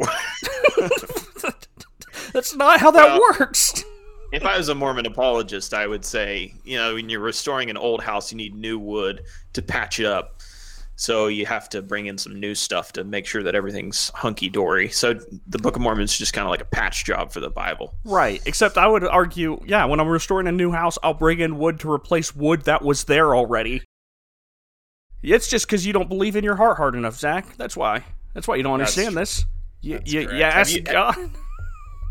That's 2.33 2.55
not 2.55 2.79
how 2.81 2.91
that 2.91 3.05
Well- 3.19 3.21
works. 3.39 3.83
If 4.31 4.45
I 4.45 4.57
was 4.57 4.69
a 4.69 4.75
Mormon 4.75 5.05
apologist, 5.05 5.73
I 5.73 5.87
would 5.87 6.05
say, 6.05 6.53
you 6.63 6.77
know, 6.77 6.93
when 6.95 7.09
you're 7.09 7.19
restoring 7.19 7.69
an 7.69 7.77
old 7.77 8.03
house, 8.03 8.31
you 8.31 8.37
need 8.37 8.55
new 8.55 8.77
wood 8.77 9.23
to 9.53 9.61
patch 9.61 9.99
it 9.99 10.05
up. 10.05 10.41
So 10.95 11.27
you 11.27 11.45
have 11.45 11.69
to 11.69 11.81
bring 11.81 12.07
in 12.07 12.17
some 12.17 12.37
new 12.39 12.53
stuff 12.53 12.91
to 12.93 13.05
make 13.05 13.25
sure 13.25 13.41
that 13.41 13.55
everything's 13.55 14.09
hunky 14.09 14.49
dory. 14.49 14.89
So 14.89 15.13
the 15.47 15.57
Book 15.57 15.77
of 15.77 15.81
Mormon 15.81 16.03
is 16.03 16.17
just 16.17 16.33
kind 16.33 16.45
of 16.45 16.51
like 16.51 16.61
a 16.61 16.65
patch 16.65 17.05
job 17.05 17.31
for 17.31 17.39
the 17.39 17.49
Bible. 17.49 17.93
Right. 18.03 18.41
Except 18.45 18.77
I 18.77 18.85
would 18.85 19.05
argue, 19.05 19.61
yeah, 19.65 19.85
when 19.85 20.01
I'm 20.01 20.09
restoring 20.09 20.45
a 20.47 20.51
new 20.51 20.71
house, 20.71 20.97
I'll 21.01 21.13
bring 21.13 21.39
in 21.39 21.57
wood 21.57 21.79
to 21.79 21.91
replace 21.91 22.35
wood 22.35 22.63
that 22.63 22.83
was 22.83 23.05
there 23.05 23.33
already. 23.33 23.81
It's 25.23 25.47
just 25.47 25.67
because 25.67 25.85
you 25.85 25.93
don't 25.93 26.09
believe 26.09 26.35
in 26.35 26.43
your 26.43 26.57
heart 26.57 26.77
hard 26.77 26.95
enough, 26.95 27.15
Zach. 27.17 27.55
That's 27.57 27.77
why. 27.77 28.03
That's 28.33 28.47
why 28.47 28.57
you 28.57 28.63
don't 28.63 28.73
understand 28.73 29.13
true. 29.13 29.21
this. 29.21 29.45
You, 29.81 29.97
That's 29.99 30.13
you, 30.13 30.21
you 30.21 30.43
ask 30.43 30.73
you- 30.75 30.81
God. 30.81 31.15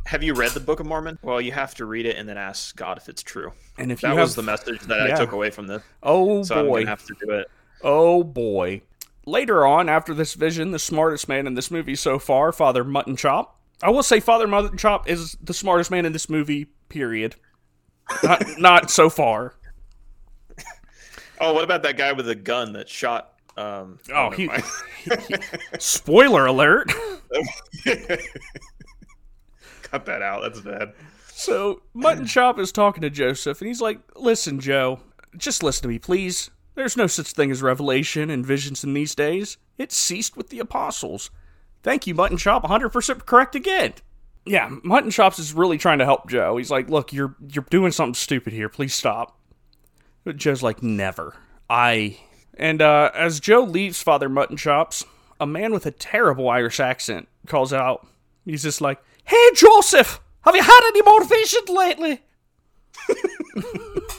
Have 0.08 0.22
you 0.22 0.32
read 0.32 0.52
the 0.52 0.60
Book 0.60 0.80
of 0.80 0.86
Mormon? 0.86 1.18
Well, 1.20 1.38
you 1.38 1.52
have 1.52 1.74
to 1.74 1.84
read 1.84 2.06
it 2.06 2.16
and 2.16 2.26
then 2.26 2.38
ask 2.38 2.74
God 2.74 2.96
if 2.96 3.10
it's 3.10 3.22
true. 3.22 3.52
And 3.76 3.92
if 3.92 4.02
you 4.02 4.08
That 4.08 4.14
have, 4.16 4.24
was 4.24 4.34
the 4.34 4.42
message 4.42 4.80
that 4.82 5.02
I 5.02 5.14
took 5.14 5.32
away 5.32 5.50
from 5.50 5.66
this. 5.66 5.82
oh 6.02 6.42
So 6.44 6.60
I'm 6.60 6.66
boy, 6.66 6.86
have 6.86 7.04
to 7.04 7.14
do 7.20 7.30
it. 7.32 7.50
Oh 7.82 8.24
boy. 8.24 8.80
Later 9.26 9.66
on, 9.66 9.90
after 9.90 10.14
this 10.14 10.32
vision, 10.32 10.70
the 10.70 10.78
smartest 10.78 11.28
man 11.28 11.46
in 11.46 11.52
this 11.52 11.70
movie 11.70 11.94
so 11.94 12.18
far, 12.18 12.52
Father 12.52 12.84
Mutton 12.84 13.16
Chop. 13.16 13.60
I 13.82 13.90
will 13.90 14.02
say 14.02 14.18
Father 14.18 14.48
Mutton 14.48 14.78
Chop 14.78 15.06
is 15.10 15.36
the 15.42 15.52
smartest 15.52 15.90
man 15.90 16.06
in 16.06 16.12
this 16.14 16.30
movie, 16.30 16.64
period. 16.88 17.34
Not, 18.24 18.42
not 18.58 18.90
so 18.90 19.10
far. 19.10 19.56
Oh, 21.38 21.52
what 21.52 21.64
about 21.64 21.82
that 21.82 21.98
guy 21.98 22.12
with 22.12 22.24
the 22.24 22.34
gun 22.34 22.72
that 22.72 22.88
shot? 22.88 23.34
Um, 23.58 23.98
Oh, 24.10 24.30
never 24.30 24.36
he- 24.36 24.46
mind. 24.46 24.64
Spoiler 25.78 26.46
alert. 26.46 26.90
cut 29.90 30.06
that 30.06 30.22
out. 30.22 30.42
That's 30.42 30.60
bad. 30.60 30.92
So 31.28 31.82
Mutton 31.94 32.26
Chop 32.26 32.58
is 32.58 32.72
talking 32.72 33.02
to 33.02 33.10
Joseph, 33.10 33.60
and 33.60 33.68
he's 33.68 33.80
like, 33.80 34.00
"Listen, 34.16 34.60
Joe, 34.60 35.00
just 35.36 35.62
listen 35.62 35.82
to 35.82 35.88
me, 35.88 35.98
please. 35.98 36.50
There's 36.74 36.96
no 36.96 37.06
such 37.06 37.32
thing 37.32 37.50
as 37.50 37.62
revelation 37.62 38.30
and 38.30 38.46
visions 38.46 38.84
in 38.84 38.94
these 38.94 39.14
days. 39.14 39.56
It 39.78 39.92
ceased 39.92 40.36
with 40.36 40.50
the 40.50 40.60
apostles. 40.60 41.30
Thank 41.82 42.06
you, 42.06 42.14
Mutton 42.14 42.38
Chop. 42.38 42.64
100% 42.64 43.26
correct 43.26 43.54
again." 43.54 43.94
Yeah, 44.44 44.70
Mutton 44.82 45.10
Chops 45.10 45.38
is 45.38 45.52
really 45.52 45.76
trying 45.76 45.98
to 45.98 46.04
help 46.04 46.28
Joe. 46.28 46.56
He's 46.56 46.70
like, 46.70 46.88
"Look, 46.88 47.12
you're 47.12 47.36
you're 47.48 47.66
doing 47.70 47.92
something 47.92 48.14
stupid 48.14 48.52
here. 48.52 48.68
Please 48.68 48.94
stop." 48.94 49.38
But 50.24 50.36
Joe's 50.36 50.62
like, 50.62 50.82
"Never. 50.82 51.36
I." 51.68 52.18
And 52.54 52.82
uh, 52.82 53.10
as 53.14 53.38
Joe 53.38 53.62
leaves 53.62 54.02
Father 54.02 54.28
Mutton 54.28 54.56
Chops, 54.56 55.04
a 55.40 55.46
man 55.46 55.72
with 55.72 55.86
a 55.86 55.90
terrible 55.90 56.48
Irish 56.48 56.80
accent 56.80 57.28
calls 57.46 57.72
out. 57.72 58.06
He's 58.44 58.62
just 58.62 58.80
like, 58.80 59.00
"Hey, 59.28 59.50
Joseph, 59.54 60.20
have 60.42 60.56
you 60.56 60.62
had 60.62 60.80
any 60.88 61.02
more 61.02 61.24
visions 61.24 61.68
lately?" 61.68 62.22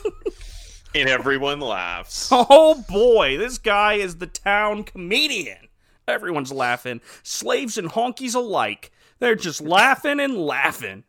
And 0.96 1.08
everyone 1.08 1.60
laughs. 1.60 2.30
Oh 2.32 2.84
boy, 2.90 3.38
this 3.38 3.58
guy 3.60 3.94
is 3.94 4.18
the 4.18 4.28
town 4.28 4.84
comedian. 4.84 5.68
Everyone's 6.08 6.52
laughing. 6.52 7.02
Slaves 7.22 7.78
and 7.78 7.92
honkies 7.92 8.34
alike. 8.34 8.92
They're 9.20 9.36
just 9.36 9.62
laughing 9.62 10.20
and 10.20 10.36
laughing. 10.36 11.04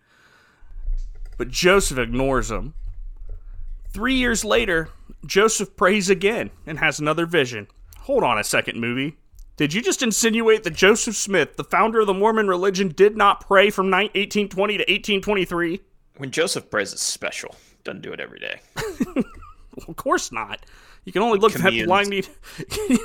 But 1.39 1.49
Joseph 1.49 1.99
ignores 1.99 2.49
them. 2.49 2.75
Three 3.93 4.15
years 4.15 4.45
later, 4.45 4.91
Joseph 5.25 5.75
prays 5.77 6.11
again 6.11 6.51
and 6.67 6.79
has 6.79 6.99
another 7.01 7.25
vision. 7.25 7.67
Hold 8.01 8.23
on 8.23 8.39
a 8.39 8.45
second, 8.45 8.79
movie. 8.79 9.17
Did 9.61 9.75
you 9.75 9.83
just 9.83 10.03
insinuate 10.03 10.63
that 10.63 10.71
Joseph 10.71 11.15
Smith, 11.15 11.59
the 11.59 11.65
founder 11.65 12.01
of 12.01 12.07
the 12.07 12.15
Mormon 12.15 12.49
religion, 12.49 12.89
did 12.89 13.15
not 13.15 13.47
pray 13.47 13.69
from 13.69 13.91
1820 13.91 14.79
to 14.79 14.83
1823? 14.85 15.83
When 16.17 16.31
Joseph 16.31 16.71
prays, 16.71 16.95
it's 16.95 17.03
special. 17.03 17.55
Doesn't 17.85 18.01
do 18.01 18.11
it 18.15 18.21
every 18.21 18.41
day. 18.41 18.61
Of 19.87 19.97
course 19.97 20.33
not. 20.33 20.65
You 21.05 21.13
can 21.13 21.21
only 21.21 21.39
look 21.39 21.55
at 21.55 21.63
that 21.63 21.85
blind 21.85 22.09
need. 22.09 22.27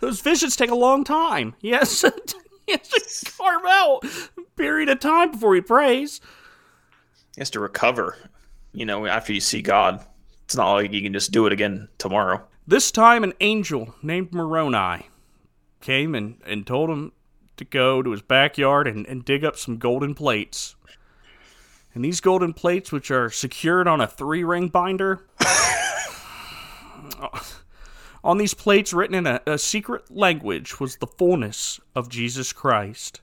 Those 0.00 0.20
visions 0.20 0.54
take 0.54 0.70
a 0.70 0.76
long 0.76 1.02
time. 1.02 1.56
He 1.58 1.70
has, 1.70 2.00
to, 2.00 2.14
he 2.66 2.72
has 2.72 2.88
to 2.88 3.32
carve 3.32 3.64
out 3.66 4.04
a 4.38 4.42
period 4.56 4.88
of 4.88 5.00
time 5.00 5.32
before 5.32 5.56
he 5.56 5.62
prays. 5.62 6.20
He 7.34 7.40
has 7.40 7.50
to 7.50 7.60
recover. 7.60 8.16
You 8.72 8.86
know, 8.86 9.06
after 9.06 9.32
you 9.32 9.40
see 9.40 9.62
God, 9.62 10.04
it's 10.44 10.56
not 10.56 10.74
like 10.74 10.92
you 10.92 11.02
can 11.02 11.12
just 11.12 11.32
do 11.32 11.46
it 11.46 11.52
again 11.52 11.88
tomorrow. 11.98 12.40
This 12.66 12.90
time, 12.90 13.24
an 13.24 13.34
angel 13.40 13.94
named 14.02 14.32
Moroni 14.32 15.10
came 15.82 16.14
and, 16.14 16.40
and 16.46 16.66
told 16.66 16.88
him 16.88 17.12
to 17.58 17.64
go 17.64 18.02
to 18.02 18.10
his 18.10 18.22
backyard 18.22 18.88
and, 18.88 19.06
and 19.06 19.22
dig 19.22 19.44
up 19.44 19.56
some 19.56 19.76
golden 19.76 20.14
plates. 20.14 20.74
And 21.92 22.02
these 22.02 22.22
golden 22.22 22.54
plates, 22.54 22.90
which 22.90 23.10
are 23.10 23.28
secured 23.28 23.86
on 23.86 24.00
a 24.00 24.06
three 24.06 24.44
ring 24.44 24.68
binder, 24.68 25.26
on 28.24 28.38
these 28.38 28.54
plates, 28.54 28.94
written 28.94 29.14
in 29.14 29.26
a, 29.26 29.42
a 29.46 29.58
secret 29.58 30.10
language, 30.10 30.80
was 30.80 30.96
the 30.96 31.06
fullness 31.06 31.80
of 31.94 32.08
Jesus 32.08 32.54
Christ. 32.54 33.20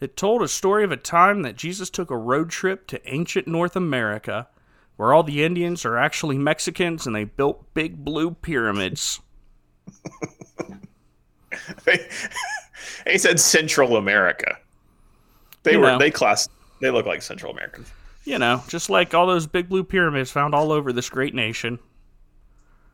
It 0.00 0.16
told 0.16 0.42
a 0.42 0.48
story 0.48 0.82
of 0.82 0.90
a 0.90 0.96
time 0.96 1.42
that 1.42 1.54
Jesus 1.56 1.88
took 1.88 2.10
a 2.10 2.16
road 2.16 2.50
trip 2.50 2.88
to 2.88 3.08
ancient 3.08 3.46
North 3.46 3.76
America, 3.76 4.48
where 4.96 5.12
all 5.12 5.22
the 5.22 5.44
Indians 5.44 5.84
are 5.84 5.96
actually 5.98 6.38
Mexicans 6.38 7.06
and 7.06 7.14
they 7.14 7.24
built 7.24 7.72
big 7.74 8.04
blue 8.04 8.30
pyramids. 8.30 9.20
he 13.06 13.18
said 13.18 13.40
Central 13.40 13.96
America. 13.96 14.56
They 15.62 15.72
You 15.72 15.80
were 15.80 15.86
know. 15.86 15.98
they 15.98 16.10
class 16.10 16.48
they 16.80 16.90
look 16.90 17.06
like 17.06 17.22
Central 17.22 17.52
Americans. 17.52 17.90
You 18.24 18.38
know, 18.38 18.62
just 18.68 18.88
like 18.90 19.14
all 19.14 19.26
those 19.26 19.46
big 19.46 19.68
blue 19.68 19.84
pyramids 19.84 20.30
found 20.30 20.54
all 20.54 20.72
over 20.72 20.92
this 20.92 21.10
great 21.10 21.34
nation. 21.34 21.78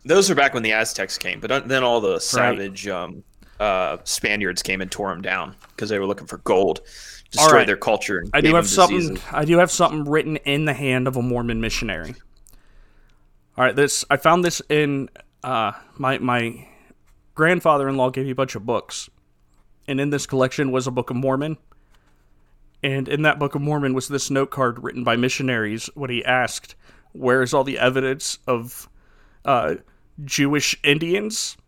Those 0.05 0.29
were 0.29 0.35
back 0.35 0.55
when 0.55 0.63
the 0.63 0.73
Aztecs 0.73 1.19
came, 1.19 1.41
but 1.41 1.69
then 1.69 1.85
all 1.85 2.01
the 2.01 2.19
savage 2.19 2.89
um, 2.89 3.23
uh, 3.61 3.99
Spaniards 4.05 4.63
came 4.63 4.81
and 4.81 4.91
tore 4.91 5.11
them 5.11 5.21
down 5.21 5.55
because 5.69 5.91
they 5.91 5.99
were 5.99 6.07
looking 6.07 6.27
for 6.27 6.39
gold, 6.39 6.81
destroyed 7.31 7.53
right. 7.53 7.67
their 7.67 7.77
culture. 7.77 8.19
And 8.19 8.31
I 8.33 8.41
do 8.41 8.55
have 8.55 8.67
something. 8.67 8.97
diseases. 8.97 9.25
I 9.31 9.45
do 9.45 9.59
have 9.59 9.71
something 9.71 10.05
written 10.05 10.37
in 10.39 10.65
the 10.65 10.73
hand 10.73 11.07
of 11.07 11.17
a 11.17 11.23
Mormon 11.23 11.61
missionary. 11.61 12.15
All 13.57 13.65
right, 13.65 13.77
this 13.77 14.05
I 14.09 14.17
found 14.17 14.45
this 14.45 14.63
in 14.71 15.11
uh, 15.45 15.73
my 15.99 16.19
my 16.19 16.67
grandfather-in-law 17.35 18.11
gave 18.11 18.25
me 18.25 18.31
a 18.31 18.35
bunch 18.35 18.55
of 18.55 18.65
books, 18.65 19.11
and 19.87 20.01
in 20.01 20.09
this 20.09 20.27
collection 20.27 20.73
was 20.73 20.87
a 20.87 20.91
Book 20.91 21.11
of 21.11 21.17
Mormon. 21.17 21.59
And 22.83 23.09
in 23.09 23.23
that 23.23 23.39
Book 23.39 23.55
of 23.55 23.61
Mormon 23.61 23.93
was 23.93 24.09
this 24.09 24.31
note 24.31 24.51
card 24.51 24.83
written 24.83 25.05
by 25.05 25.17
missionaries 25.17 25.91
when 25.95 26.09
he 26.09 26.25
asked, 26.25 26.77
"Where 27.13 27.43
is 27.43 27.53
all 27.53 27.65
the 27.65 27.79
evidence 27.79 28.39
of 28.47 28.89
uh, 29.45 29.75
Jewish 30.25 30.79
Indians 30.83 31.59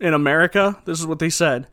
in 0.00 0.14
America?" 0.14 0.78
This 0.84 1.00
is 1.00 1.06
what 1.06 1.18
they 1.18 1.30
said. 1.30 1.68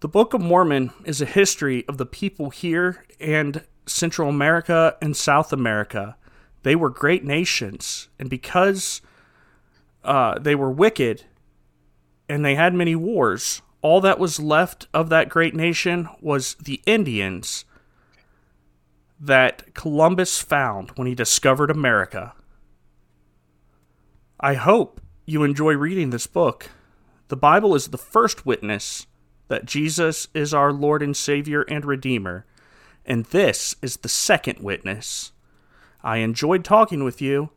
The 0.00 0.08
Book 0.08 0.32
of 0.32 0.40
Mormon 0.40 0.92
is 1.04 1.20
a 1.20 1.26
history 1.26 1.84
of 1.86 1.98
the 1.98 2.06
people 2.06 2.50
here 2.50 3.04
and 3.20 3.64
Central 3.86 4.28
America 4.28 4.96
and 5.02 5.16
South 5.16 5.52
America. 5.52 6.16
They 6.62 6.74
were 6.74 6.90
great 6.90 7.24
nations, 7.24 8.08
and 8.18 8.30
because 8.30 9.02
uh, 10.04 10.38
they 10.38 10.54
were 10.54 10.70
wicked 10.70 11.24
and 12.28 12.44
they 12.44 12.54
had 12.54 12.74
many 12.74 12.94
wars, 12.94 13.60
all 13.82 14.00
that 14.00 14.18
was 14.18 14.40
left 14.40 14.86
of 14.94 15.08
that 15.08 15.28
great 15.28 15.54
nation 15.54 16.08
was 16.20 16.54
the 16.54 16.80
Indians 16.86 17.64
that 19.18 19.74
Columbus 19.74 20.38
found 20.38 20.90
when 20.92 21.06
he 21.06 21.14
discovered 21.14 21.70
America. 21.70 22.32
I 24.38 24.54
hope 24.54 25.00
you 25.26 25.42
enjoy 25.42 25.74
reading 25.74 26.10
this 26.10 26.26
book. 26.26 26.70
The 27.30 27.36
Bible 27.36 27.76
is 27.76 27.86
the 27.86 27.96
first 27.96 28.44
witness 28.44 29.06
that 29.46 29.64
Jesus 29.64 30.26
is 30.34 30.52
our 30.52 30.72
Lord 30.72 31.00
and 31.00 31.16
Savior 31.16 31.62
and 31.62 31.84
Redeemer, 31.84 32.44
and 33.06 33.24
this 33.26 33.76
is 33.80 33.98
the 33.98 34.08
second 34.08 34.58
witness. 34.58 35.30
I 36.02 36.16
enjoyed 36.16 36.64
talking 36.64 37.04
with 37.04 37.22
you. 37.22 37.50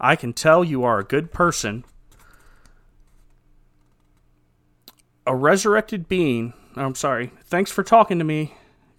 I 0.00 0.16
can 0.16 0.32
tell 0.32 0.64
you 0.64 0.82
are 0.82 0.98
a 0.98 1.04
good 1.04 1.30
person. 1.30 1.84
A 5.24 5.36
resurrected 5.36 6.08
being. 6.08 6.52
I'm 6.74 6.96
sorry. 6.96 7.30
Thanks 7.44 7.70
for 7.70 7.84
talking 7.84 8.18
to 8.18 8.24
me, 8.24 8.54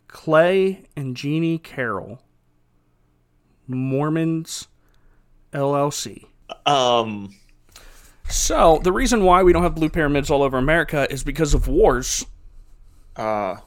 Clay 0.08 0.86
and 0.96 1.18
Jeannie 1.18 1.58
Carroll. 1.58 2.22
Mormons 3.68 4.70
LLC. 5.52 6.28
Um, 6.66 7.36
So, 8.32 8.80
the 8.84 8.92
reason 8.92 9.24
why 9.24 9.44
we 9.44 9.54
don't 9.54 9.64
have 9.64 9.76
blue 9.76 9.90
pyramids 9.90 10.30
all 10.32 10.42
over 10.44 10.58
America 10.58 11.08
is 11.12 11.24
because 11.24 11.54
of 11.54 11.68
wars. 11.68 12.26
uh, 13.16 13.58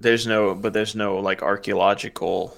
there's 0.00 0.26
no, 0.26 0.54
but 0.54 0.72
there's 0.72 0.94
no 0.94 1.18
like 1.18 1.42
archaeological. 1.42 2.56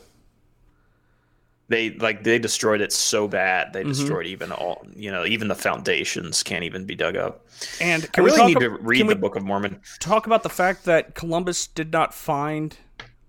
They 1.68 1.90
like 1.90 2.22
they 2.22 2.38
destroyed 2.38 2.80
it 2.80 2.92
so 2.92 3.26
bad 3.26 3.68
Mm-hmm. 3.68 3.72
they 3.72 3.82
destroyed 3.84 4.26
even 4.26 4.52
all 4.52 4.84
you 4.94 5.10
know 5.10 5.24
even 5.24 5.48
the 5.48 5.54
foundations 5.54 6.42
can't 6.42 6.64
even 6.64 6.84
be 6.84 6.94
dug 6.94 7.16
up. 7.16 7.46
And 7.80 8.04
I 8.04 8.06
can 8.08 8.24
we 8.24 8.30
really 8.30 8.46
need 8.54 8.56
ab- 8.56 8.62
to 8.62 8.70
read 8.70 9.08
the 9.08 9.16
Book 9.16 9.36
of 9.36 9.42
Mormon. 9.42 9.80
talk 9.98 10.26
about 10.26 10.42
the 10.42 10.48
fact 10.50 10.84
that 10.84 11.14
Columbus 11.14 11.66
did 11.66 11.92
not 11.92 12.12
find 12.14 12.76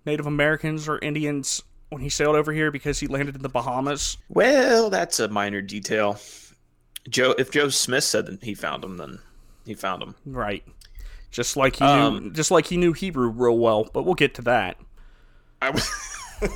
Native 0.06 0.28
Americans 0.28 0.88
or 0.90 1.00
Indians 1.00 1.62
when 1.90 2.02
he 2.02 2.10
sailed 2.10 2.36
over 2.36 2.52
here 2.52 2.70
because 2.70 3.00
he 3.00 3.08
landed 3.08 3.36
in 3.36 3.44
the 3.44 3.50
Bahamas? 3.50 4.18
Well, 4.30 4.90
that's 4.90 5.20
a 5.20 5.28
minor 5.30 5.62
detail. 5.62 6.20
Joe, 7.10 7.36
if 7.38 7.52
Joe 7.52 7.70
Smith 7.70 8.04
said 8.04 8.26
that 8.28 8.44
he 8.44 8.54
found 8.56 8.84
them, 8.84 8.98
then 8.98 9.20
he 9.66 9.74
found 9.74 10.02
them. 10.02 10.16
Right. 10.26 10.64
Just 11.32 11.58
like 11.58 11.78
he 11.78 11.84
Um, 11.86 12.26
knew, 12.26 12.32
just 12.32 12.52
like 12.52 12.68
he 12.68 12.78
knew 12.78 12.94
Hebrew 12.94 13.28
real 13.30 13.58
well, 13.58 13.90
but 13.94 14.04
we'll 14.04 14.14
get 14.14 14.36
to 14.36 14.42
that. 14.44 14.78
I 15.62 15.70
was, 15.72 15.90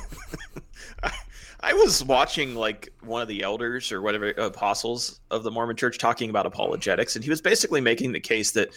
I- 1.02 1.12
I 1.60 1.72
was 1.72 2.04
watching 2.04 2.54
like 2.54 2.88
one 3.00 3.20
of 3.20 3.26
the 3.26 3.42
elders 3.42 3.90
or 3.90 4.00
whatever 4.00 4.30
apostles 4.30 5.18
of 5.32 5.42
the 5.42 5.50
Mormon 5.50 5.74
Church 5.74 5.98
talking 5.98 6.30
about 6.30 6.46
apologetics, 6.46 7.16
and 7.16 7.24
he 7.24 7.30
was 7.30 7.40
basically 7.40 7.80
making 7.80 8.12
the 8.12 8.20
case 8.20 8.52
that 8.52 8.68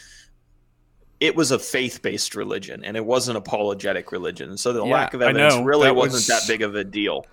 it 1.22 1.36
was 1.36 1.52
a 1.52 1.60
faith-based 1.60 2.36
religion 2.36 2.84
and 2.84 2.98
it 2.98 3.06
wasn't 3.06 3.38
apologetic 3.38 4.12
religion. 4.12 4.58
So 4.58 4.74
the 4.74 4.84
Yeah, 4.84 4.92
lack 4.94 5.14
of 5.14 5.22
evidence 5.22 5.56
really 5.64 5.86
That 5.86 5.96
wasn't 5.96 6.14
was- 6.16 6.28
that 6.28 6.42
big 6.48 6.62
of 6.64 6.76
a 6.76 6.84
deal. 6.84 7.26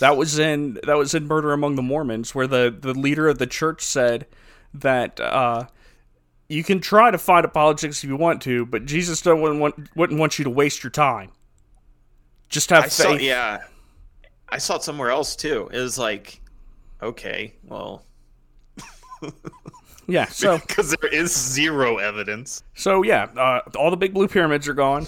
That 0.00 0.18
was 0.18 0.38
in 0.38 0.78
that 0.84 0.98
was 0.98 1.14
in 1.14 1.26
Murder 1.26 1.52
Among 1.54 1.76
the 1.76 1.82
Mormons, 1.82 2.34
where 2.34 2.46
the 2.46 2.76
the 2.78 2.92
leader 2.92 3.28
of 3.28 3.38
the 3.38 3.46
church 3.46 3.80
said 3.82 4.26
that 4.74 5.18
uh, 5.20 5.68
you 6.50 6.62
can 6.62 6.80
try 6.80 7.10
to 7.10 7.16
fight 7.16 7.46
apologetics 7.46 8.04
if 8.04 8.10
you 8.10 8.16
want 8.16 8.42
to, 8.42 8.66
but 8.66 8.84
Jesus 8.84 9.22
don't 9.22 9.40
wouldn't 9.40 9.60
want 9.60 9.96
wouldn't 9.96 10.20
want 10.20 10.38
you 10.38 10.44
to 10.44 10.50
waste 10.50 10.84
your 10.84 10.90
time. 10.90 11.30
Just 12.50 12.68
have 12.70 12.80
I 12.84 12.88
faith. 12.88 12.92
saw, 12.92 13.12
yeah, 13.14 13.62
I 14.50 14.58
saw 14.58 14.76
it 14.76 14.82
somewhere 14.82 15.10
else 15.10 15.34
too. 15.34 15.70
It 15.72 15.80
was 15.80 15.96
like 15.98 16.42
Okay, 17.02 17.54
well, 17.64 18.04
Yeah, 20.06 20.26
so 20.30 20.58
because 20.58 20.94
there 21.00 21.10
is 21.12 21.34
zero 21.36 21.98
evidence. 21.98 22.62
so 22.74 23.02
yeah, 23.02 23.24
uh, 23.36 23.60
all 23.76 23.90
the 23.90 23.96
big 23.96 24.14
blue 24.14 24.28
pyramids 24.28 24.68
are 24.68 24.74
gone, 24.74 25.06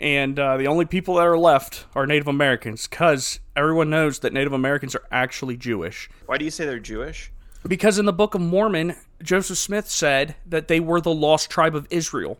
and 0.00 0.38
uh, 0.38 0.56
the 0.56 0.66
only 0.66 0.84
people 0.84 1.14
that 1.16 1.26
are 1.26 1.38
left 1.38 1.86
are 1.94 2.06
Native 2.06 2.26
Americans, 2.28 2.86
because 2.88 3.38
everyone 3.54 3.88
knows 3.90 4.18
that 4.20 4.32
Native 4.32 4.52
Americans 4.52 4.94
are 4.94 5.04
actually 5.12 5.56
Jewish. 5.56 6.10
Why 6.26 6.38
do 6.38 6.44
you 6.44 6.50
say 6.50 6.64
they're 6.66 6.78
Jewish? 6.80 7.30
Because 7.66 7.98
in 8.00 8.06
the 8.06 8.12
Book 8.12 8.34
of 8.34 8.40
Mormon, 8.40 8.96
Joseph 9.22 9.56
Smith 9.58 9.88
said 9.88 10.34
that 10.44 10.66
they 10.66 10.80
were 10.80 11.00
the 11.00 11.14
lost 11.14 11.48
tribe 11.48 11.76
of 11.76 11.86
Israel, 11.90 12.38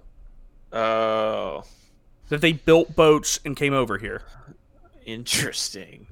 Oh, 0.72 1.62
that 2.30 2.40
they 2.40 2.52
built 2.52 2.96
boats 2.96 3.38
and 3.44 3.54
came 3.56 3.72
over 3.74 3.98
here. 3.98 4.22
interesting. 5.06 6.06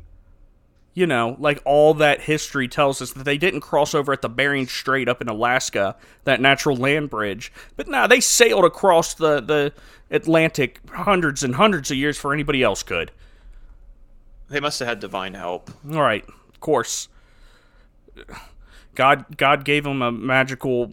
You 1.00 1.06
know, 1.06 1.34
like 1.38 1.62
all 1.64 1.94
that 1.94 2.20
history 2.20 2.68
tells 2.68 3.00
us 3.00 3.14
that 3.14 3.24
they 3.24 3.38
didn't 3.38 3.62
cross 3.62 3.94
over 3.94 4.12
at 4.12 4.20
the 4.20 4.28
Bering 4.28 4.66
Strait 4.66 5.08
up 5.08 5.22
in 5.22 5.30
Alaska, 5.30 5.96
that 6.24 6.42
natural 6.42 6.76
land 6.76 7.08
bridge. 7.08 7.50
But 7.74 7.88
nah, 7.88 8.06
they 8.06 8.20
sailed 8.20 8.66
across 8.66 9.14
the, 9.14 9.40
the 9.40 9.72
Atlantic 10.10 10.78
hundreds 10.92 11.42
and 11.42 11.54
hundreds 11.54 11.90
of 11.90 11.96
years 11.96 12.18
before 12.18 12.34
anybody 12.34 12.62
else 12.62 12.82
could. 12.82 13.12
They 14.50 14.60
must 14.60 14.78
have 14.80 14.88
had 14.88 15.00
divine 15.00 15.32
help. 15.32 15.70
All 15.90 16.02
right, 16.02 16.28
of 16.28 16.60
course. 16.60 17.08
God, 18.94 19.38
God 19.38 19.64
gave 19.64 19.84
them 19.84 20.02
a 20.02 20.12
magical 20.12 20.92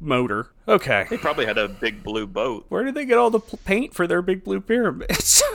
motor. 0.00 0.46
Okay, 0.66 1.04
They 1.10 1.18
probably 1.18 1.44
had 1.44 1.58
a 1.58 1.68
big 1.68 2.02
blue 2.02 2.26
boat. 2.26 2.64
where 2.70 2.84
did 2.84 2.94
they 2.94 3.04
get 3.04 3.18
all 3.18 3.28
the 3.28 3.40
paint 3.40 3.92
for 3.92 4.06
their 4.06 4.22
big 4.22 4.44
blue 4.44 4.62
pyramids? 4.62 5.42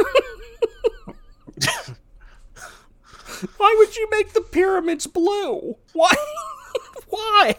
Why 3.58 3.76
would 3.78 3.96
you 3.96 4.08
make 4.12 4.34
the 4.34 4.42
pyramids 4.42 5.08
blue? 5.08 5.76
Why? 5.94 6.14
Why? 7.10 7.56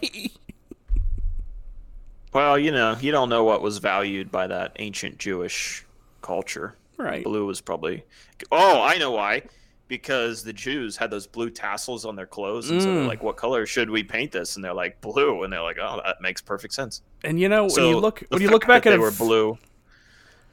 Well, 2.33 2.59
you 2.59 2.71
know, 2.71 2.95
you 2.99 3.11
don't 3.11 3.29
know 3.29 3.43
what 3.43 3.61
was 3.61 3.77
valued 3.79 4.31
by 4.31 4.47
that 4.47 4.73
ancient 4.79 5.17
Jewish 5.17 5.85
culture. 6.21 6.75
Right. 6.97 7.23
Blue 7.23 7.45
was 7.45 7.61
probably. 7.61 8.03
Oh, 8.51 8.81
I 8.81 8.97
know 8.97 9.11
why. 9.11 9.43
Because 9.87 10.43
the 10.43 10.51
Jews 10.51 10.97
had 10.97 11.09
those 11.11 11.25
blue 11.27 11.49
tassels 11.49 12.03
on 12.05 12.15
their 12.15 12.25
clothes, 12.25 12.69
and 12.69 12.81
so 12.81 12.93
they're 12.93 13.03
Mm. 13.03 13.07
like, 13.07 13.23
"What 13.23 13.37
color 13.37 13.65
should 13.65 13.89
we 13.89 14.03
paint 14.03 14.33
this?" 14.33 14.55
And 14.55 14.65
they're 14.65 14.73
like, 14.73 14.99
"Blue," 14.99 15.43
and 15.43 15.53
they're 15.53 15.61
like, 15.61 15.77
"Oh, 15.81 16.01
that 16.03 16.19
makes 16.19 16.41
perfect 16.41 16.73
sense." 16.73 17.01
And 17.23 17.39
you 17.39 17.47
know 17.47 17.65
when 17.67 17.85
you 17.85 17.97
look 17.97 18.23
when 18.29 18.41
you 18.41 18.49
look 18.49 18.67
back 18.67 18.85
at 18.85 18.89
they 18.91 18.97
were 18.97 19.11
blue. 19.11 19.57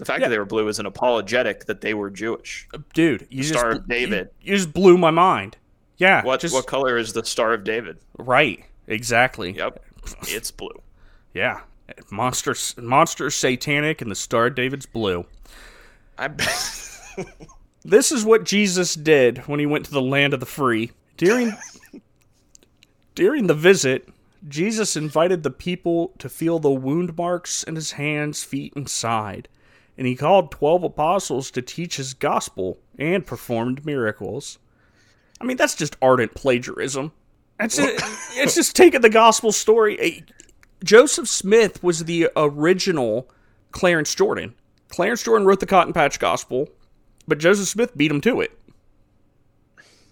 The 0.04 0.12
fact 0.12 0.20
Yeah. 0.20 0.28
that 0.28 0.30
they 0.34 0.38
were 0.38 0.44
blue 0.44 0.68
is 0.68 0.78
an 0.78 0.86
apologetic 0.86 1.64
that 1.64 1.80
they 1.80 1.94
were 1.94 2.10
Jewish. 2.10 2.68
Uh, 2.74 2.78
dude, 2.92 3.26
you 3.30 3.38
just 3.42 3.54
Star 3.54 3.70
of 3.70 3.88
David. 3.88 4.28
You, 4.42 4.52
you 4.52 4.56
just 4.58 4.72
blew 4.74 4.98
my 4.98 5.10
mind. 5.10 5.56
Yeah. 5.96 6.22
What 6.24 6.40
just, 6.40 6.52
what 6.54 6.66
color 6.66 6.98
is 6.98 7.12
the 7.14 7.24
Star 7.24 7.54
of 7.54 7.64
David? 7.64 7.98
Right. 8.18 8.64
Exactly. 8.86 9.52
Yep, 9.52 9.82
it's 10.28 10.50
blue. 10.50 10.82
Yeah. 11.32 11.60
Monster, 12.10 12.54
monster, 12.76 13.30
satanic, 13.30 14.02
and 14.02 14.10
the 14.10 14.14
Star 14.14 14.46
of 14.46 14.54
David's 14.54 14.86
blue. 14.86 15.24
I 16.18 16.28
This 17.86 18.12
is 18.12 18.24
what 18.24 18.44
Jesus 18.44 18.94
did 18.94 19.38
when 19.46 19.60
he 19.60 19.66
went 19.66 19.84
to 19.86 19.90
the 19.90 20.02
land 20.02 20.34
of 20.34 20.40
the 20.40 20.46
free. 20.46 20.92
During 21.16 21.52
during 23.14 23.46
the 23.46 23.54
visit, 23.54 24.08
Jesus 24.48 24.96
invited 24.96 25.42
the 25.42 25.50
people 25.50 26.12
to 26.18 26.28
feel 26.28 26.58
the 26.58 26.70
wound 26.70 27.16
marks 27.16 27.62
in 27.62 27.76
his 27.76 27.92
hands, 27.92 28.42
feet, 28.42 28.72
and 28.74 28.88
side, 28.88 29.48
and 29.96 30.06
he 30.06 30.16
called 30.16 30.50
12 30.50 30.84
apostles 30.84 31.50
to 31.52 31.62
teach 31.62 31.96
his 31.96 32.14
gospel 32.14 32.78
and 32.98 33.26
performed 33.26 33.84
miracles. 33.86 34.58
I 35.40 35.44
mean, 35.44 35.56
that's 35.56 35.74
just 35.74 35.96
ardent 36.02 36.34
plagiarism. 36.34 37.12
That's 37.58 37.78
it. 37.78 37.94
it's 38.32 38.54
just 38.54 38.74
taking 38.76 39.00
the 39.00 39.08
gospel 39.10 39.52
story. 39.52 40.24
Joseph 40.82 41.28
Smith 41.28 41.82
was 41.82 42.04
the 42.04 42.28
original 42.36 43.28
Clarence 43.72 44.14
Jordan. 44.14 44.54
Clarence 44.88 45.22
Jordan 45.22 45.46
wrote 45.46 45.60
the 45.60 45.66
Cotton 45.66 45.92
Patch 45.92 46.18
Gospel, 46.18 46.68
but 47.26 47.38
Joseph 47.38 47.68
Smith 47.68 47.96
beat 47.96 48.10
him 48.10 48.20
to 48.22 48.40
it 48.40 48.56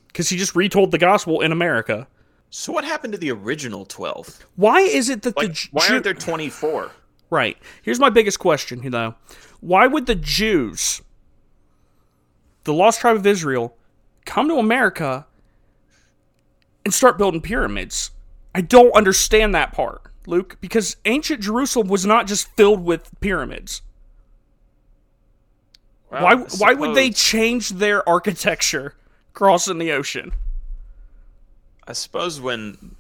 because 0.09 0.29
he 0.29 0.37
just 0.37 0.55
retold 0.57 0.91
the 0.91 0.99
gospel 0.99 1.41
in 1.41 1.53
America. 1.53 2.07
so 2.51 2.73
what 2.73 2.85
happened 2.85 3.13
to 3.13 3.19
the 3.19 3.31
original 3.31 3.85
twelve? 3.85 4.45
Why 4.57 4.81
is 4.81 5.09
it 5.09 5.23
that 5.23 5.35
the 5.37 5.43
Like, 5.43 5.53
Ju- 5.53 5.69
why 5.73 5.89
aren't 5.89 6.05
there 6.05 6.15
twenty 6.15 6.49
four? 6.49 6.91
right? 7.31 7.57
Here's 7.83 8.01
my 8.01 8.11
biggest 8.11 8.39
question, 8.39 8.91
though: 8.91 9.15
Why 9.63 9.87
would 9.87 10.07
the 10.07 10.17
Jews, 10.17 11.03
the 12.65 12.75
lost 12.75 13.01
tribe 13.01 13.15
of 13.15 13.25
Israel, 13.25 13.77
come 14.25 14.49
to 14.49 14.57
America 14.57 15.25
and 16.85 16.93
start 16.93 17.17
building 17.17 17.41
pyramids? 17.41 18.11
I 18.57 18.61
don't 18.61 18.91
understand 18.91 19.55
that 19.55 19.73
part, 19.73 20.03
Luke, 20.27 20.59
because 20.61 20.97
ancient 21.05 21.43
Jerusalem 21.43 21.87
was 21.87 22.05
not 22.05 22.27
just 22.27 22.49
filled 22.57 22.85
with 22.85 23.09
pyramids. 23.21 23.83
why? 26.09 26.35
Why 26.59 26.75
would 26.75 26.97
they 26.97 27.11
change 27.11 27.69
their 27.69 28.07
architecture 28.09 28.97
crossing 29.33 29.79
the 29.79 29.93
ocean? 29.93 30.33
I 31.87 31.93
suppose 31.93 32.41
when 32.41 32.97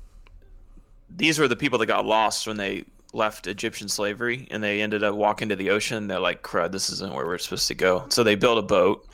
these 1.10 1.40
were 1.40 1.48
the 1.48 1.56
people 1.56 1.80
that 1.80 1.86
got 1.86 2.06
lost 2.06 2.46
when 2.46 2.56
they 2.56 2.84
left 3.12 3.46
Egyptian 3.46 3.88
slavery 3.88 4.48
and 4.50 4.62
they 4.62 4.80
ended 4.80 5.02
up 5.04 5.14
walking 5.14 5.48
to 5.50 5.56
the 5.56 5.70
ocean, 5.70 6.06
they're 6.06 6.18
like, 6.18 6.42
crud, 6.42 6.72
this 6.72 6.90
isn't 6.90 7.12
where 7.12 7.26
we're 7.26 7.38
supposed 7.38 7.68
to 7.68 7.74
go. 7.74 8.06
So 8.08 8.22
they 8.24 8.34
built 8.34 8.58
a 8.58 8.62
boat. 8.62 9.06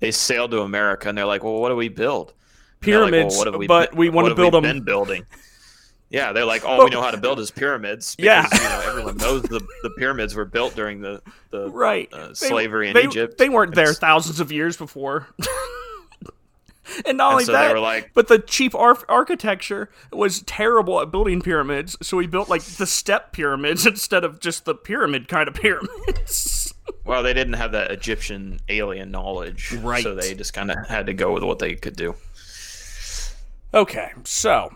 They 0.00 0.10
sailed 0.10 0.50
to 0.52 0.60
America 0.60 1.08
and 1.08 1.16
they're 1.16 1.24
like, 1.24 1.42
well, 1.42 1.60
what 1.60 1.70
do 1.70 1.76
we 1.76 1.88
build? 1.88 2.34
They're 2.80 3.00
like, 3.00 3.10
Pyramids, 3.10 3.34
"Well, 3.36 3.52
what 3.52 3.60
have 3.60 3.68
but 3.68 3.90
been- 3.90 3.98
we 3.98 4.08
want 4.10 4.28
to 4.28 4.34
build 4.34 4.54
we 4.54 4.60
them. 4.60 4.62
Been 4.76 4.84
building. 4.84 5.24
Yeah, 6.10 6.32
they're 6.32 6.44
like, 6.44 6.64
all 6.64 6.82
we 6.84 6.90
know 6.90 7.02
how 7.02 7.10
to 7.10 7.16
build 7.18 7.38
is 7.40 7.50
pyramids. 7.50 8.16
Yeah. 8.20 8.42
Because, 8.44 8.62
you 8.62 8.68
know, 8.68 8.82
everyone 8.86 9.16
knows 9.16 9.42
the, 9.42 9.60
the 9.82 9.90
pyramids 9.98 10.34
were 10.34 10.44
built 10.46 10.74
during 10.76 11.00
the, 11.00 11.20
the 11.50 11.68
right 11.70 12.08
uh, 12.12 12.28
They- 12.28 12.34
slavery 12.34 12.88
in 12.88 12.94
they, 12.94 13.04
Egypt. 13.04 13.36
They 13.38 13.48
weren't 13.48 13.74
there 13.74 13.84
It's- 13.84 13.98
thousands 13.98 14.40
of 14.40 14.52
years 14.52 14.76
before. 14.76 15.26
and 17.06 17.18
not 17.18 17.32
only 17.32 17.44
so 17.44 17.52
that, 17.52 17.78
like- 17.78 18.12
but 18.14 18.28
the 18.28 18.38
cheap 18.38 18.74
ar- 18.74 18.98
architecture 19.08 19.90
was 20.12 20.42
terrible 20.42 21.00
at 21.00 21.10
building 21.10 21.40
pyramids, 21.40 21.96
so 22.02 22.16
we 22.16 22.26
built 22.26 22.48
like 22.48 22.62
the 22.62 22.86
step 22.86 23.32
pyramids 23.32 23.86
instead 23.86 24.24
of 24.24 24.40
just 24.40 24.64
the 24.64 24.74
pyramid 24.74 25.28
kind 25.28 25.48
of 25.48 25.54
pyramids. 25.62 26.72
Well, 27.04 27.22
they 27.22 27.32
didn't 27.34 27.54
have 27.54 27.72
that 27.72 27.90
Egyptian 27.90 28.60
alien 28.68 29.10
knowledge, 29.10 29.72
Right. 29.72 30.02
So 30.02 30.14
they 30.14 30.34
just 30.34 30.52
kind 30.52 30.70
of 30.70 30.86
had 30.88 31.06
to 31.06 31.14
go 31.14 31.32
with 31.32 31.42
what 31.42 31.58
they 31.58 31.74
could 31.74 31.96
do. 31.96 32.14
okay, 33.74 34.10
so 34.24 34.74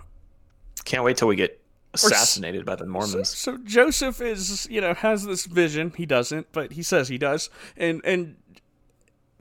Can't 0.84 1.04
wait 1.04 1.16
till 1.16 1.28
we 1.28 1.36
get 1.36 1.58
assassinated 1.94 2.64
by 2.64 2.74
the 2.74 2.86
Mormons. 2.86 3.28
so 3.28 3.58
Joseph 3.58 4.20
is 4.22 4.66
you 4.70 4.80
know 4.80 4.94
has 4.94 5.24
this 5.26 5.44
vision. 5.44 5.92
He 5.96 6.06
doesn't, 6.06 6.50
but 6.52 6.72
he 6.72 6.82
says 6.82 7.08
he 7.08 7.18
does, 7.18 7.50
and 7.76 8.00
and 8.04 8.36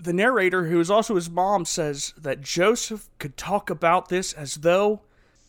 the 0.04 0.14
narrator, 0.14 0.66
who 0.66 0.80
is 0.80 0.90
also 0.90 1.16
his 1.16 1.30
mom, 1.30 1.66
says 1.66 2.14
that 2.18 2.42
Joseph 2.42 3.10
could 3.20 3.38
talk 3.38 3.70
about 3.70 4.10
this 4.10 4.34
as 4.34 4.56
though 4.56 5.02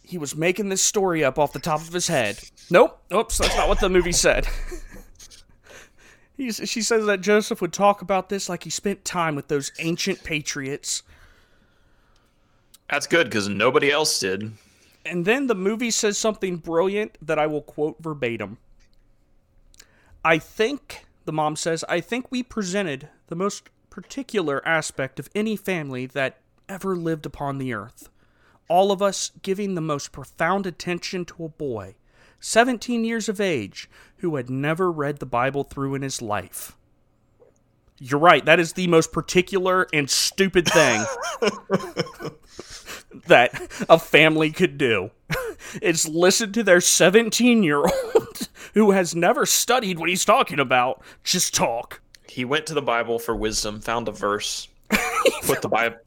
he 0.02 0.18
was 0.18 0.36
making 0.36 0.68
this 0.68 0.82
story 0.82 1.24
up 1.24 1.38
off 1.38 1.52
the 1.52 1.58
top 1.58 1.80
of 1.80 1.92
his 1.92 2.08
head. 2.08 2.38
Nope, 2.70 3.00
oops, 3.12 3.38
that's 3.38 3.56
not 3.56 3.68
what 3.68 3.80
the 3.80 3.88
movie 3.88 4.12
said. 4.12 4.46
He's, 6.36 6.60
she 6.64 6.82
says 6.82 7.06
that 7.06 7.20
Joseph 7.20 7.60
would 7.60 7.72
talk 7.72 8.02
about 8.02 8.28
this 8.28 8.48
like 8.48 8.64
he 8.64 8.70
spent 8.70 9.04
time 9.04 9.36
with 9.36 9.48
those 9.48 9.70
ancient 9.78 10.24
patriots. 10.24 11.02
That's 12.90 13.06
good 13.06 13.28
because 13.28 13.48
nobody 13.48 13.90
else 13.90 14.18
did. 14.18 14.52
And 15.04 15.24
then 15.24 15.46
the 15.46 15.54
movie 15.54 15.90
says 15.90 16.18
something 16.18 16.56
brilliant 16.56 17.16
that 17.22 17.38
I 17.38 17.46
will 17.46 17.62
quote 17.62 17.96
verbatim. 18.00 18.58
I 20.24 20.38
think, 20.38 21.04
the 21.24 21.32
mom 21.32 21.56
says, 21.56 21.84
I 21.88 22.00
think 22.00 22.30
we 22.30 22.42
presented 22.42 23.08
the 23.28 23.36
most 23.36 23.68
particular 23.92 24.66
aspect 24.66 25.20
of 25.20 25.28
any 25.34 25.54
family 25.54 26.06
that 26.06 26.38
ever 26.66 26.96
lived 26.96 27.26
upon 27.26 27.58
the 27.58 27.74
earth. 27.74 28.08
All 28.66 28.90
of 28.90 29.02
us 29.02 29.32
giving 29.42 29.74
the 29.74 29.82
most 29.82 30.12
profound 30.12 30.66
attention 30.66 31.26
to 31.26 31.44
a 31.44 31.50
boy, 31.50 31.96
17 32.40 33.04
years 33.04 33.28
of 33.28 33.38
age, 33.38 33.90
who 34.16 34.36
had 34.36 34.48
never 34.48 34.90
read 34.90 35.18
the 35.18 35.26
Bible 35.26 35.62
through 35.62 35.94
in 35.94 36.00
his 36.00 36.22
life. 36.22 36.74
You're 37.98 38.18
right, 38.18 38.42
that 38.46 38.58
is 38.58 38.72
the 38.72 38.86
most 38.86 39.12
particular 39.12 39.86
and 39.92 40.08
stupid 40.08 40.66
thing 40.66 41.04
that 43.26 43.84
a 43.90 43.98
family 43.98 44.52
could 44.52 44.78
do 44.78 45.10
is 45.82 46.08
listen 46.08 46.50
to 46.52 46.62
their 46.62 46.80
17 46.80 47.62
year 47.62 47.76
old 47.78 48.48
who 48.72 48.92
has 48.92 49.14
never 49.14 49.44
studied 49.44 49.98
what 49.98 50.08
he's 50.08 50.24
talking 50.24 50.58
about 50.58 51.02
just 51.22 51.54
talk. 51.54 52.01
He 52.32 52.46
went 52.46 52.66
to 52.66 52.74
the 52.74 52.82
Bible 52.82 53.18
for 53.18 53.36
wisdom, 53.36 53.82
found 53.82 54.08
a 54.08 54.12
verse, 54.12 54.66
put 55.42 55.60
the 55.60 55.68
Bible, 55.68 55.98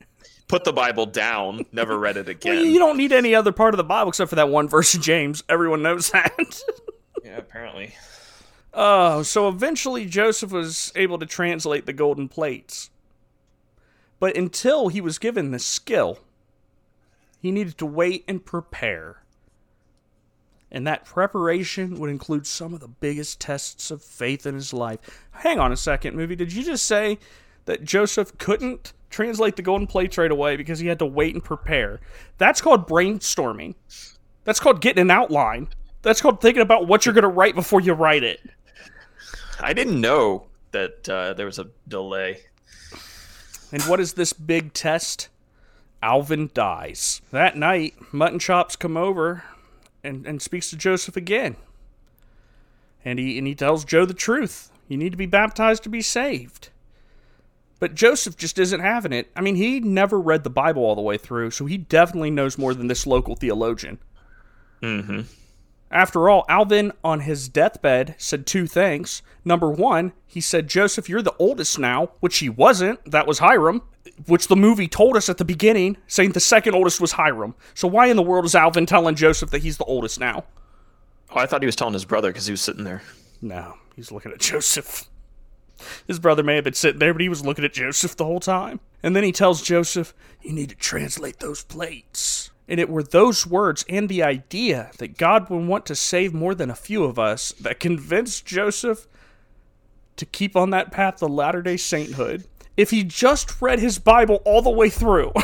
put 0.47 0.63
the 0.63 0.73
Bible 0.73 1.05
down, 1.05 1.67
never 1.71 1.99
read 1.99 2.17
it 2.17 2.28
again. 2.28 2.65
You 2.65 2.80
don't 2.80 2.97
need 2.97 3.11
any 3.11 3.36
other 3.36 3.51
part 3.51 3.76
of 3.76 3.78
the 3.78 3.84
Bible 3.84 4.09
except 4.09 4.30
for 4.30 4.36
that 4.36 4.49
one 4.49 4.67
verse 4.67 4.95
in 4.95 5.03
James. 5.03 5.43
Everyone 5.49 5.84
knows 5.84 6.09
that. 6.09 6.61
yeah, 7.23 7.38
apparently. 7.38 7.93
Oh, 8.73 9.21
so 9.21 9.47
eventually 9.47 10.07
Joseph 10.07 10.51
was 10.51 10.91
able 10.95 11.19
to 11.19 11.28
translate 11.28 11.86
the 11.86 11.93
golden 11.93 12.28
plates. 12.28 12.89
But 14.19 14.36
until 14.36 14.88
he 14.88 15.01
was 15.01 15.19
given 15.19 15.51
this 15.51 15.65
skill, 15.65 16.19
he 17.39 17.51
needed 17.51 17.78
to 17.78 17.86
wait 17.86 18.23
and 18.28 18.43
prepare. 18.43 19.17
And 20.76 20.86
that 20.88 21.05
preparation 21.05 21.97
would 22.01 22.09
include 22.09 22.45
some 22.45 22.73
of 22.73 22.82
the 22.82 22.89
biggest 22.89 23.39
tests 23.39 23.91
of 23.91 24.03
faith 24.03 24.45
in 24.45 24.55
his 24.55 24.73
life. 24.73 24.99
Hang 25.32 25.57
on 25.57 25.71
a 25.71 25.78
second, 25.78 26.17
movie. 26.17 26.36
Did 26.36 26.51
you 26.51 26.65
just 26.65 26.86
say 26.86 27.17
that 27.63 27.86
Joseph 27.86 28.38
couldn't 28.39 28.91
translate 29.09 29.55
the 29.55 29.61
golden 29.61 29.88
plates 29.88 30.17
right 30.17 30.30
away 30.30 30.57
because 30.57 30.80
he 30.80 30.88
had 30.88 30.99
to 30.99 31.05
wait 31.05 31.34
and 31.34 31.41
prepare? 31.41 32.01
That's 32.39 32.59
called 32.59 32.89
brainstorming. 32.89 33.76
That's 34.43 34.59
called 34.59 34.82
getting 34.82 35.03
an 35.03 35.11
outline. 35.11 35.69
That's 36.01 36.19
called 36.19 36.41
thinking 36.41 36.61
about 36.61 36.89
what 36.89 37.05
you're 37.05 37.15
going 37.15 37.21
to 37.21 37.30
write 37.30 37.55
before 37.55 37.80
you 37.80 37.93
write 37.93 38.23
it. 38.23 38.41
I 39.61 39.71
didn't 39.71 40.01
know 40.01 40.47
that 40.71 41.07
uh, 41.07 41.36
there 41.36 41.45
was 41.45 41.57
a 41.57 41.69
delay. 41.88 42.41
And 43.71 43.82
what 43.84 44.01
is 44.01 44.15
this 44.15 44.34
big 44.34 44.73
test? 44.73 45.30
Alvin 46.03 46.51
dies. 46.53 47.21
That 47.32 47.55
night, 47.55 47.95
Mutton 48.11 48.39
Chops 48.39 48.76
come 48.76 48.97
over 48.97 49.45
and, 50.05 50.25
and 50.25 50.41
speaks 50.41 50.69
to 50.69 50.77
Joseph 50.77 51.17
again. 51.17 51.55
And 53.03 53.19
he 53.19 53.37
and 53.37 53.47
he 53.47 53.55
tells 53.55 53.85
Joe 53.85 54.05
the 54.05 54.13
truth. 54.13 54.71
You 54.87 54.97
need 54.97 55.11
to 55.11 55.17
be 55.17 55.25
baptized 55.25 55.83
to 55.83 55.89
be 55.89 56.01
saved. 56.01 56.69
But 57.79 57.93
Joseph 57.93 58.37
just 58.37 58.57
isn't 58.57 58.79
having 58.79 59.11
it. 59.11 59.29
I 59.35 59.41
mean, 59.41 59.55
he 59.55 59.79
never 59.79 60.19
read 60.19 60.43
the 60.43 60.49
Bible 60.49 60.83
all 60.83 60.95
the 60.95 61.01
way 61.01 61.17
through, 61.17 61.51
so 61.51 61.65
he 61.65 61.77
definitely 61.77 62.31
knows 62.31 62.57
more 62.57 62.73
than 62.73 62.87
this 62.87 63.05
local 63.05 63.35
theologian. 63.35 63.99
Mm-hmm. 64.81 65.21
After 65.91 66.29
all, 66.29 66.45
Alvin 66.49 66.91
on 67.03 67.21
his 67.21 67.47
deathbed 67.47 68.15
said 68.17 68.45
two 68.45 68.67
things. 68.67 69.21
Number 69.43 69.69
one, 69.69 70.13
he 70.25 70.41
said, 70.41 70.67
Joseph, 70.67 71.07
you're 71.07 71.21
the 71.21 71.36
oldest 71.38 71.77
now, 71.77 72.11
which 72.19 72.39
he 72.39 72.49
wasn't. 72.49 72.99
That 73.09 73.27
was 73.27 73.39
Hyrum, 73.39 73.81
which 74.25 74.47
the 74.47 74.55
movie 74.55 74.88
told 74.88 75.15
us 75.15 75.29
at 75.29 75.38
the 75.38 75.45
beginning, 75.45 75.97
saying 76.07 76.31
the 76.31 76.39
second 76.39 76.73
oldest 76.75 76.99
was 76.99 77.13
Hyrum. 77.13 77.53
So 77.73 77.88
why 77.88 78.07
in 78.07 78.17
the 78.17 78.23
world 78.23 78.45
is 78.45 78.55
Alvin 78.55 78.86
telling 78.86 79.15
Joseph 79.15 79.51
that 79.51 79.61
he's 79.61 79.77
the 79.77 79.86
oldest 79.86 80.19
now? 80.19 80.45
Oh, 81.29 81.39
I 81.39 81.45
thought 81.45 81.61
he 81.61 81.67
was 81.67 81.75
telling 81.75 81.93
his 81.93 82.05
brother 82.05 82.29
because 82.29 82.47
he 82.47 82.51
was 82.51 82.61
sitting 82.61 82.83
there. 82.83 83.01
No, 83.41 83.75
he's 83.95 84.11
looking 84.11 84.31
at 84.31 84.39
Joseph. 84.39 85.09
His 86.07 86.19
brother 86.19 86.43
may 86.43 86.55
have 86.55 86.63
been 86.63 86.73
sitting 86.73 86.99
there, 86.99 87.13
but 87.13 87.21
he 87.21 87.29
was 87.29 87.45
looking 87.45 87.65
at 87.65 87.73
Joseph 87.73 88.15
the 88.15 88.25
whole 88.25 88.39
time. 88.39 88.79
And 89.03 89.15
then 89.15 89.23
he 89.23 89.31
tells 89.31 89.61
Joseph, 89.61 90.13
You 90.41 90.53
need 90.53 90.69
to 90.69 90.75
translate 90.75 91.39
those 91.39 91.63
plates. 91.63 92.51
And 92.68 92.80
it 92.80 92.89
were 92.89 93.03
those 93.03 93.45
words 93.45 93.86
and 93.88 94.09
the 94.09 94.24
idea 94.24 94.91
that 94.97 95.18
God 95.18 95.49
would 95.49 95.68
want 95.68 95.86
to 95.86 95.95
save 95.95 96.34
more 96.34 96.55
than 96.55 96.72
a 96.72 96.76
few 96.76 97.03
of 97.03 97.20
us 97.20 97.51
that 97.59 97.80
convinced 97.80 98.45
Joseph 98.45 99.07
to 100.18 100.26
keep 100.26 100.55
on 100.55 100.72
that 100.72 100.91
path 100.91 101.18
to 101.18 101.28
Latter 101.28 101.61
day 101.61 101.78
Sainthood. 101.78 102.45
If 102.76 102.89
he 102.89 103.03
just 103.03 103.61
read 103.61 103.80
his 103.80 103.99
Bible 103.99 104.41
all 104.45 104.61
the 104.61 104.70
way 104.70 104.89
through, 104.89 105.32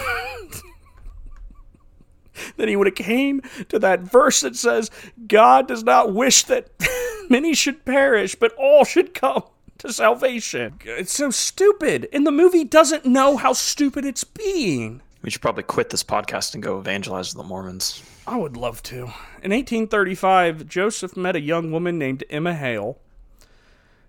then 2.58 2.68
he 2.68 2.76
would 2.76 2.88
have 2.88 2.96
came 2.96 3.42
to 3.70 3.80
that 3.80 4.02
verse 4.02 4.42
that 4.42 4.56
says, 4.56 4.92
God 5.28 5.68
does 5.68 5.84
not 5.84 6.14
wish 6.14 6.44
that 6.46 6.70
many 7.30 7.54
should 7.54 7.86
perish, 7.86 8.36
but 8.36 8.54
all 8.58 8.84
should 8.84 9.14
come 9.14 9.44
to 9.78 9.94
salvation. 9.94 10.80
It's 10.84 11.14
so 11.14 11.32
stupid. 11.32 12.10
And 12.12 12.26
the 12.26 12.32
movie 12.32 12.64
doesn't 12.64 13.06
know 13.06 13.38
how 13.38 13.54
stupid 13.54 14.06
it's 14.06 14.24
being. 14.24 15.02
We 15.22 15.30
should 15.30 15.42
probably 15.42 15.64
quit 15.64 15.90
this 15.90 16.04
podcast 16.04 16.54
and 16.56 16.64
go 16.64 16.80
evangelize 16.80 17.34
the 17.34 17.44
Mormons. 17.44 18.04
I 18.26 18.38
would 18.38 18.58
love 18.58 18.82
to. 18.84 18.98
In 19.44 19.52
1835, 19.52 20.68
Joseph 20.68 21.16
met 21.16 21.36
a 21.36 21.42
young 21.42 21.72
woman 21.72 22.00
named 22.00 22.24
Emma 22.30 22.56
Hale. 22.56 22.98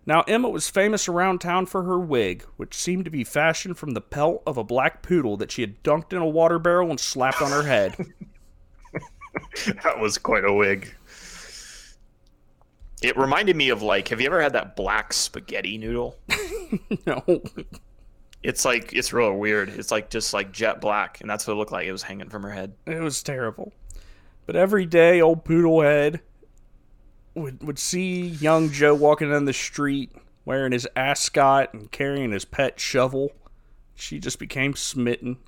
Now, 0.05 0.23
Emma 0.23 0.49
was 0.49 0.69
famous 0.69 1.09
around 1.09 1.41
town 1.41 1.67
for 1.67 1.85
her 1.85 1.99
wig, 1.99 2.45
which 2.57 2.75
seemed 2.75 3.05
to 3.05 3.11
be 3.11 3.25
fashioned 3.25 3.79
from 3.79 3.93
the 3.93 4.01
pelt 4.01 4.43
of 4.47 4.57
a 4.57 4.65
black 4.65 5.03
poodle 5.03 5.37
that 5.37 5.53
she 5.53 5.61
had 5.61 5.83
dunked 5.83 6.13
in 6.13 6.19
a 6.19 6.27
water 6.27 6.59
barrel 6.59 6.91
and 6.91 6.99
slapped 6.99 7.41
on 7.41 7.51
her 7.51 7.63
head. 7.63 7.95
that 9.83 10.01
was 10.01 10.19
quite 10.19 10.45
a 10.45 10.53
wig. 10.53 10.93
It 13.03 13.17
reminded 13.17 13.55
me 13.57 13.69
of 13.69 13.83
like, 13.83 14.09
have 14.09 14.21
you 14.21 14.27
ever 14.27 14.41
had 14.41 14.55
that 14.55 14.77
black 14.77 15.13
spaghetti 15.13 15.77
noodle? 15.77 16.17
no. 17.07 17.43
It's 18.43 18.65
like 18.65 18.93
it's 18.93 19.13
real 19.13 19.35
weird. 19.35 19.69
It's 19.69 19.91
like 19.91 20.11
just 20.11 20.35
like 20.35 20.53
jet 20.53 20.81
black, 20.81 21.21
and 21.21 21.31
that's 21.31 21.47
what 21.47 21.55
it 21.55 21.57
looked 21.57 21.73
like. 21.73 21.87
It 21.87 21.93
was 21.93 22.03
hanging 22.03 22.29
from 22.29 22.43
her 22.43 22.51
head. 22.51 22.75
It 22.87 23.01
was 23.01 23.23
terrible. 23.23 23.73
But 24.47 24.57
every 24.57 24.87
day, 24.87 25.21
old 25.21 25.45
Poodlehead 25.45 26.21
would 27.35 27.63
would 27.63 27.79
see 27.79 28.27
young 28.27 28.71
Joe 28.71 28.95
walking 28.95 29.31
down 29.31 29.45
the 29.45 29.53
street 29.53 30.13
wearing 30.45 30.73
his 30.73 30.89
ascot 30.97 31.73
and 31.73 31.91
carrying 31.91 32.33
his 32.33 32.45
pet 32.45 32.81
shovel. 32.81 33.33
She 33.95 34.19
just 34.19 34.39
became 34.39 34.75
smitten. 34.75 35.39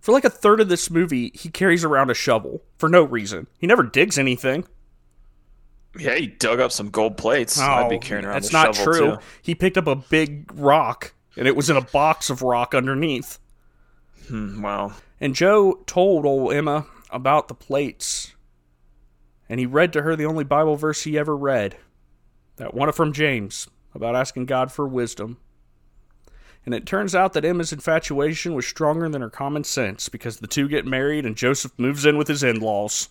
For 0.00 0.12
like 0.12 0.24
a 0.24 0.30
third 0.30 0.60
of 0.60 0.68
this 0.68 0.90
movie, 0.90 1.32
he 1.34 1.50
carries 1.50 1.84
around 1.84 2.10
a 2.10 2.14
shovel 2.14 2.62
for 2.78 2.88
no 2.88 3.02
reason. 3.02 3.48
He 3.58 3.66
never 3.66 3.82
digs 3.82 4.16
anything. 4.18 4.64
Yeah, 5.98 6.14
he 6.14 6.28
dug 6.28 6.60
up 6.60 6.70
some 6.70 6.90
gold 6.90 7.16
plates. 7.16 7.58
I'd 7.58 7.88
be 7.88 7.96
oh, 7.96 7.98
carrying 7.98 8.24
around. 8.24 8.34
That's 8.34 8.52
not 8.52 8.74
true. 8.74 8.98
too. 8.98 9.18
He 9.42 9.54
picked 9.54 9.76
up 9.76 9.86
a 9.86 9.96
big 9.96 10.50
rock, 10.54 11.12
and 11.38 11.46
it 11.46 11.56
was 11.56 11.70
in 11.70 11.76
a 11.76 11.80
box 11.80 12.28
of 12.30 12.42
rock 12.42 12.74
underneath. 12.74 13.38
Hmm, 14.26 14.60
wow. 14.60 14.92
And 15.20 15.34
Joe 15.34 15.80
told 15.86 16.26
old 16.26 16.52
Emma 16.52 16.86
about 17.10 17.48
the 17.48 17.54
plates. 17.54 18.34
And 19.48 19.58
he 19.58 19.66
read 19.66 19.92
to 19.94 20.02
her 20.02 20.14
the 20.16 20.26
only 20.26 20.44
Bible 20.44 20.76
verse 20.76 21.04
he 21.04 21.16
ever 21.16 21.36
read 21.36 21.76
that 22.56 22.74
one 22.74 22.90
from 22.92 23.12
James 23.12 23.68
about 23.94 24.16
asking 24.16 24.46
God 24.46 24.70
for 24.72 24.86
wisdom. 24.86 25.38
And 26.66 26.74
it 26.74 26.84
turns 26.84 27.14
out 27.14 27.32
that 27.32 27.44
Emma's 27.44 27.72
infatuation 27.72 28.52
was 28.54 28.66
stronger 28.66 29.08
than 29.08 29.22
her 29.22 29.30
common 29.30 29.64
sense 29.64 30.08
because 30.08 30.38
the 30.38 30.46
two 30.46 30.68
get 30.68 30.84
married 30.84 31.24
and 31.24 31.36
Joseph 31.36 31.72
moves 31.78 32.04
in 32.04 32.18
with 32.18 32.28
his 32.28 32.42
in 32.42 32.60
laws. 32.60 33.08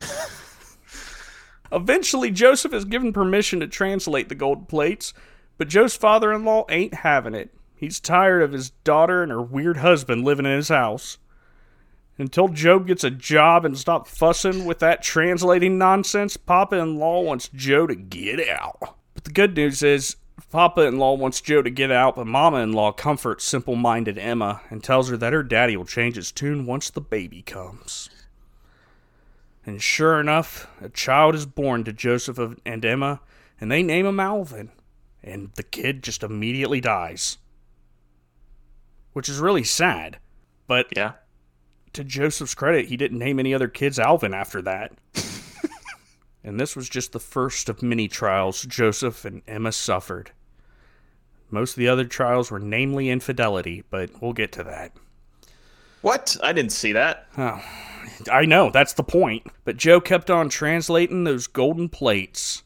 Eventually, 1.72 2.30
Joseph 2.30 2.72
is 2.72 2.84
given 2.84 3.12
permission 3.12 3.60
to 3.60 3.66
translate 3.66 4.28
the 4.28 4.34
gold 4.34 4.68
plates, 4.68 5.12
but 5.60 5.68
Joe's 5.68 5.94
father 5.94 6.32
in 6.32 6.46
law 6.46 6.64
ain't 6.70 6.94
having 6.94 7.34
it. 7.34 7.50
He's 7.76 8.00
tired 8.00 8.40
of 8.40 8.52
his 8.52 8.70
daughter 8.70 9.22
and 9.22 9.30
her 9.30 9.42
weird 9.42 9.76
husband 9.76 10.24
living 10.24 10.46
in 10.46 10.52
his 10.52 10.70
house. 10.70 11.18
Until 12.16 12.48
Joe 12.48 12.78
gets 12.78 13.04
a 13.04 13.10
job 13.10 13.66
and 13.66 13.76
stop 13.76 14.08
fussing 14.08 14.64
with 14.64 14.78
that 14.78 15.02
translating 15.02 15.76
nonsense, 15.76 16.38
Papa 16.38 16.76
in 16.76 16.98
law 16.98 17.20
wants 17.20 17.50
Joe 17.54 17.86
to 17.86 17.94
get 17.94 18.48
out. 18.48 18.96
But 19.12 19.24
the 19.24 19.32
good 19.32 19.54
news 19.54 19.82
is, 19.82 20.16
Papa 20.50 20.80
in 20.86 20.98
law 20.98 21.12
wants 21.12 21.42
Joe 21.42 21.60
to 21.60 21.68
get 21.68 21.90
out, 21.90 22.16
but 22.16 22.26
Mama 22.26 22.60
in 22.60 22.72
law 22.72 22.90
comforts 22.90 23.44
simple 23.44 23.76
minded 23.76 24.16
Emma 24.16 24.62
and 24.70 24.82
tells 24.82 25.10
her 25.10 25.18
that 25.18 25.34
her 25.34 25.42
daddy 25.42 25.76
will 25.76 25.84
change 25.84 26.16
his 26.16 26.32
tune 26.32 26.64
once 26.64 26.88
the 26.88 27.02
baby 27.02 27.42
comes. 27.42 28.08
And 29.66 29.82
sure 29.82 30.18
enough, 30.18 30.70
a 30.80 30.88
child 30.88 31.34
is 31.34 31.44
born 31.44 31.84
to 31.84 31.92
Joseph 31.92 32.38
and 32.64 32.82
Emma, 32.82 33.20
and 33.60 33.70
they 33.70 33.82
name 33.82 34.06
him 34.06 34.18
Alvin. 34.18 34.70
And 35.22 35.50
the 35.54 35.62
kid 35.62 36.02
just 36.02 36.22
immediately 36.22 36.80
dies. 36.80 37.38
Which 39.12 39.28
is 39.28 39.38
really 39.38 39.64
sad. 39.64 40.18
But 40.66 40.86
Yeah. 40.96 41.12
to 41.92 42.04
Joseph's 42.04 42.54
credit, 42.54 42.86
he 42.86 42.96
didn't 42.96 43.18
name 43.18 43.38
any 43.38 43.52
other 43.52 43.68
kids 43.68 43.98
Alvin 43.98 44.32
after 44.32 44.62
that. 44.62 44.92
and 46.44 46.58
this 46.58 46.76
was 46.76 46.88
just 46.88 47.12
the 47.12 47.20
first 47.20 47.68
of 47.68 47.82
many 47.82 48.08
trials 48.08 48.62
Joseph 48.62 49.24
and 49.24 49.42
Emma 49.48 49.72
suffered. 49.72 50.30
Most 51.50 51.72
of 51.72 51.76
the 51.76 51.88
other 51.88 52.04
trials 52.04 52.50
were 52.50 52.60
namely 52.60 53.10
infidelity, 53.10 53.82
but 53.90 54.10
we'll 54.22 54.32
get 54.32 54.52
to 54.52 54.62
that. 54.64 54.92
What? 56.00 56.36
I 56.42 56.52
didn't 56.52 56.72
see 56.72 56.92
that. 56.92 57.26
Oh, 57.36 57.60
I 58.30 58.44
know, 58.46 58.70
that's 58.70 58.92
the 58.94 59.02
point. 59.02 59.46
But 59.64 59.76
Joe 59.76 60.00
kept 60.00 60.30
on 60.30 60.48
translating 60.48 61.24
those 61.24 61.46
golden 61.48 61.88
plates. 61.88 62.62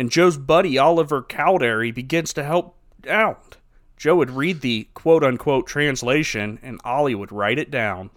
And 0.00 0.10
Joe's 0.10 0.38
buddy, 0.38 0.78
Oliver 0.78 1.22
Cowdery, 1.22 1.90
begins 1.90 2.32
to 2.32 2.42
help 2.42 2.74
out. 3.06 3.58
Joe 3.98 4.16
would 4.16 4.30
read 4.30 4.62
the 4.62 4.88
quote 4.94 5.22
unquote 5.22 5.66
translation, 5.66 6.58
and 6.62 6.80
Ollie 6.84 7.14
would 7.14 7.30
write 7.30 7.58
it 7.58 7.70
down. 7.70 8.08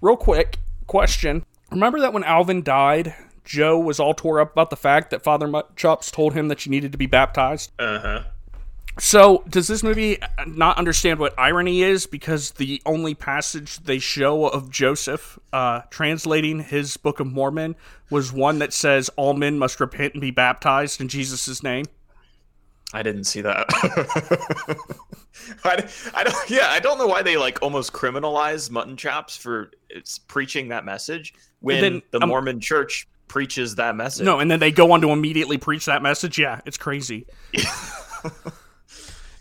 Real 0.00 0.16
quick 0.16 0.58
question 0.88 1.46
Remember 1.70 2.00
that 2.00 2.12
when 2.12 2.24
Alvin 2.24 2.64
died, 2.64 3.14
Joe 3.44 3.78
was 3.78 4.00
all 4.00 4.12
tore 4.12 4.40
up 4.40 4.50
about 4.50 4.70
the 4.70 4.76
fact 4.76 5.10
that 5.10 5.22
Father 5.22 5.62
Chops 5.76 6.10
told 6.10 6.34
him 6.34 6.48
that 6.48 6.66
you 6.66 6.70
needed 6.70 6.90
to 6.90 6.98
be 6.98 7.06
baptized? 7.06 7.70
Uh 7.78 8.00
huh. 8.00 8.22
So, 8.98 9.42
does 9.48 9.66
this 9.66 9.82
movie 9.82 10.18
not 10.46 10.78
understand 10.78 11.18
what 11.18 11.34
irony 11.36 11.82
is? 11.82 12.06
Because 12.06 12.52
the 12.52 12.80
only 12.86 13.14
passage 13.14 13.78
they 13.78 13.98
show 13.98 14.46
of 14.46 14.70
Joseph 14.70 15.38
uh, 15.52 15.82
translating 15.90 16.60
his 16.60 16.96
Book 16.96 17.18
of 17.18 17.26
Mormon 17.26 17.74
was 18.08 18.32
one 18.32 18.60
that 18.60 18.72
says, 18.72 19.08
All 19.16 19.34
men 19.34 19.58
must 19.58 19.80
repent 19.80 20.14
and 20.14 20.20
be 20.20 20.30
baptized 20.30 21.00
in 21.00 21.08
Jesus' 21.08 21.62
name. 21.62 21.86
I 22.92 23.02
didn't 23.02 23.24
see 23.24 23.40
that. 23.40 23.66
I, 25.64 25.88
I 26.14 26.24
don't. 26.24 26.50
Yeah, 26.50 26.68
I 26.68 26.78
don't 26.78 26.96
know 26.96 27.08
why 27.08 27.22
they 27.22 27.36
like 27.36 27.60
almost 27.60 27.92
criminalize 27.92 28.70
mutton 28.70 28.96
chops 28.96 29.36
for 29.36 29.72
it's 29.90 30.18
preaching 30.18 30.68
that 30.68 30.84
message 30.84 31.34
when 31.58 31.80
then, 31.80 32.02
the 32.12 32.22
um, 32.22 32.28
Mormon 32.28 32.60
Church 32.60 33.08
preaches 33.26 33.74
that 33.74 33.96
message. 33.96 34.24
No, 34.24 34.38
and 34.38 34.48
then 34.48 34.60
they 34.60 34.70
go 34.70 34.92
on 34.92 35.00
to 35.00 35.10
immediately 35.10 35.58
preach 35.58 35.86
that 35.86 36.02
message. 36.02 36.38
Yeah, 36.38 36.60
it's 36.66 36.78
crazy. 36.78 37.26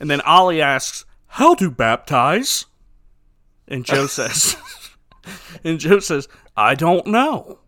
and 0.04 0.12
then 0.12 0.20
Ollie 0.20 0.62
asks, 0.62 1.06
How 1.28 1.56
to 1.56 1.72
baptize? 1.72 2.66
And 3.70 3.86
Joe 3.86 4.06
says, 4.08 4.58
and 5.64 5.80
Joe 5.80 6.00
says, 6.00 6.28
I 6.58 6.76
don't 6.76 7.08
know. 7.08 7.60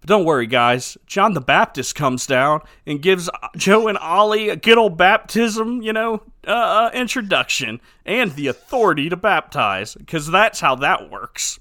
But 0.00 0.08
don't 0.08 0.24
worry, 0.24 0.46
guys. 0.46 0.96
John 1.04 1.34
the 1.34 1.42
Baptist 1.42 1.94
comes 1.94 2.26
down 2.26 2.62
and 2.86 3.02
gives 3.02 3.28
Joe 3.54 3.86
and 3.86 3.98
Ollie 3.98 4.48
a 4.48 4.56
good 4.56 4.78
old 4.78 4.96
baptism, 4.96 5.82
you 5.82 5.92
know, 5.92 6.22
uh, 6.46 6.52
uh, 6.52 6.90
introduction 6.94 7.82
and 8.06 8.32
the 8.32 8.46
authority 8.46 9.10
to 9.10 9.16
baptize, 9.18 9.94
because 9.94 10.26
that's 10.30 10.60
how 10.60 10.74
that 10.76 11.10
works. 11.10 11.60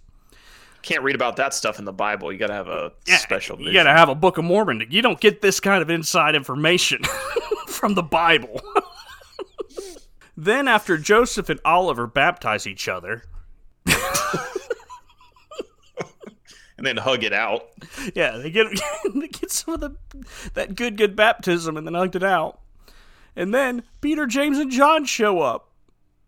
Can't 0.83 1.03
read 1.03 1.15
about 1.15 1.35
that 1.35 1.53
stuff 1.53 1.79
in 1.79 1.83
the 1.85 1.91
Bible. 1.91 2.31
You 2.31 2.37
got 2.39 2.47
to 2.47 2.53
have 2.53 2.69
a 2.69 2.93
Yeah, 3.05 3.17
special. 3.17 3.59
You 3.59 3.73
got 3.73 3.83
to 3.83 3.89
have 3.89 4.07
a 4.07 4.15
Book 4.15 4.37
of 4.37 4.45
Mormon. 4.45 4.87
You 4.89 5.01
don't 5.01 5.19
get 5.19 5.41
this 5.41 5.59
kind 5.59 5.81
of 5.81 5.89
inside 5.89 6.33
information 6.33 7.01
from 7.67 7.95
the 7.95 8.03
Bible. 8.03 8.61
Then, 10.38 10.67
after 10.67 10.97
Joseph 10.97 11.49
and 11.49 11.59
Oliver 11.65 12.05
baptize 12.07 12.67
each 12.67 12.88
other, 12.88 13.23
and 16.77 16.85
then 16.85 16.97
hug 16.97 17.23
it 17.23 17.33
out. 17.33 17.69
yeah, 18.15 18.38
they 18.38 18.51
get 18.51 18.67
they 19.15 19.27
get 19.27 19.51
some 19.51 19.73
of 19.73 19.79
the 19.81 19.95
that 20.53 20.75
good 20.75 20.95
good 20.97 21.15
baptism 21.15 21.75
and 21.77 21.85
then 21.88 21.93
hugged 21.95 22.15
it 22.15 22.23
out, 22.23 22.59
and 23.35 23.53
then 23.53 23.83
Peter, 24.01 24.25
James, 24.25 24.57
and 24.59 24.71
John 24.71 25.05
show 25.05 25.39
up 25.41 25.71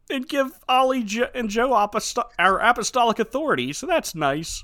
and 0.09 0.27
give 0.27 0.51
Ollie 0.67 1.03
Jo- 1.03 1.29
and 1.35 1.49
Joe 1.49 1.69
aposto- 1.69 2.29
our 2.39 2.59
apostolic 2.59 3.19
authority. 3.19 3.73
So 3.73 3.85
that's 3.85 4.15
nice. 4.15 4.63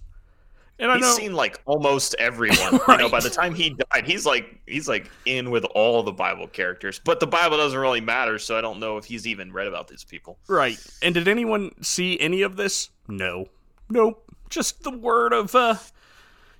And 0.78 0.92
I 0.92 0.96
He's 0.96 1.04
know 1.04 1.14
seen 1.14 1.34
like 1.34 1.62
almost 1.66 2.16
everyone. 2.20 2.80
You 2.90 2.98
know, 2.98 3.10
by 3.10 3.20
the 3.22 3.30
time 3.30 3.56
he 3.56 3.72
died, 3.72 4.06
he's 4.06 4.26
like 4.26 4.60
he's 4.68 4.88
like 4.88 5.10
in 5.26 5.52
with 5.52 5.64
all 5.76 6.04
the 6.04 6.12
Bible 6.12 6.48
characters. 6.48 7.00
But 7.04 7.20
the 7.20 7.28
Bible 7.28 7.58
doesn't 7.58 7.78
really 7.78 8.02
matter, 8.02 8.40
so 8.40 8.58
I 8.58 8.62
don't 8.62 8.80
know 8.80 8.98
if 8.98 9.06
he's 9.06 9.26
even 9.28 9.52
read 9.52 9.68
about 9.68 9.88
these 9.88 10.04
people. 10.04 10.38
Right. 10.48 10.78
And 11.02 11.14
did 11.14 11.28
anyone 11.28 11.72
see 11.82 12.20
any 12.20 12.42
of 12.42 12.58
this? 12.58 12.90
No. 13.08 13.48
Nope. 13.90 14.32
Just 14.50 14.84
the 14.84 14.92
word 14.92 15.34
of 15.34 15.56
uh 15.56 15.76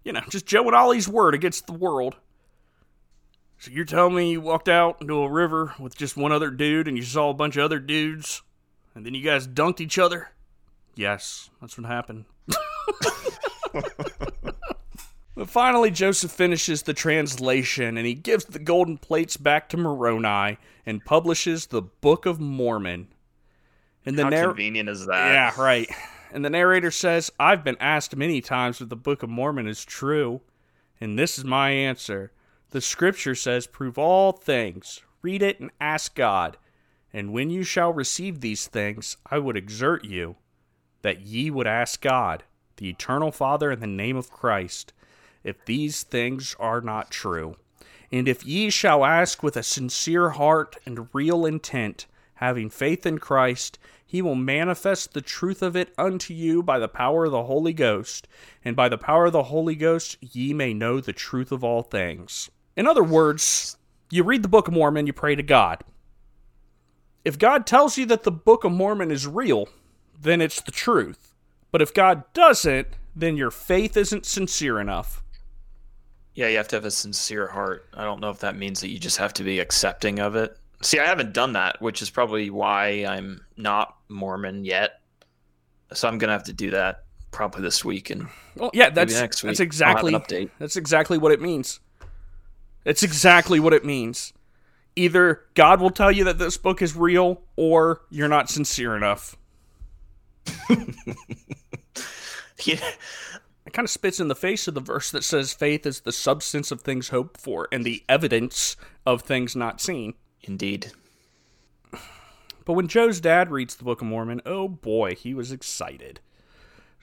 you 0.04 0.14
know, 0.14 0.22
just 0.30 0.46
Joe 0.46 0.66
and 0.66 0.76
Ollie's 0.76 1.10
word 1.10 1.34
against 1.34 1.68
the 1.68 1.74
world. 1.74 2.16
So 3.58 3.72
you're 3.72 3.86
telling 3.86 4.16
me 4.16 4.32
you 4.32 4.42
walked 4.42 4.70
out 4.70 5.02
into 5.02 5.22
a 5.22 5.30
river 5.30 5.74
with 5.80 5.98
just 5.98 6.16
one 6.16 6.32
other 6.32 6.52
dude 6.52 6.88
and 6.88 6.96
you 6.96 7.04
saw 7.04 7.30
a 7.30 7.34
bunch 7.34 7.58
of 7.58 7.64
other 7.64 7.80
dudes 7.80 8.44
and 8.94 9.06
then 9.06 9.14
you 9.14 9.24
guys 9.24 9.48
dunked 9.48 9.82
each 9.82 9.98
other? 9.98 10.30
Yes, 10.96 11.50
that's 11.60 11.78
what 11.78 11.88
happened. 11.88 12.26
But 15.38 15.50
finally, 15.50 15.92
Joseph 15.92 16.32
finishes 16.32 16.84
the 16.84 16.94
translation 16.94 17.98
and 17.98 18.08
he 18.08 18.14
gives 18.14 18.46
the 18.46 18.58
golden 18.58 18.98
plates 18.98 19.36
back 19.36 19.68
to 19.70 19.78
Moroni 19.78 20.58
and 20.86 21.04
publishes 21.04 21.68
the 21.68 21.82
Book 21.82 22.26
of 22.26 22.40
Mormon. 22.40 23.10
And 24.06 24.18
the 24.18 24.24
How 24.24 24.30
narr- 24.30 24.48
convenient 24.48 24.88
is 24.88 25.06
that? 25.08 25.34
yeah, 25.34 25.62
right. 25.62 25.90
And 26.32 26.46
the 26.46 26.50
narrator 26.50 26.90
says, 26.90 27.32
I've 27.38 27.66
been 27.66 27.76
asked 27.82 28.16
many 28.16 28.40
times 28.40 28.80
if 28.80 28.88
the 28.88 28.96
Book 28.96 29.24
of 29.24 29.30
Mormon 29.30 29.68
is 29.68 29.84
true, 29.84 30.40
and 31.02 31.20
this 31.20 31.38
is 31.38 31.44
my 31.44 31.70
answer. 31.70 32.32
The 32.70 32.80
scripture 32.82 33.36
says, 33.36 33.68
Prove 33.68 33.98
all 33.98 34.32
things, 34.32 35.02
read 35.22 35.42
it, 35.42 35.60
and 35.60 35.72
ask 35.82 36.16
God. 36.16 36.56
And 37.12 37.34
when 37.34 37.50
you 37.50 37.64
shall 37.64 37.92
receive 37.92 38.40
these 38.40 38.68
things, 38.68 39.18
I 39.30 39.38
would 39.40 39.58
exhort 39.58 40.06
you 40.06 40.38
that 41.02 41.22
ye 41.22 41.50
would 41.52 41.68
ask 41.68 42.02
God, 42.02 42.44
the 42.78 42.90
eternal 42.90 43.32
Father, 43.32 43.72
in 43.72 43.80
the 43.80 43.88
name 43.88 44.18
of 44.18 44.32
Christ, 44.32 44.94
if 45.44 45.64
these 45.66 46.04
things 46.04 46.56
are 46.60 46.82
not 46.82 47.12
true. 47.12 47.56
And 48.12 48.28
if 48.28 48.46
ye 48.46 48.70
shall 48.70 49.04
ask 49.04 49.44
with 49.44 49.58
a 49.58 49.64
sincere 49.64 50.32
heart 50.32 50.78
and 50.86 51.08
real 51.14 51.46
intent, 51.46 52.06
having 52.36 52.70
faith 52.70 53.06
in 53.06 53.20
Christ, 53.20 53.80
he 54.06 54.22
will 54.22 54.36
manifest 54.36 55.14
the 55.14 55.22
truth 55.22 55.62
of 55.62 55.76
it 55.76 55.94
unto 55.98 56.34
you 56.34 56.62
by 56.62 56.80
the 56.80 56.88
power 56.88 57.26
of 57.26 57.32
the 57.32 57.44
Holy 57.44 57.74
Ghost, 57.74 58.28
and 58.64 58.76
by 58.76 58.88
the 58.88 58.98
power 58.98 59.26
of 59.26 59.34
the 59.34 59.44
Holy 59.44 59.76
Ghost 59.76 60.18
ye 60.22 60.54
may 60.54 60.74
know 60.74 61.02
the 61.02 61.14
truth 61.14 61.52
of 61.52 61.64
all 61.64 61.82
things. 61.82 62.50
In 62.76 62.88
other 62.88 63.04
words, 63.04 63.78
you 64.10 64.24
read 64.24 64.44
the 64.44 64.48
Book 64.48 64.68
of 64.68 64.74
Mormon, 64.74 65.08
you 65.08 65.14
pray 65.14 65.36
to 65.36 65.44
God. 65.44 65.84
If 67.24 67.40
God 67.40 67.66
tells 67.66 67.98
you 67.98 68.06
that 68.06 68.24
the 68.24 68.32
Book 68.32 68.64
of 68.64 68.72
Mormon 68.72 69.12
is 69.12 69.28
real, 69.28 69.68
then 70.20 70.42
it's 70.42 70.62
the 70.62 70.72
truth. 70.72 71.35
But 71.76 71.82
if 71.82 71.94
God 71.94 72.24
doesn't, 72.32 72.88
then 73.18 73.36
your 73.36 73.52
faith 73.52 73.98
isn't 73.98 74.26
sincere 74.26 74.80
enough. 74.80 75.22
Yeah, 76.34 76.48
you 76.48 76.56
have 76.56 76.70
to 76.70 76.78
have 76.78 76.86
a 76.86 76.90
sincere 76.90 77.48
heart. 77.48 77.90
I 77.94 78.06
don't 78.06 78.22
know 78.22 78.30
if 78.30 78.40
that 78.40 78.56
means 78.56 78.80
that 78.80 78.92
you 78.92 78.98
just 78.98 79.18
have 79.18 79.34
to 79.34 79.44
be 79.44 79.60
accepting 79.60 80.20
of 80.20 80.38
it. 80.38 80.58
See, 80.82 81.00
I 81.00 81.06
haven't 81.06 81.34
done 81.34 81.52
that, 81.52 81.82
which 81.82 82.02
is 82.02 82.10
probably 82.10 82.50
why 82.50 83.06
I'm 83.06 83.46
not 83.58 83.94
Mormon 84.08 84.64
yet. 84.64 85.02
So 85.92 86.08
I'm 86.08 86.18
gonna 86.18 86.32
have 86.32 86.46
to 86.46 86.54
do 86.54 86.72
that 86.72 87.04
probably 87.32 87.62
this 87.62 87.84
week 87.84 88.10
and 88.10 88.30
Well, 88.56 88.72
yeah, 88.74 88.90
that's 88.90 89.14
next 89.14 89.44
week 89.44 89.50
that's 89.50 89.60
exactly 89.60 90.14
update. 90.14 90.52
that's 90.60 90.78
exactly 90.78 91.18
what 91.18 91.34
it 91.34 91.42
means. 91.42 91.82
It's 92.86 93.04
exactly 93.04 93.60
what 93.60 93.74
it 93.74 93.84
means. 93.84 94.32
Either 94.96 95.42
God 95.56 95.82
will 95.82 95.90
tell 95.90 96.10
you 96.10 96.24
that 96.24 96.38
this 96.38 96.56
book 96.56 96.82
is 96.82 96.96
real, 96.96 97.42
or 97.58 98.04
you're 98.10 98.30
not 98.30 98.50
sincere 98.50 98.96
enough. 98.96 99.36
yeah, 102.64 102.92
It 103.66 103.74
kind 103.74 103.86
of 103.86 103.90
spits 103.90 104.20
in 104.20 104.28
the 104.28 104.36
face 104.36 104.68
of 104.68 104.76
the 104.76 104.82
verse 104.82 105.10
that 105.12 105.24
says 105.24 105.54
faith 105.54 105.86
is 105.86 106.02
the 106.02 106.12
substance 106.12 106.72
of 106.72 106.82
things 106.82 107.10
hoped 107.10 107.40
for 107.40 107.68
and 107.72 107.84
the 107.84 108.04
evidence 108.08 108.76
of 109.06 109.22
things 109.22 109.56
not 109.56 109.82
seen. 109.82 110.14
indeed. 110.42 110.92
But 112.64 112.74
when 112.74 112.88
Joe's 112.88 113.20
dad 113.20 113.52
reads 113.52 113.76
the 113.76 113.84
Book 113.84 114.02
of 114.02 114.08
Mormon, 114.08 114.42
oh 114.46 114.68
boy, 114.68 115.16
he 115.16 115.34
was 115.34 115.52
excited. 115.52 116.20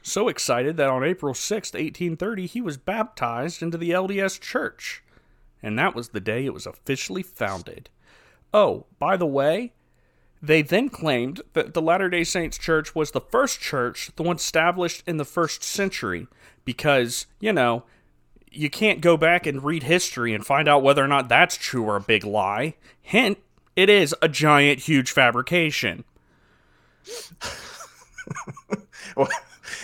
So 0.02 0.28
excited 0.28 0.76
that 0.76 0.90
on 0.90 1.04
April 1.04 1.34
6th, 1.34 1.74
1830, 1.74 2.46
he 2.46 2.60
was 2.60 2.76
baptized 2.76 3.62
into 3.62 3.78
the 3.78 3.90
LDS 3.90 4.40
Church. 4.40 5.04
And 5.62 5.78
that 5.78 5.94
was 5.94 6.08
the 6.08 6.20
day 6.20 6.44
it 6.44 6.54
was 6.54 6.66
officially 6.66 7.22
founded. 7.22 7.88
Oh, 8.52 8.86
by 8.98 9.16
the 9.16 9.26
way, 9.26 9.72
they 10.42 10.62
then 10.62 10.88
claimed 10.88 11.40
that 11.52 11.72
the 11.72 11.80
Latter 11.80 12.10
day 12.10 12.24
Saints 12.24 12.58
Church 12.58 12.94
was 12.94 13.12
the 13.12 13.20
first 13.20 13.60
church, 13.60 14.10
the 14.16 14.22
one 14.22 14.36
established 14.36 15.02
in 15.06 15.16
the 15.16 15.24
first 15.24 15.62
century, 15.62 16.26
because, 16.64 17.26
you 17.40 17.52
know, 17.52 17.84
you 18.50 18.68
can't 18.68 19.00
go 19.00 19.16
back 19.16 19.46
and 19.46 19.64
read 19.64 19.84
history 19.84 20.34
and 20.34 20.44
find 20.44 20.68
out 20.68 20.82
whether 20.82 21.02
or 21.02 21.08
not 21.08 21.28
that's 21.28 21.56
true 21.56 21.84
or 21.84 21.96
a 21.96 22.00
big 22.00 22.24
lie. 22.24 22.74
Hint, 23.00 23.38
it 23.76 23.88
is 23.88 24.14
a 24.20 24.28
giant, 24.28 24.80
huge 24.80 25.10
fabrication. 25.12 26.04
Well, 29.16 29.28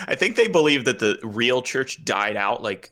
I 0.06 0.14
think 0.14 0.36
they 0.36 0.48
believe 0.48 0.84
that 0.84 0.98
the 0.98 1.18
real 1.22 1.62
church 1.62 2.04
died 2.04 2.36
out 2.36 2.62
like 2.62 2.90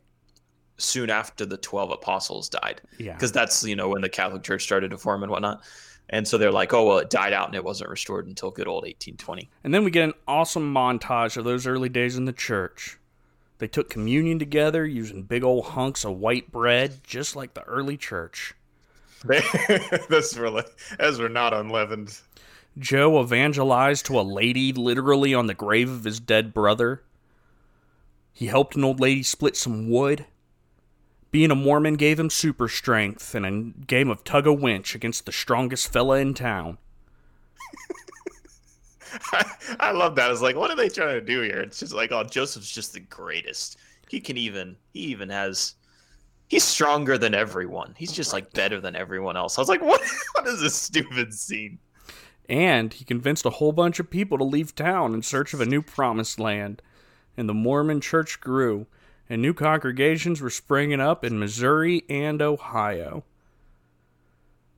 soon 0.79 1.11
after 1.11 1.47
the 1.47 1.57
12 1.57 1.93
apostles 1.93 2.49
died. 2.49 2.81
Yeah. 2.99 3.15
Because 3.15 3.33
that's, 3.33 3.65
you 3.65 3.77
know, 3.77 3.89
when 3.89 4.03
the 4.03 4.09
Catholic 4.09 4.43
Church 4.43 4.63
started 4.63 4.91
to 4.91 4.99
form 4.99 5.23
and 5.23 5.33
whatnot. 5.33 5.63
And 6.09 6.27
so 6.27 6.39
they're 6.39 6.53
like, 6.53 6.73
oh, 6.73 6.87
well, 6.87 6.99
it 6.99 7.11
died 7.11 7.33
out 7.33 7.49
and 7.49 7.57
it 7.57 7.65
wasn't 7.65 7.91
restored 7.91 8.27
until 8.27 8.51
good 8.51 8.69
old 8.69 8.83
1820. 8.85 9.51
And 9.65 9.75
then 9.75 9.85
we 9.85 9.91
get 9.91 10.05
an 10.05 10.15
awesome 10.29 10.73
montage 10.73 11.37
of 11.37 11.45
those 11.45 11.67
early 11.67 11.89
days 11.89 12.17
in 12.17 12.27
the 12.27 12.33
church. 12.33 12.99
They 13.59 13.67
took 13.67 13.91
communion 13.91 14.39
together 14.39 14.87
using 14.87 15.23
big 15.23 15.43
old 15.43 15.65
hunks 15.67 16.05
of 16.05 16.19
white 16.19 16.53
bread, 16.53 17.01
just 17.03 17.35
like 17.35 17.55
the 17.55 17.63
early 17.63 17.97
church. 17.97 18.55
that's 19.25 20.37
really, 20.37 20.63
as 20.99 21.19
we're 21.19 21.29
not 21.29 21.55
unleavened. 21.55 22.21
Joe 22.79 23.21
evangelized 23.23 24.07
to 24.07 24.21
a 24.21 24.23
lady 24.23 24.73
literally 24.73 25.35
on 25.35 25.47
the 25.47 25.55
grave 25.55 25.91
of 25.91 26.05
his 26.05 26.21
dead 26.21 26.53
brother. 26.53 27.03
He 28.33 28.47
helped 28.47 28.77
an 28.77 28.85
old 28.85 29.01
lady 29.01 29.23
split 29.23 29.57
some 29.57 29.89
wood. 29.89 30.27
Being 31.31 31.51
a 31.51 31.55
Mormon 31.55 31.95
gave 31.95 32.19
him 32.19 32.31
super 32.31 32.69
strength 32.69 33.35
in 33.35 33.45
a 33.45 33.85
game 33.87 34.11
of 34.11 34.25
tug 34.25 34.47
a 34.47 34.53
winch 34.53 34.95
against 34.95 35.27
the 35.27 35.33
strongest 35.33 35.93
fella 35.93 36.19
in 36.19 36.35
town. 36.35 36.79
I 39.81 39.93
love 39.93 40.15
that. 40.17 40.31
It's 40.31 40.41
like, 40.41 40.57
what 40.57 40.71
are 40.71 40.77
they 40.77 40.89
trying 40.89 41.15
to 41.15 41.21
do 41.21 41.43
here? 41.43 41.61
It's 41.61 41.81
just 41.81 41.93
like, 41.93 42.13
oh, 42.13 42.25
Joseph's 42.25 42.71
just 42.71 42.93
the 42.93 43.01
greatest. 43.01 43.79
He 44.09 44.21
can 44.21 44.37
even, 44.37 44.77
he 44.93 45.01
even 45.01 45.29
has, 45.31 45.75
he's 46.49 46.65
stronger 46.65 47.19
than 47.19 47.35
everyone. 47.35 47.95
He's 47.97 48.13
just 48.13 48.33
like 48.33 48.53
better 48.53 48.81
than 48.81 48.97
everyone 48.97 49.37
else. 49.37 49.59
I 49.59 49.61
was 49.61 49.69
like, 49.69 49.83
what? 49.83 50.01
What 50.35 50.47
is 50.47 50.61
this 50.61 50.75
stupid 50.75 51.35
scene? 51.35 51.79
And 52.49 52.93
he 52.93 53.05
convinced 53.05 53.45
a 53.45 53.51
whole 53.51 53.73
bunch 53.73 53.99
of 53.99 54.11
people 54.11 54.39
to 54.39 54.45
leave 54.45 54.75
town 54.75 55.15
in 55.15 55.23
search 55.23 55.53
of 55.53 55.61
a 55.61 55.67
new 55.67 55.83
promised 55.83 56.39
land. 56.39 56.83
And 57.37 57.49
the 57.49 57.55
Mormon 57.55 58.01
church 58.01 58.41
grew, 58.41 58.87
and 59.29 59.43
new 59.43 59.55
congregations 59.55 60.41
were 60.41 60.51
springing 60.51 61.01
up 61.01 61.25
in 61.25 61.39
Missouri 61.39 62.05
and 62.09 62.41
Ohio. 62.41 63.25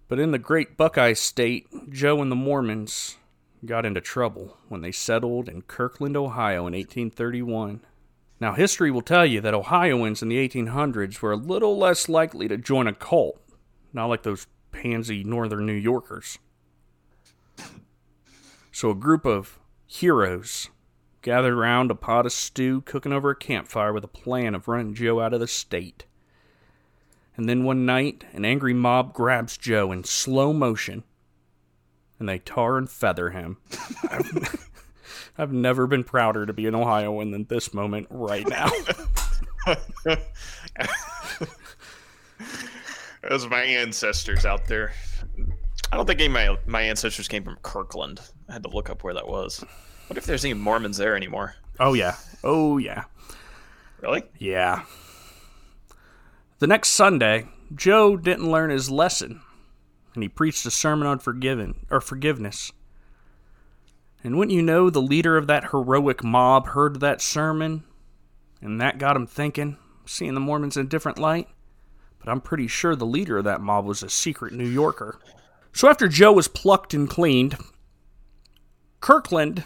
But 0.08 0.18
in 0.18 0.30
the 0.30 0.38
great 0.38 0.76
Buckeye 0.76 1.12
State, 1.12 1.66
Joe 1.90 2.22
and 2.22 2.32
the 2.32 2.36
Mormons 2.36 3.16
got 3.64 3.84
into 3.84 4.00
trouble 4.00 4.56
when 4.68 4.80
they 4.80 4.92
settled 4.92 5.48
in 5.48 5.62
Kirkland, 5.62 6.16
Ohio 6.16 6.60
in 6.60 6.72
1831. 6.72 7.80
Now, 8.40 8.54
history 8.54 8.90
will 8.90 9.02
tell 9.02 9.26
you 9.26 9.40
that 9.40 9.54
Ohioans 9.54 10.22
in 10.22 10.28
the 10.28 10.48
1800s 10.48 11.20
were 11.20 11.32
a 11.32 11.36
little 11.36 11.76
less 11.76 12.08
likely 12.08 12.48
to 12.48 12.56
join 12.56 12.86
a 12.86 12.94
cult, 12.94 13.40
not 13.92 14.06
like 14.06 14.22
those 14.22 14.46
pansy 14.70 15.24
northern 15.24 15.66
New 15.66 15.72
Yorkers. 15.72 16.38
So 18.70 18.90
a 18.90 18.94
group 18.94 19.26
of 19.26 19.58
heroes 19.86 20.70
gathered 21.28 21.54
round 21.54 21.90
a 21.90 21.94
pot 21.94 22.24
of 22.24 22.32
stew 22.32 22.80
cooking 22.80 23.12
over 23.12 23.28
a 23.28 23.36
campfire 23.36 23.92
with 23.92 24.02
a 24.02 24.08
plan 24.08 24.54
of 24.54 24.66
running 24.66 24.94
Joe 24.94 25.20
out 25.20 25.34
of 25.34 25.40
the 25.40 25.46
state. 25.46 26.06
And 27.36 27.46
then 27.46 27.64
one 27.64 27.84
night, 27.84 28.24
an 28.32 28.46
angry 28.46 28.72
mob 28.72 29.12
grabs 29.12 29.58
Joe 29.58 29.92
in 29.92 30.04
slow 30.04 30.54
motion 30.54 31.04
and 32.18 32.26
they 32.26 32.38
tar 32.38 32.78
and 32.78 32.88
feather 32.88 33.28
him. 33.28 33.58
I've, 35.36 35.52
never 35.52 35.86
been 35.86 36.02
prouder 36.02 36.46
to 36.46 36.54
be 36.54 36.66
an 36.66 36.74
Ohioan 36.74 37.30
than 37.30 37.44
this 37.44 37.74
moment 37.74 38.06
right 38.08 38.48
now. 38.48 38.70
Those 43.28 43.44
are 43.44 43.50
my 43.50 43.64
ancestors 43.64 44.46
out 44.46 44.64
there. 44.64 44.94
I 45.92 45.98
don't 45.98 46.06
think 46.06 46.20
any 46.20 46.28
of 46.28 46.32
my, 46.32 46.56
my 46.64 46.80
ancestors 46.84 47.28
came 47.28 47.44
from 47.44 47.58
Kirkland. 47.60 48.22
I 48.48 48.54
had 48.54 48.62
to 48.62 48.70
look 48.70 48.88
up 48.88 49.04
where 49.04 49.12
that 49.12 49.28
was. 49.28 49.62
What 50.08 50.16
if 50.16 50.24
there's 50.24 50.44
any 50.44 50.54
Mormons 50.54 50.96
there 50.96 51.14
anymore? 51.14 51.54
Oh, 51.78 51.92
yeah. 51.92 52.16
Oh, 52.42 52.78
yeah. 52.78 53.04
Really? 54.00 54.22
Yeah. 54.38 54.84
The 56.60 56.66
next 56.66 56.88
Sunday, 56.88 57.46
Joe 57.74 58.16
didn't 58.16 58.50
learn 58.50 58.70
his 58.70 58.90
lesson, 58.90 59.42
and 60.14 60.22
he 60.22 60.28
preached 60.28 60.64
a 60.64 60.70
sermon 60.70 61.06
on 61.06 61.18
forgiving 61.18 61.86
or 61.90 62.00
forgiveness. 62.00 62.72
And 64.24 64.36
wouldn't 64.36 64.56
you 64.56 64.62
know, 64.62 64.88
the 64.88 65.02
leader 65.02 65.36
of 65.36 65.46
that 65.46 65.70
heroic 65.70 66.24
mob 66.24 66.68
heard 66.68 67.00
that 67.00 67.20
sermon, 67.20 67.84
and 68.62 68.80
that 68.80 68.98
got 68.98 69.14
him 69.14 69.26
thinking, 69.26 69.76
seeing 70.06 70.34
the 70.34 70.40
Mormons 70.40 70.76
in 70.76 70.86
a 70.86 70.88
different 70.88 71.18
light. 71.18 71.48
But 72.18 72.30
I'm 72.30 72.40
pretty 72.40 72.66
sure 72.66 72.96
the 72.96 73.06
leader 73.06 73.38
of 73.38 73.44
that 73.44 73.60
mob 73.60 73.84
was 73.84 74.02
a 74.02 74.08
secret 74.08 74.54
New 74.54 74.66
Yorker. 74.66 75.20
So 75.72 75.88
after 75.88 76.08
Joe 76.08 76.32
was 76.32 76.48
plucked 76.48 76.94
and 76.94 77.08
cleaned, 77.08 77.56
Kirkland 79.00 79.64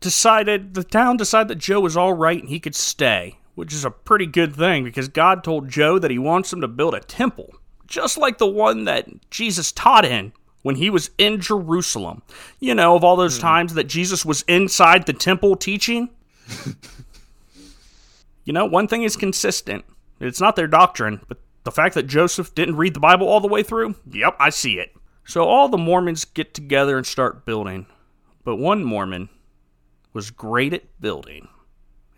decided 0.00 0.74
the 0.74 0.84
town 0.84 1.16
decided 1.16 1.48
that 1.48 1.58
Joe 1.58 1.80
was 1.80 1.96
all 1.96 2.12
right 2.12 2.40
and 2.40 2.48
he 2.48 2.60
could 2.60 2.74
stay, 2.74 3.38
which 3.54 3.72
is 3.72 3.84
a 3.84 3.90
pretty 3.90 4.26
good 4.26 4.54
thing 4.54 4.84
because 4.84 5.08
God 5.08 5.42
told 5.42 5.68
Joe 5.68 5.98
that 5.98 6.10
he 6.10 6.18
wants 6.18 6.52
him 6.52 6.60
to 6.60 6.68
build 6.68 6.94
a 6.94 7.00
temple, 7.00 7.54
just 7.86 8.18
like 8.18 8.38
the 8.38 8.46
one 8.46 8.84
that 8.84 9.08
Jesus 9.30 9.72
taught 9.72 10.04
in 10.04 10.32
when 10.62 10.76
he 10.76 10.90
was 10.90 11.10
in 11.18 11.40
Jerusalem. 11.40 12.22
You 12.60 12.74
know, 12.74 12.94
of 12.94 13.04
all 13.04 13.16
those 13.16 13.36
hmm. 13.36 13.42
times 13.42 13.74
that 13.74 13.84
Jesus 13.84 14.24
was 14.24 14.42
inside 14.42 15.06
the 15.06 15.12
temple 15.12 15.56
teaching. 15.56 16.10
you 18.44 18.52
know, 18.52 18.66
one 18.66 18.88
thing 18.88 19.02
is 19.02 19.16
consistent. 19.16 19.84
It's 20.20 20.40
not 20.40 20.56
their 20.56 20.66
doctrine, 20.66 21.20
but 21.28 21.38
the 21.64 21.70
fact 21.70 21.94
that 21.94 22.06
Joseph 22.06 22.54
didn't 22.54 22.76
read 22.76 22.94
the 22.94 23.00
Bible 23.00 23.28
all 23.28 23.40
the 23.40 23.48
way 23.48 23.62
through, 23.62 23.94
yep, 24.10 24.36
I 24.40 24.50
see 24.50 24.78
it. 24.78 24.94
So 25.24 25.44
all 25.44 25.68
the 25.68 25.76
Mormons 25.76 26.24
get 26.24 26.54
together 26.54 26.96
and 26.96 27.06
start 27.06 27.44
building. 27.44 27.86
But 28.44 28.56
one 28.56 28.82
Mormon 28.82 29.28
was 30.12 30.30
great 30.30 30.72
at 30.72 31.00
building, 31.00 31.48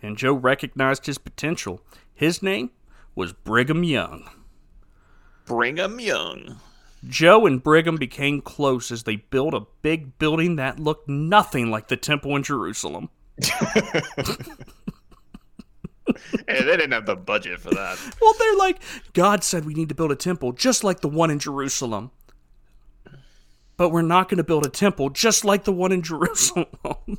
and 0.01 0.17
Joe 0.17 0.33
recognized 0.33 1.05
his 1.05 1.17
potential. 1.17 1.81
His 2.13 2.41
name 2.41 2.71
was 3.15 3.33
Brigham 3.33 3.83
Young. 3.83 4.29
Brigham 5.45 5.99
Young. 5.99 6.57
Joe 7.07 7.45
and 7.45 7.61
Brigham 7.61 7.95
became 7.95 8.41
close 8.41 8.91
as 8.91 9.03
they 9.03 9.15
built 9.15 9.53
a 9.53 9.65
big 9.81 10.17
building 10.19 10.55
that 10.57 10.79
looked 10.79 11.09
nothing 11.09 11.71
like 11.71 11.87
the 11.87 11.97
temple 11.97 12.35
in 12.35 12.43
Jerusalem. 12.43 13.09
Hey, 16.47 16.63
they 16.63 16.77
didn't 16.77 16.91
have 16.91 17.05
the 17.05 17.15
budget 17.15 17.59
for 17.59 17.69
that. 17.71 17.97
Well, 18.21 18.33
they're 18.39 18.57
like, 18.57 18.81
God 19.13 19.43
said 19.43 19.65
we 19.65 19.73
need 19.73 19.89
to 19.89 19.95
build 19.95 20.11
a 20.11 20.15
temple 20.15 20.51
just 20.53 20.83
like 20.83 21.01
the 21.01 21.09
one 21.09 21.31
in 21.31 21.39
Jerusalem. 21.39 22.11
But 23.77 23.89
we're 23.89 24.01
not 24.01 24.29
going 24.29 24.37
to 24.37 24.43
build 24.43 24.65
a 24.65 24.69
temple 24.69 25.09
just 25.09 25.43
like 25.43 25.63
the 25.63 25.73
one 25.73 25.91
in 25.91 26.01
Jerusalem. 26.01 26.67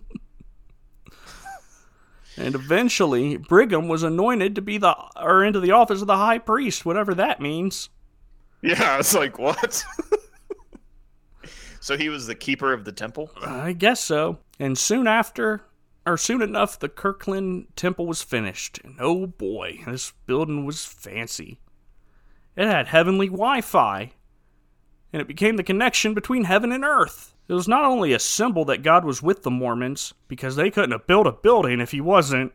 and 2.36 2.54
eventually, 2.54 3.36
Brigham 3.36 3.88
was 3.88 4.02
anointed 4.02 4.54
to 4.54 4.62
be 4.62 4.78
the 4.78 4.96
or 5.16 5.44
into 5.44 5.60
the 5.60 5.72
office 5.72 6.00
of 6.00 6.06
the 6.06 6.16
high 6.16 6.38
priest, 6.38 6.84
whatever 6.84 7.14
that 7.14 7.40
means. 7.40 7.90
Yeah, 8.62 8.98
it's 8.98 9.14
like 9.14 9.38
what? 9.38 9.84
so 11.80 11.96
he 11.96 12.08
was 12.08 12.26
the 12.26 12.34
keeper 12.34 12.72
of 12.72 12.84
the 12.84 12.92
temple. 12.92 13.30
I 13.44 13.72
guess 13.72 14.00
so. 14.00 14.38
And 14.58 14.78
soon 14.78 15.06
after, 15.06 15.62
or 16.06 16.16
soon 16.16 16.42
enough, 16.42 16.78
the 16.78 16.88
Kirkland 16.88 17.66
Temple 17.76 18.06
was 18.06 18.22
finished. 18.22 18.80
And 18.84 18.96
oh 19.00 19.26
boy, 19.26 19.80
this 19.86 20.12
building 20.26 20.64
was 20.64 20.84
fancy. 20.84 21.58
It 22.56 22.66
had 22.66 22.88
heavenly 22.88 23.26
Wi 23.26 23.60
Fi, 23.60 24.12
and 25.12 25.20
it 25.20 25.28
became 25.28 25.56
the 25.56 25.62
connection 25.62 26.14
between 26.14 26.44
heaven 26.44 26.72
and 26.72 26.84
earth. 26.84 27.31
It 27.48 27.54
was 27.54 27.68
not 27.68 27.84
only 27.84 28.12
a 28.12 28.18
symbol 28.18 28.64
that 28.66 28.82
God 28.82 29.04
was 29.04 29.22
with 29.22 29.42
the 29.42 29.50
Mormons, 29.50 30.14
because 30.28 30.56
they 30.56 30.70
couldn't 30.70 30.92
have 30.92 31.06
built 31.06 31.26
a 31.26 31.32
building 31.32 31.80
if 31.80 31.90
He 31.90 32.00
wasn't, 32.00 32.52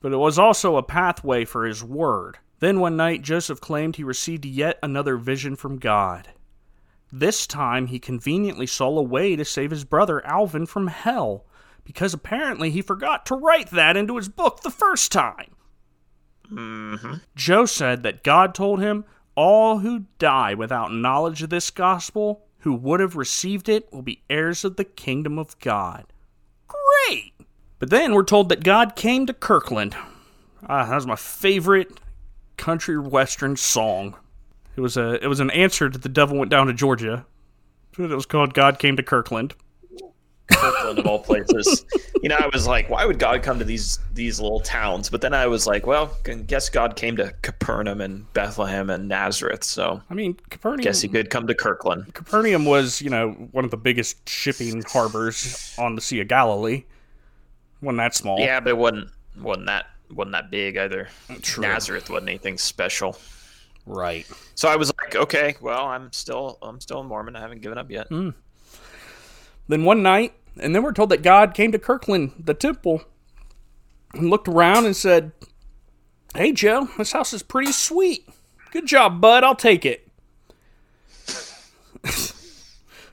but 0.00 0.12
it 0.12 0.16
was 0.16 0.38
also 0.38 0.76
a 0.76 0.82
pathway 0.82 1.44
for 1.44 1.64
His 1.64 1.82
Word. 1.82 2.38
Then 2.60 2.80
one 2.80 2.96
night, 2.96 3.22
Joseph 3.22 3.60
claimed 3.60 3.96
he 3.96 4.04
received 4.04 4.44
yet 4.44 4.78
another 4.82 5.16
vision 5.16 5.54
from 5.54 5.78
God. 5.78 6.30
This 7.12 7.46
time, 7.46 7.86
he 7.86 7.98
conveniently 7.98 8.66
saw 8.66 8.98
a 8.98 9.02
way 9.02 9.36
to 9.36 9.44
save 9.44 9.70
his 9.70 9.84
brother 9.84 10.24
Alvin 10.26 10.66
from 10.66 10.88
hell, 10.88 11.46
because 11.84 12.12
apparently 12.12 12.70
he 12.70 12.82
forgot 12.82 13.24
to 13.26 13.36
write 13.36 13.70
that 13.70 13.96
into 13.96 14.16
his 14.16 14.28
book 14.28 14.60
the 14.60 14.70
first 14.70 15.12
time. 15.12 15.54
Mm-hmm. 16.52 17.14
Joe 17.36 17.64
said 17.64 18.02
that 18.02 18.24
God 18.24 18.54
told 18.54 18.80
him, 18.80 19.04
All 19.36 19.78
who 19.78 20.06
die 20.18 20.54
without 20.54 20.92
knowledge 20.92 21.42
of 21.42 21.50
this 21.50 21.70
gospel, 21.70 22.44
who 22.68 22.74
would 22.74 23.00
have 23.00 23.16
received 23.16 23.66
it, 23.68 23.90
will 23.90 24.02
be 24.02 24.22
heirs 24.28 24.62
of 24.62 24.76
the 24.76 24.84
kingdom 24.84 25.38
of 25.38 25.58
God. 25.58 26.04
Great! 26.66 27.32
But 27.78 27.88
then 27.88 28.12
we're 28.12 28.24
told 28.24 28.50
that 28.50 28.62
God 28.62 28.94
came 28.94 29.24
to 29.24 29.32
Kirkland. 29.32 29.96
Ah, 30.68 30.84
that 30.84 30.94
was 30.94 31.06
my 31.06 31.16
favorite 31.16 31.98
country 32.58 32.98
western 32.98 33.56
song. 33.56 34.16
It 34.76 34.82
was 34.82 34.98
a 34.98 35.22
it 35.24 35.28
was 35.28 35.40
an 35.40 35.50
answer 35.50 35.88
to 35.88 35.98
the 35.98 36.10
devil 36.10 36.36
went 36.36 36.50
down 36.50 36.66
to 36.66 36.74
Georgia. 36.74 37.24
It 37.98 38.10
was 38.10 38.26
called 38.26 38.52
God 38.52 38.78
Came 38.78 38.96
to 38.96 39.02
Kirkland. 39.02 39.54
Kirkland 40.50 40.98
of 40.98 41.06
all 41.06 41.18
places. 41.18 41.84
you 42.22 42.28
know, 42.28 42.36
I 42.38 42.48
was 42.52 42.66
like, 42.66 42.88
why 42.90 43.04
would 43.04 43.18
God 43.18 43.42
come 43.42 43.58
to 43.58 43.64
these 43.64 43.98
these 44.14 44.40
little 44.40 44.60
towns? 44.60 45.08
But 45.10 45.20
then 45.20 45.34
I 45.34 45.46
was 45.46 45.66
like, 45.66 45.86
well, 45.86 46.16
I 46.26 46.34
guess 46.34 46.68
God 46.68 46.96
came 46.96 47.16
to 47.16 47.32
Capernaum 47.42 48.00
and 48.00 48.32
Bethlehem 48.32 48.90
and 48.90 49.08
Nazareth, 49.08 49.62
so 49.64 50.02
I 50.10 50.14
mean, 50.14 50.34
Capernaum. 50.50 50.80
guess 50.80 51.00
he 51.00 51.08
could 51.08 51.30
come 51.30 51.46
to 51.46 51.54
Kirkland. 51.54 52.14
Capernaum 52.14 52.64
was, 52.64 53.00
you 53.00 53.10
know, 53.10 53.30
one 53.52 53.64
of 53.64 53.70
the 53.70 53.76
biggest 53.76 54.28
shipping 54.28 54.82
harbors 54.82 55.74
on 55.78 55.94
the 55.94 56.00
Sea 56.00 56.20
of 56.20 56.28
Galilee. 56.28 56.84
wasn't 57.82 57.98
that 57.98 58.14
small. 58.14 58.40
Yeah, 58.40 58.60
but 58.60 58.70
it 58.70 58.78
wasn't 58.78 59.10
wasn't 59.38 59.66
that 59.66 59.86
wasn't 60.10 60.32
that 60.32 60.50
big 60.50 60.76
either. 60.76 61.08
True. 61.42 61.62
Nazareth 61.62 62.08
wasn't 62.10 62.30
anything 62.30 62.58
special. 62.58 63.18
Right. 63.86 64.26
So 64.54 64.68
I 64.68 64.76
was 64.76 64.92
like, 65.00 65.16
okay, 65.16 65.56
well, 65.60 65.86
I'm 65.86 66.12
still 66.12 66.58
I'm 66.62 66.80
still 66.80 67.00
a 67.00 67.04
Mormon. 67.04 67.36
I 67.36 67.40
haven't 67.40 67.60
given 67.62 67.78
up 67.78 67.90
yet. 67.90 68.08
Hmm. 68.08 68.30
Then 69.68 69.84
one 69.84 70.02
night, 70.02 70.34
and 70.58 70.74
then 70.74 70.82
we're 70.82 70.92
told 70.92 71.10
that 71.10 71.22
God 71.22 71.54
came 71.54 71.72
to 71.72 71.78
Kirkland, 71.78 72.32
the 72.38 72.54
temple, 72.54 73.02
and 74.14 74.30
looked 74.30 74.48
around 74.48 74.86
and 74.86 74.96
said, 74.96 75.32
Hey, 76.34 76.52
Joe, 76.52 76.88
this 76.98 77.12
house 77.12 77.32
is 77.32 77.42
pretty 77.42 77.72
sweet. 77.72 78.28
Good 78.70 78.86
job, 78.86 79.20
bud. 79.20 79.44
I'll 79.44 79.54
take 79.54 79.84
it. 79.84 80.08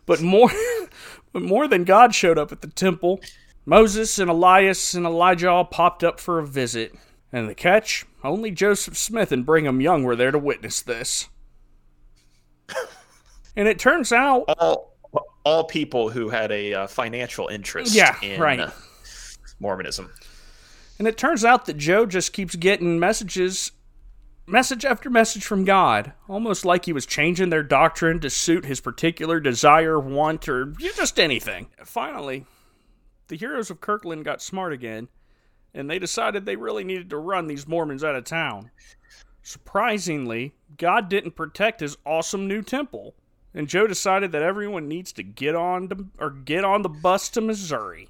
but 0.06 0.22
more, 0.22 0.52
but 1.34 1.42
more 1.42 1.68
than 1.68 1.84
God 1.84 2.16
showed 2.16 2.38
up 2.38 2.52
at 2.52 2.62
the 2.62 2.68
temple, 2.68 3.22
Moses 3.66 4.20
and 4.20 4.30
Elias 4.30 4.94
and 4.94 5.06
Elijah 5.06 5.50
all 5.50 5.66
popped 5.66 6.04
up 6.04 6.20
for 6.20 6.40
a 6.40 6.46
visit. 6.46 6.96
And 7.32 7.50
the 7.50 7.56
catch? 7.56 8.06
Only 8.24 8.52
Joseph 8.52 8.98
Smith 8.98 9.32
and 9.32 9.46
Brigham 9.46 9.82
Young 9.82 10.04
were 10.04 10.16
there 10.16 10.32
to 10.32 10.40
witness 10.40 10.82
this. 10.82 11.28
and 13.56 13.68
it 13.68 13.78
turns 13.78 14.12
out 14.14 14.46
All 14.48 14.95
all 15.46 15.64
people 15.64 16.10
who 16.10 16.30
had 16.30 16.52
a 16.52 16.74
uh, 16.74 16.88
financial 16.88 17.48
interest 17.48 17.94
Yeah, 17.96 18.16
in 18.22 18.42
right. 18.42 18.60
uh, 18.60 18.72
Mormonism. 19.60 20.12
And 21.00 21.08
it 21.08 21.18
turns 21.18 21.46
out 21.46 21.66
that 21.68 21.78
Joe 21.78 22.06
just 22.06 22.34
keeps 22.34 22.56
getting 22.56 23.00
messages, 23.00 23.72
message 24.48 24.84
after 24.86 25.10
message 25.10 25.46
from 25.46 25.64
God, 25.64 26.14
almost 26.28 26.66
like 26.66 26.86
he 26.86 26.94
was 26.94 27.06
changing 27.06 27.50
their 27.50 27.64
doctrine 27.64 28.20
to 28.22 28.30
suit 28.30 28.66
his 28.66 28.80
particular 28.82 29.40
desire, 29.40 30.00
want, 30.00 30.50
or 30.50 30.66
just 30.96 31.20
anything. 31.20 31.68
Finally, 31.84 32.46
the 33.28 33.36
heroes 33.38 33.70
of 33.70 33.82
Kirkland 33.82 34.26
got 34.26 34.42
smart 34.42 34.74
again, 34.74 35.10
and 35.74 35.90
they 35.90 36.00
decided 36.00 36.46
they 36.46 36.56
really 36.56 36.84
needed 36.84 37.10
to 37.10 37.18
run 37.18 37.48
these 37.48 37.68
Mormons 37.68 38.04
out 38.04 38.16
of 38.16 38.24
town. 38.24 38.72
Surprisingly, 39.44 40.56
God 40.78 41.08
didn't 41.10 41.36
protect 41.36 41.82
his 41.82 41.98
awesome 42.06 42.48
new 42.48 42.62
temple, 42.64 43.14
and 43.56 43.70
Joe 43.70 43.88
decided 43.88 44.34
that 44.34 44.42
everyone 44.42 44.90
needs 44.90 45.14
to 45.14 45.24
get 45.24 45.56
on 45.56 45.88
to, 45.88 46.06
or 46.20 46.30
get 46.30 46.66
on 46.66 46.82
the 46.82 46.90
bus 46.90 47.30
to 47.30 47.42
Missouri. 47.42 48.10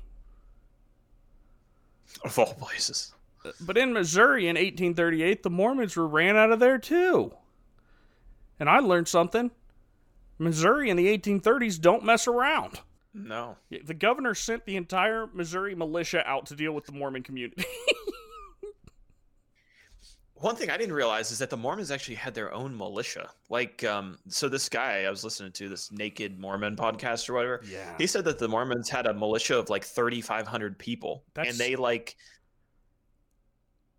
Of 2.24 2.40
all 2.40 2.56
places. 2.56 3.14
But 3.62 3.78
in 3.78 3.94
Missouri 3.94 4.48
in 4.48 4.56
1838, 4.56 5.44
the 5.44 5.52
Mormons 5.52 5.96
were 5.96 6.08
ran 6.08 6.36
out 6.36 6.52
of 6.52 6.60
there 6.60 6.80
too. 6.80 7.32
And 8.60 8.68
I 8.68 8.80
learned 8.80 9.08
something. 9.08 9.52
Missouri 10.40 10.90
in 10.90 10.98
the 10.98 11.16
1830s 11.16 11.80
don't 11.80 12.04
mess 12.04 12.28
around. 12.28 12.80
No. 13.14 13.58
The 13.70 13.94
governor 13.94 14.34
sent 14.34 14.66
the 14.66 14.76
entire 14.76 15.28
Missouri 15.32 15.76
militia 15.76 16.28
out 16.28 16.48
to 16.48 16.56
deal 16.56 16.72
with 16.72 16.86
the 16.86 16.92
Mormon 16.92 17.22
community. 17.22 17.64
One 20.36 20.58
thing 20.58 20.70
I 20.70 20.76
didn't 20.76 20.94
realize 20.96 21.32
is 21.32 21.40
that 21.40 21.50
the 21.50 21.56
Mormons 21.58 21.92
actually 21.92 22.16
had 22.16 22.34
their 22.34 22.54
own 22.54 22.78
militia. 22.78 23.30
Like, 23.50 23.86
um, 23.86 24.18
so 24.28 24.50
this 24.50 24.68
guy 24.68 25.04
I 25.06 25.10
was 25.10 25.24
listening 25.24 25.54
to, 25.54 25.70
this 25.70 25.92
Naked 25.94 26.38
Mormon 26.40 26.76
podcast 26.76 27.30
or 27.30 27.34
whatever, 27.36 27.62
yeah. 27.70 27.96
he 27.98 28.06
said 28.06 28.26
that 28.26 28.38
the 28.38 28.48
Mormons 28.50 28.90
had 28.90 29.06
a 29.08 29.14
militia 29.14 29.58
of 29.58 29.70
like 29.70 29.86
3,500 29.86 30.78
people. 30.78 31.24
That's- 31.34 31.54
And 31.54 31.60
they 31.60 31.78
like, 31.78 32.18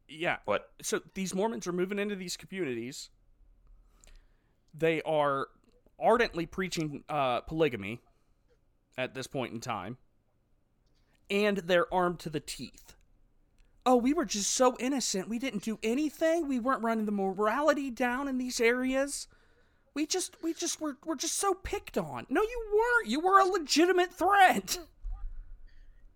Yeah. 0.09 0.37
what? 0.45 0.68
So 0.82 1.01
these 1.14 1.34
Mormons 1.34 1.66
are 1.66 1.72
moving 1.72 1.99
into 1.99 2.16
these 2.16 2.37
communities. 2.37 3.09
They 4.74 5.01
are 5.03 5.49
ardently 5.99 6.45
preaching 6.45 7.03
uh, 7.09 7.41
polygamy 7.41 8.01
at 8.99 9.14
this 9.14 9.26
point 9.26 9.55
in 9.55 9.61
time. 9.61 9.97
And 11.30 11.57
they're 11.59 11.93
armed 11.93 12.18
to 12.20 12.30
the 12.30 12.41
teeth. 12.41 12.95
Oh, 13.89 13.95
we 13.95 14.12
were 14.12 14.24
just 14.24 14.53
so 14.53 14.76
innocent. 14.80 15.28
We 15.28 15.39
didn't 15.39 15.62
do 15.62 15.78
anything. 15.84 16.49
We 16.49 16.59
weren't 16.59 16.82
running 16.82 17.07
the 17.07 17.12
morality 17.12 17.89
down 17.93 18.26
in 18.26 18.37
these 18.37 18.61
areas. 18.61 19.28
We 19.95 20.07
just 20.07 20.37
we 20.43 20.53
just 20.53 20.80
were 20.80 20.97
we're 21.07 21.14
just 21.14 21.39
so 21.39 21.55
picked 21.55 21.97
on. 21.97 22.26
No, 22.28 22.43
you 22.43 22.64
weren't. 22.74 23.09
You 23.09 23.20
were 23.20 23.39
a 23.39 23.45
legitimate 23.45 24.12
threat. 24.12 24.78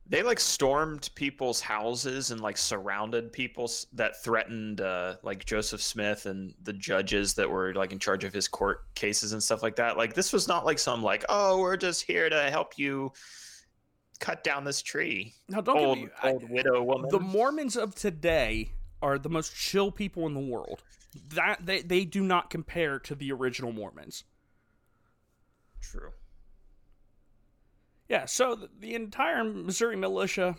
They 0.06 0.24
like 0.24 0.40
stormed 0.40 1.08
people's 1.14 1.60
houses 1.60 2.32
and 2.32 2.40
like 2.40 2.58
surrounded 2.58 3.32
people 3.32 3.70
that 3.92 4.20
threatened 4.24 4.80
uh, 4.80 5.14
like 5.22 5.44
Joseph 5.44 5.80
Smith 5.80 6.26
and 6.26 6.52
the 6.64 6.72
judges 6.72 7.34
that 7.34 7.48
were 7.48 7.72
like 7.74 7.92
in 7.92 8.00
charge 8.00 8.24
of 8.24 8.34
his 8.34 8.48
court 8.48 8.92
cases 8.96 9.32
and 9.32 9.40
stuff 9.40 9.62
like 9.62 9.76
that. 9.76 9.96
Like 9.96 10.14
this 10.14 10.32
was 10.32 10.48
not 10.48 10.66
like 10.66 10.80
some 10.80 11.04
like 11.04 11.24
oh 11.28 11.60
we're 11.60 11.76
just 11.76 12.02
here 12.02 12.28
to 12.28 12.50
help 12.50 12.76
you 12.76 13.12
cut 14.20 14.44
down 14.44 14.64
this 14.64 14.82
tree. 14.82 15.34
Now 15.48 15.60
don't 15.60 15.78
old 15.78 15.98
get 15.98 16.04
me 16.04 16.10
I- 16.22 16.30
old 16.30 16.50
widow 16.50 16.82
woman. 16.82 17.10
the 17.10 17.20
Mormons 17.20 17.76
of 17.76 17.94
today 17.94 18.70
are 19.02 19.18
the 19.18 19.30
most 19.30 19.54
chill 19.54 19.90
people 19.90 20.26
in 20.26 20.34
the 20.34 20.40
world. 20.40 20.82
That 21.30 21.66
they, 21.66 21.82
they 21.82 22.04
do 22.04 22.22
not 22.22 22.50
compare 22.50 23.00
to 23.00 23.16
the 23.16 23.32
original 23.32 23.72
Mormons. 23.72 24.24
True. 25.82 26.12
Yeah, 28.08 28.26
so 28.26 28.54
the, 28.54 28.68
the 28.78 28.94
entire 28.94 29.42
Missouri 29.42 29.96
militia 29.96 30.56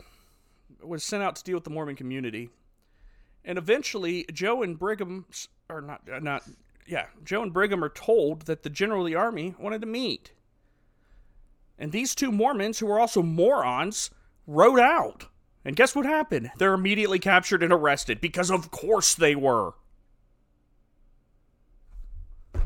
was 0.84 1.04
sent 1.04 1.24
out 1.24 1.36
to 1.38 1.44
deal 1.44 1.56
with 1.56 1.64
the 1.64 1.70
Mormon 1.70 1.96
community. 1.96 2.50
And 3.46 3.58
eventually 3.58 4.26
Joe 4.32 4.62
and 4.64 4.78
Brigham 4.78 5.26
or 5.70 5.82
not 5.82 6.02
uh, 6.12 6.20
not 6.20 6.44
yeah, 6.88 7.06
Joe 7.24 7.44
and 7.44 7.54
Brigham 7.54 7.84
are 7.84 7.90
told 7.90 8.44
that 8.44 8.64
the 8.64 8.70
general 8.70 9.02
of 9.02 9.08
the 9.08 9.16
army 9.16 9.56
wanted 9.60 9.82
to 9.82 9.88
meet. 9.88 10.32
And 11.82 11.92
these 11.92 12.14
two 12.14 12.32
Mormons 12.32 12.78
who 12.78 12.86
were 12.86 13.00
also 13.00 13.24
morons 13.24 14.12
rode 14.46 14.80
out. 14.80 15.26
And 15.66 15.76
guess 15.76 15.96
what 15.96 16.06
happened? 16.06 16.52
They're 16.60 16.76
immediately 16.76 17.18
captured 17.18 17.64
and 17.64 17.74
arrested 17.74 18.22
because 18.22 18.52
of 18.52 18.70
course 18.70 19.16
they 19.16 19.36
were. 19.36 19.74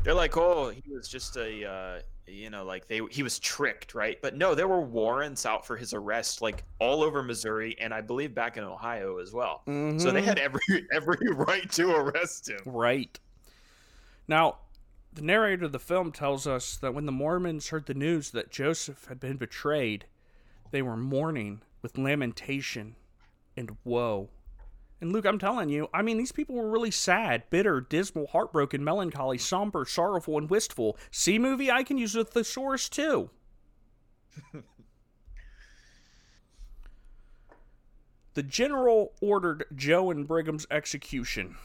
They're 0.02 0.12
like, 0.12 0.36
oh, 0.36 0.68
he 0.68 0.82
was 0.92 1.08
just 1.08 1.36
a, 1.38 1.66
uh, 1.66 2.00
you 2.26 2.50
know, 2.50 2.64
like 2.64 2.88
they 2.88 3.00
he 3.10 3.22
was 3.22 3.38
tricked, 3.38 3.94
right? 3.94 4.20
But 4.20 4.36
no, 4.36 4.54
there 4.54 4.68
were 4.68 4.82
warrants 4.82 5.46
out 5.46 5.66
for 5.66 5.76
his 5.76 5.94
arrest, 5.94 6.42
like 6.42 6.64
all 6.78 7.02
over 7.02 7.22
Missouri, 7.22 7.74
and 7.80 7.94
I 7.94 8.02
believe 8.02 8.34
back 8.34 8.58
in 8.58 8.64
Ohio 8.64 9.16
as 9.18 9.32
well. 9.32 9.62
So 9.66 10.10
they 10.10 10.22
had 10.22 10.38
every 10.38 10.60
every 10.92 11.28
right 11.32 11.70
to 11.72 11.90
arrest 11.94 12.50
him. 12.50 12.60
Right. 12.66 13.18
Now, 14.28 14.58
the 15.16 15.22
narrator 15.22 15.64
of 15.64 15.72
the 15.72 15.78
film 15.78 16.12
tells 16.12 16.46
us 16.46 16.76
that 16.76 16.94
when 16.94 17.06
the 17.06 17.12
Mormons 17.12 17.70
heard 17.70 17.86
the 17.86 17.94
news 17.94 18.30
that 18.32 18.50
Joseph 18.50 19.06
had 19.06 19.18
been 19.18 19.38
betrayed, 19.38 20.04
they 20.72 20.82
were 20.82 20.96
mourning 20.96 21.62
with 21.80 21.96
lamentation 21.96 22.96
and 23.56 23.78
woe. 23.82 24.28
And 25.00 25.12
Luke, 25.12 25.24
I'm 25.24 25.38
telling 25.38 25.70
you, 25.70 25.88
I 25.94 26.02
mean, 26.02 26.18
these 26.18 26.32
people 26.32 26.54
were 26.54 26.70
really 26.70 26.90
sad, 26.90 27.44
bitter, 27.48 27.80
dismal, 27.80 28.26
heartbroken, 28.26 28.84
melancholy, 28.84 29.38
somber, 29.38 29.86
sorrowful, 29.86 30.36
and 30.36 30.50
wistful. 30.50 30.98
See 31.10 31.38
movie 31.38 31.70
I 31.70 31.82
can 31.82 31.96
use 31.96 32.14
a 32.14 32.22
thesaurus 32.22 32.90
too. 32.90 33.30
the 38.34 38.42
general 38.42 39.14
ordered 39.22 39.64
Joe 39.74 40.10
and 40.10 40.28
Brigham's 40.28 40.66
execution. 40.70 41.56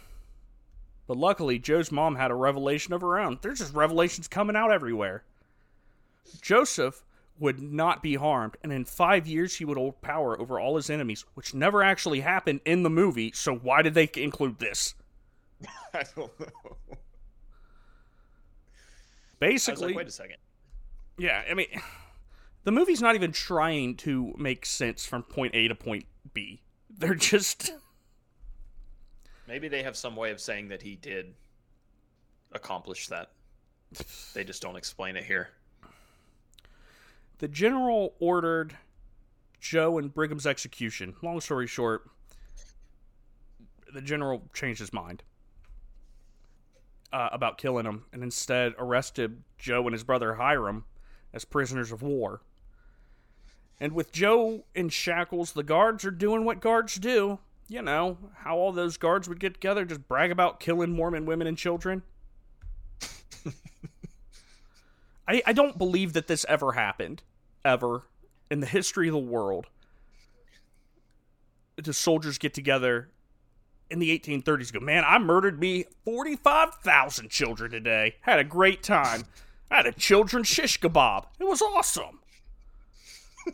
But 1.12 1.18
luckily, 1.18 1.60
Joe's 1.60 1.92
mom 1.92 2.16
had 2.16 2.32
a 2.32 2.36
revelation 2.36 2.94
of 2.94 3.02
her 3.02 3.20
own. 3.20 3.38
There's 3.42 3.60
just 3.60 3.74
revelations 3.74 4.30
coming 4.30 4.56
out 4.56 4.72
everywhere. 4.72 5.26
Joseph 6.42 7.04
would 7.38 7.62
not 7.62 8.02
be 8.02 8.16
harmed, 8.16 8.56
and 8.64 8.72
in 8.72 8.86
five 8.86 9.28
years, 9.28 9.58
he 9.58 9.66
would 9.66 9.76
hold 9.76 10.02
power 10.02 10.40
over 10.40 10.58
all 10.58 10.78
his 10.78 10.90
enemies, 10.90 11.26
which 11.34 11.54
never 11.54 11.84
actually 11.84 12.22
happened 12.22 12.62
in 12.64 12.84
the 12.84 12.90
movie, 12.90 13.34
so 13.34 13.54
why 13.54 13.82
did 13.82 13.94
they 13.94 14.10
include 14.16 14.60
this? 14.60 14.96
I 15.94 16.06
don't 16.16 16.40
know. 16.40 16.78
Basically, 19.38 19.88
like, 19.88 19.98
wait 19.98 20.08
a 20.08 20.12
second. 20.12 20.38
yeah, 21.18 21.44
I 21.52 21.54
mean, 21.56 21.68
the 22.64 22.72
movie's 22.72 23.02
not 23.02 23.16
even 23.16 23.34
trying 23.34 23.98
to 23.98 24.34
make 24.38 24.66
sense 24.66 25.06
from 25.06 25.24
point 25.24 25.56
A 25.56 25.68
to 25.68 25.76
point 25.76 26.06
B. 26.34 26.62
They're 26.90 27.16
just. 27.16 27.74
Maybe 29.52 29.68
they 29.68 29.84
have 29.84 29.98
some 29.98 30.16
way 30.16 30.32
of 30.32 30.40
saying 30.40 30.70
that 30.70 30.82
he 30.82 30.96
did 30.96 31.34
accomplish 32.54 33.10
that. 33.10 33.32
They 34.34 34.46
just 34.46 34.62
don't 34.62 34.78
explain 34.78 35.18
it 35.18 35.26
here. 35.26 35.50
The 37.40 37.50
general 37.50 38.14
ordered 38.22 38.78
Joe 39.60 39.98
and 39.98 40.14
Brigham's 40.14 40.48
execution. 40.48 41.16
Long 41.22 41.42
story 41.42 41.68
short, 41.68 42.10
the 43.94 44.00
general 44.00 44.44
changed 44.54 44.80
his 44.80 44.94
mind 44.94 45.22
uh, 47.12 47.28
about 47.34 47.58
killing 47.58 47.86
him 47.86 48.06
and 48.14 48.24
instead 48.24 48.74
arrested 48.78 49.44
Joe 49.58 49.84
and 49.84 49.92
his 49.92 50.06
brother 50.06 50.36
Hyrum 50.36 50.86
as 51.34 51.44
prisoners 51.44 51.92
of 51.92 52.02
war. 52.02 52.42
And 53.82 53.92
with 53.92 54.14
Joe 54.14 54.64
in 54.74 54.88
shackles, 54.88 55.52
the 55.52 55.64
guards 55.64 56.06
are 56.06 56.12
doing 56.12 56.46
what 56.46 56.62
guards 56.62 56.96
do. 56.96 57.40
You 57.72 57.82
know, 57.82 58.18
how 58.36 58.58
all 58.58 58.74
those 58.74 58.98
guards 58.98 59.30
would 59.30 59.40
get 59.40 59.54
together, 59.54 59.86
just 59.86 60.06
brag 60.06 60.30
about 60.30 60.60
killing 60.60 60.92
Mormon 60.92 61.26
women 61.26 61.48
and 61.48 61.58
children. 61.58 62.04
I, 65.26 65.42
I 65.46 65.54
don't 65.54 65.78
believe 65.78 66.12
that 66.12 66.28
this 66.28 66.46
ever 66.50 66.74
happened, 66.74 67.24
ever, 67.64 68.04
in 68.50 68.60
the 68.60 68.68
history 68.68 69.08
of 69.08 69.14
the 69.14 69.20
world. 69.20 69.68
The 71.78 71.94
soldiers 71.94 72.38
get 72.38 72.54
together 72.54 73.10
in 73.90 74.00
the 74.00 74.20
1830s 74.20 74.74
go, 74.74 74.82
man, 74.82 75.06
I 75.08 75.18
murdered 75.18 75.58
me 75.58 75.86
45,000 76.04 77.30
children 77.30 77.72
today. 77.72 78.16
Had 78.20 78.40
a 78.40 78.44
great 78.44 78.84
time. 78.84 79.24
I 79.70 79.78
had 79.78 79.86
a 79.86 79.94
children's 79.94 80.50
shish 80.50 80.78
kebab. 80.82 81.24
It 81.40 81.46
was 81.46 81.62
awesome. 81.62 82.20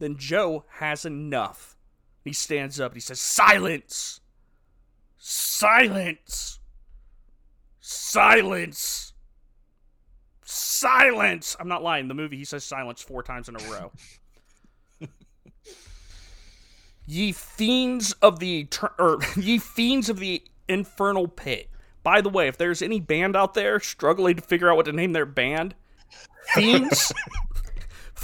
then 0.00 0.16
Joe 0.18 0.64
has 0.78 1.04
enough. 1.04 1.73
He 2.24 2.32
stands 2.32 2.80
up 2.80 2.92
and 2.92 2.96
he 2.96 3.00
says, 3.00 3.20
Silence! 3.20 4.20
Silence! 5.18 6.58
Silence! 7.80 9.12
Silence! 10.44 11.56
I'm 11.60 11.68
not 11.68 11.82
lying. 11.82 12.08
The 12.08 12.14
movie, 12.14 12.36
he 12.36 12.44
says 12.44 12.64
silence 12.64 13.02
four 13.02 13.22
times 13.22 13.48
in 13.48 13.56
a 13.56 13.70
row. 13.70 13.92
ye 17.06 17.32
fiends 17.32 18.12
of 18.14 18.38
the 18.38 18.64
etern- 18.64 18.98
or 18.98 19.18
ye 19.40 19.58
fiends 19.58 20.08
of 20.08 20.18
the 20.18 20.42
infernal 20.68 21.28
pit. 21.28 21.68
By 22.02 22.20
the 22.20 22.28
way, 22.28 22.48
if 22.48 22.58
there's 22.58 22.82
any 22.82 23.00
band 23.00 23.36
out 23.36 23.54
there 23.54 23.80
struggling 23.80 24.36
to 24.36 24.42
figure 24.42 24.70
out 24.70 24.76
what 24.76 24.86
to 24.86 24.92
name 24.92 25.12
their 25.12 25.26
band, 25.26 25.74
Fiends 26.54 27.12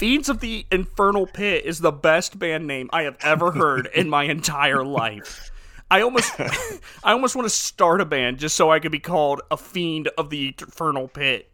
Fiends 0.00 0.30
of 0.30 0.40
the 0.40 0.64
Infernal 0.72 1.26
Pit 1.26 1.66
is 1.66 1.80
the 1.80 1.92
best 1.92 2.38
band 2.38 2.66
name 2.66 2.88
I 2.90 3.02
have 3.02 3.18
ever 3.20 3.52
heard 3.52 3.86
in 3.94 4.08
my 4.08 4.24
entire 4.24 4.82
life. 4.82 5.50
I 5.90 6.00
almost 6.00 6.32
I 7.04 7.12
almost 7.12 7.36
want 7.36 7.44
to 7.44 7.54
start 7.54 8.00
a 8.00 8.06
band 8.06 8.38
just 8.38 8.56
so 8.56 8.70
I 8.70 8.80
could 8.80 8.92
be 8.92 8.98
called 8.98 9.42
a 9.50 9.58
fiend 9.58 10.08
of 10.16 10.30
the 10.30 10.54
infernal 10.58 11.06
pit. 11.06 11.52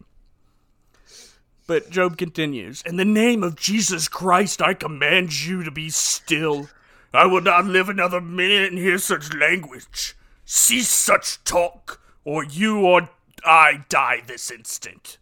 But 1.66 1.90
Job 1.90 2.16
continues, 2.16 2.82
In 2.82 2.98
the 2.98 3.04
name 3.04 3.42
of 3.42 3.56
Jesus 3.56 4.06
Christ, 4.06 4.62
I 4.62 4.74
command 4.74 5.44
you 5.44 5.64
to 5.64 5.72
be 5.72 5.90
still. 5.90 6.68
I 7.12 7.26
will 7.26 7.40
not 7.40 7.64
live 7.64 7.88
another 7.88 8.20
minute 8.20 8.70
and 8.70 8.78
hear 8.78 8.98
such 8.98 9.34
language. 9.34 10.14
Cease 10.44 10.88
such 10.88 11.42
talk, 11.42 12.00
or 12.24 12.44
you 12.44 12.86
or 12.86 13.10
I 13.44 13.82
die 13.88 14.22
this 14.24 14.52
instant. 14.52 15.18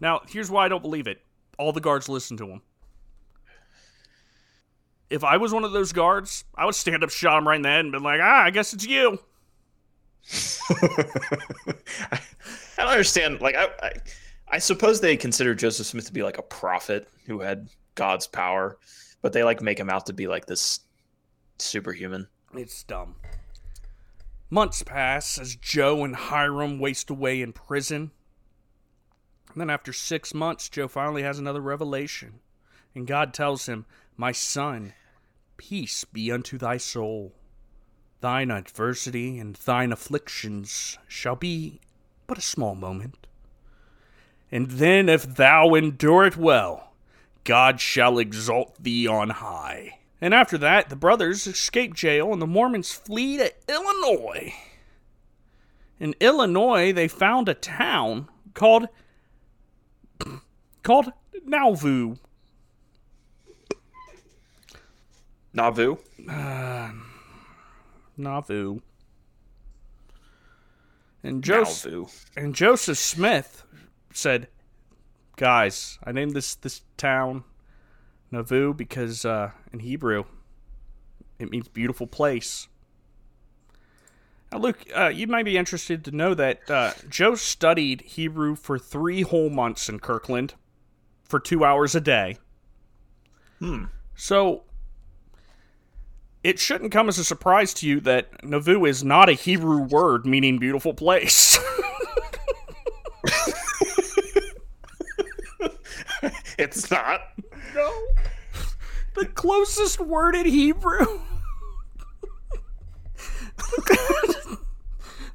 Now, 0.00 0.22
here's 0.26 0.50
why 0.50 0.64
I 0.64 0.68
don't 0.68 0.80
believe 0.80 1.06
it. 1.06 1.20
All 1.58 1.72
the 1.72 1.80
guards 1.80 2.08
listen 2.08 2.36
to 2.38 2.46
him. 2.46 2.62
If 5.10 5.24
I 5.24 5.36
was 5.38 5.52
one 5.52 5.64
of 5.64 5.72
those 5.72 5.92
guards, 5.92 6.44
I 6.54 6.64
would 6.64 6.74
stand 6.74 7.02
up, 7.02 7.10
shot 7.10 7.38
him 7.38 7.48
right 7.48 7.56
in 7.56 7.62
the 7.62 7.68
head, 7.68 7.80
and 7.80 7.92
be 7.92 7.98
like, 7.98 8.20
ah, 8.22 8.44
I 8.44 8.50
guess 8.50 8.72
it's 8.72 8.86
you. 8.86 9.18
I 10.70 12.18
don't 12.76 12.88
understand. 12.88 13.40
Like, 13.40 13.56
I, 13.56 13.68
I, 13.82 13.92
I 14.50 14.58
suppose 14.58 15.00
they 15.00 15.16
consider 15.16 15.54
Joseph 15.54 15.86
Smith 15.86 16.06
to 16.06 16.12
be 16.12 16.22
like 16.22 16.38
a 16.38 16.42
prophet 16.42 17.08
who 17.26 17.40
had 17.40 17.68
God's 17.94 18.26
power, 18.26 18.78
but 19.22 19.32
they 19.32 19.42
like 19.42 19.62
make 19.62 19.80
him 19.80 19.90
out 19.90 20.06
to 20.06 20.12
be 20.12 20.26
like 20.26 20.46
this 20.46 20.80
superhuman. 21.58 22.28
It's 22.54 22.82
dumb. 22.82 23.16
Months 24.50 24.82
pass 24.82 25.38
as 25.38 25.56
Joe 25.56 26.04
and 26.04 26.14
Hyrum 26.14 26.78
waste 26.78 27.10
away 27.10 27.42
in 27.42 27.52
prison. 27.52 28.10
And 29.52 29.60
then, 29.60 29.70
after 29.70 29.92
six 29.92 30.34
months, 30.34 30.68
Joe 30.68 30.88
finally 30.88 31.22
has 31.22 31.38
another 31.38 31.60
revelation. 31.60 32.40
And 32.94 33.06
God 33.06 33.32
tells 33.32 33.66
him, 33.66 33.86
My 34.16 34.32
son, 34.32 34.92
peace 35.56 36.04
be 36.04 36.30
unto 36.30 36.58
thy 36.58 36.76
soul. 36.76 37.32
Thine 38.20 38.50
adversity 38.50 39.38
and 39.38 39.54
thine 39.56 39.92
afflictions 39.92 40.98
shall 41.06 41.36
be 41.36 41.80
but 42.26 42.38
a 42.38 42.42
small 42.42 42.74
moment. 42.74 43.26
And 44.50 44.72
then, 44.72 45.08
if 45.08 45.36
thou 45.36 45.74
endure 45.74 46.26
it 46.26 46.36
well, 46.36 46.92
God 47.44 47.80
shall 47.80 48.18
exalt 48.18 48.82
thee 48.82 49.06
on 49.06 49.30
high. 49.30 49.98
And 50.20 50.34
after 50.34 50.58
that, 50.58 50.88
the 50.88 50.96
brothers 50.96 51.46
escape 51.46 51.94
jail 51.94 52.32
and 52.32 52.42
the 52.42 52.46
Mormons 52.46 52.92
flee 52.92 53.36
to 53.38 53.52
Illinois. 53.68 54.52
In 56.00 56.14
Illinois, 56.20 56.92
they 56.92 57.08
found 57.08 57.48
a 57.48 57.54
town 57.54 58.28
called 58.54 58.88
called 60.82 61.12
Nauvoo. 61.44 62.16
Nauvoo. 65.52 65.98
Nauvoo. 68.16 68.80
And 71.22 71.42
Joseph 71.42 71.92
Nauvoo. 71.92 72.06
and 72.36 72.54
Joseph 72.54 72.98
Smith 72.98 73.64
said, 74.12 74.48
"Guys, 75.36 75.98
I 76.04 76.12
named 76.12 76.32
this 76.34 76.54
this 76.54 76.82
town 76.96 77.44
Nauvoo 78.30 78.72
because 78.74 79.24
uh, 79.24 79.50
in 79.72 79.80
Hebrew 79.80 80.24
it 81.38 81.50
means 81.50 81.68
beautiful 81.68 82.06
place." 82.06 82.68
Now, 84.50 84.58
Luke, 84.58 84.78
uh, 84.96 85.08
you 85.08 85.26
might 85.26 85.44
be 85.44 85.58
interested 85.58 86.04
to 86.04 86.10
know 86.10 86.34
that 86.34 86.70
uh, 86.70 86.92
Joe 87.08 87.34
studied 87.34 88.00
Hebrew 88.02 88.54
for 88.54 88.78
three 88.78 89.22
whole 89.22 89.50
months 89.50 89.88
in 89.88 89.98
Kirkland, 89.98 90.54
for 91.28 91.38
two 91.40 91.64
hours 91.64 91.94
a 91.94 92.00
day. 92.00 92.38
Hmm. 93.58 93.84
So 94.14 94.62
it 96.42 96.58
shouldn't 96.58 96.92
come 96.92 97.08
as 97.08 97.18
a 97.18 97.24
surprise 97.24 97.74
to 97.74 97.88
you 97.88 98.00
that 98.00 98.44
Nauvoo 98.44 98.84
is 98.84 99.04
not 99.04 99.28
a 99.28 99.32
Hebrew 99.32 99.82
word 99.82 100.26
meaning 100.26 100.58
beautiful 100.58 100.94
place. 100.94 101.58
It's 106.58 106.90
not. 106.90 107.20
no. 107.74 107.92
The 109.14 109.26
closest 109.26 110.00
word 110.00 110.34
in 110.34 110.46
Hebrew. 110.46 111.20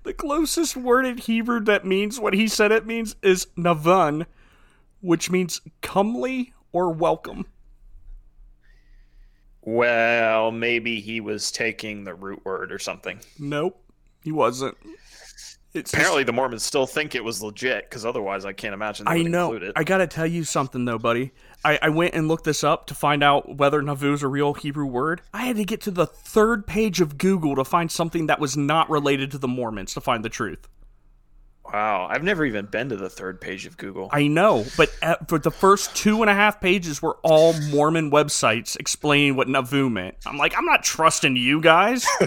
the 0.04 0.14
closest 0.14 0.76
word 0.76 1.06
in 1.06 1.18
Hebrew 1.18 1.62
that 1.62 1.86
means 1.86 2.20
what 2.20 2.34
he 2.34 2.50
said 2.50 2.74
it 2.74 2.86
means 2.86 3.16
is 3.24 3.48
navun, 3.58 4.26
which 5.04 5.30
means 5.30 5.62
comely 5.82 6.54
or 6.72 6.90
welcome. 6.92 7.46
Well, 9.62 10.52
maybe 10.52 11.00
he 11.00 11.22
was 11.22 11.52
taking 11.52 12.04
the 12.04 12.14
root 12.16 12.44
word 12.44 12.72
or 12.72 12.80
something. 12.80 13.20
Nope, 13.40 13.80
he 14.24 14.32
wasn't. 14.32 14.78
It's 15.74 15.90
just- 15.90 15.94
Apparently, 15.94 16.24
the 16.24 16.34
Mormons 16.34 16.64
still 16.64 16.86
think 16.86 17.16
it 17.16 17.24
was 17.24 17.42
legit, 17.42 17.90
because 17.90 18.06
otherwise, 18.06 18.46
I 18.46 18.54
can't 18.54 18.74
imagine 18.74 19.06
they 19.06 19.12
I 19.12 19.18
would 19.24 19.32
know. 19.32 19.46
include 19.54 19.64
it. 19.70 19.74
I 19.76 19.84
gotta 19.84 20.06
tell 20.08 20.28
you 20.28 20.44
something 20.44 20.86
though, 20.86 21.00
buddy. 21.00 21.32
I, 21.66 21.80
I 21.82 21.90
went 21.90 22.14
and 22.14 22.28
looked 22.28 22.44
this 22.44 22.64
up 22.64 22.88
to 22.88 22.94
find 22.96 23.24
out 23.24 23.56
whether 23.58 23.82
Nauvoo 23.82 24.14
is 24.14 24.22
a 24.22 24.28
real 24.28 24.54
Hebrew 24.54 24.86
word. 24.86 25.22
I 25.34 25.46
had 25.46 25.56
to 25.56 25.64
get 25.66 25.82
to 25.82 25.92
the 25.92 26.06
third 26.06 26.68
page 26.68 27.02
of 27.02 27.18
Google 27.18 27.56
to 27.56 27.64
find 27.64 27.90
something 27.92 28.28
that 28.28 28.40
was 28.40 28.56
not 28.58 28.90
related 28.90 29.32
to 29.32 29.38
the 29.38 29.48
Mormons 29.48 29.94
to 29.96 30.02
find 30.02 30.24
the 30.24 30.30
truth. 30.30 30.68
Wow, 31.66 32.08
I've 32.10 32.24
never 32.24 32.46
even 32.46 32.66
been 32.66 32.90
to 32.90 32.98
the 32.98 33.10
third 33.10 33.40
page 33.40 33.66
of 33.66 33.78
Google. 33.78 34.10
I 34.12 34.28
know, 34.28 34.66
but 34.78 34.92
at, 35.02 35.30
for 35.30 35.40
the 35.40 35.50
first 35.50 35.96
two 35.96 36.22
and 36.22 36.30
a 36.30 36.34
half 36.34 36.60
pages 36.60 37.02
were 37.02 37.18
all 37.24 37.54
Mormon 37.70 38.12
websites 38.12 38.78
explaining 38.78 39.36
what 39.36 39.48
Nauvoo 39.48 39.90
meant. 39.90 40.16
I'm 40.26 40.38
like, 40.38 40.58
I'm 40.58 40.66
not 40.66 40.84
trusting 40.84 41.36
you 41.36 41.62
guys. 41.62 42.06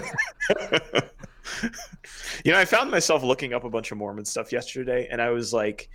You 2.43 2.51
know, 2.51 2.59
I 2.59 2.65
found 2.65 2.91
myself 2.91 3.23
looking 3.23 3.53
up 3.53 3.63
a 3.63 3.69
bunch 3.69 3.91
of 3.91 3.97
Mormon 3.97 4.25
stuff 4.25 4.51
yesterday, 4.51 5.07
and 5.09 5.21
I 5.21 5.29
was 5.29 5.53
like, 5.53 5.89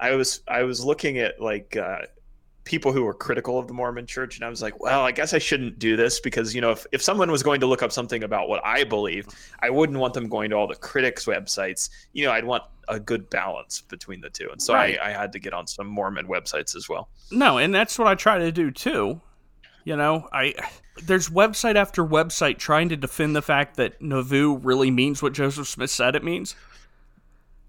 I 0.00 0.14
was 0.14 0.40
I 0.48 0.62
was 0.64 0.84
looking 0.84 1.18
at 1.18 1.40
like 1.40 1.76
uh, 1.76 1.98
people 2.64 2.92
who 2.92 3.04
were 3.04 3.12
critical 3.14 3.58
of 3.58 3.68
the 3.68 3.74
Mormon 3.74 4.06
Church, 4.06 4.36
and 4.36 4.44
I 4.44 4.48
was 4.48 4.62
like, 4.62 4.80
well, 4.80 5.02
I 5.02 5.12
guess 5.12 5.34
I 5.34 5.38
shouldn't 5.38 5.78
do 5.78 5.96
this 5.96 6.18
because 6.20 6.54
you 6.54 6.60
know, 6.60 6.70
if 6.70 6.86
if 6.92 7.02
someone 7.02 7.30
was 7.30 7.42
going 7.42 7.60
to 7.60 7.66
look 7.66 7.82
up 7.82 7.92
something 7.92 8.22
about 8.24 8.48
what 8.48 8.64
I 8.64 8.84
believe, 8.84 9.26
I 9.60 9.70
wouldn't 9.70 9.98
want 9.98 10.14
them 10.14 10.28
going 10.28 10.50
to 10.50 10.56
all 10.56 10.66
the 10.66 10.74
critics' 10.74 11.26
websites. 11.26 11.90
You 12.12 12.24
know, 12.24 12.32
I'd 12.32 12.44
want 12.44 12.64
a 12.88 12.98
good 13.00 13.28
balance 13.30 13.80
between 13.82 14.20
the 14.20 14.30
two, 14.30 14.48
and 14.50 14.60
so 14.60 14.74
Right. 14.74 14.98
I, 15.00 15.10
I 15.10 15.12
had 15.12 15.32
to 15.32 15.38
get 15.38 15.52
on 15.52 15.66
some 15.66 15.86
Mormon 15.86 16.26
websites 16.26 16.74
as 16.76 16.88
well. 16.88 17.08
No, 17.30 17.58
and 17.58 17.74
that's 17.74 17.98
what 17.98 18.08
I 18.08 18.14
try 18.14 18.38
to 18.38 18.50
do 18.52 18.70
too. 18.70 19.20
You 19.84 19.96
know, 19.96 20.28
I 20.32 20.54
there's 21.02 21.28
website 21.28 21.74
after 21.76 22.02
website 22.04 22.56
trying 22.58 22.88
to 22.88 22.96
defend 22.96 23.36
the 23.36 23.42
fact 23.42 23.76
that 23.76 24.00
Nauvoo 24.00 24.56
really 24.58 24.90
means 24.90 25.22
what 25.22 25.34
Joseph 25.34 25.68
Smith 25.68 25.90
said 25.90 26.16
it 26.16 26.24
means, 26.24 26.54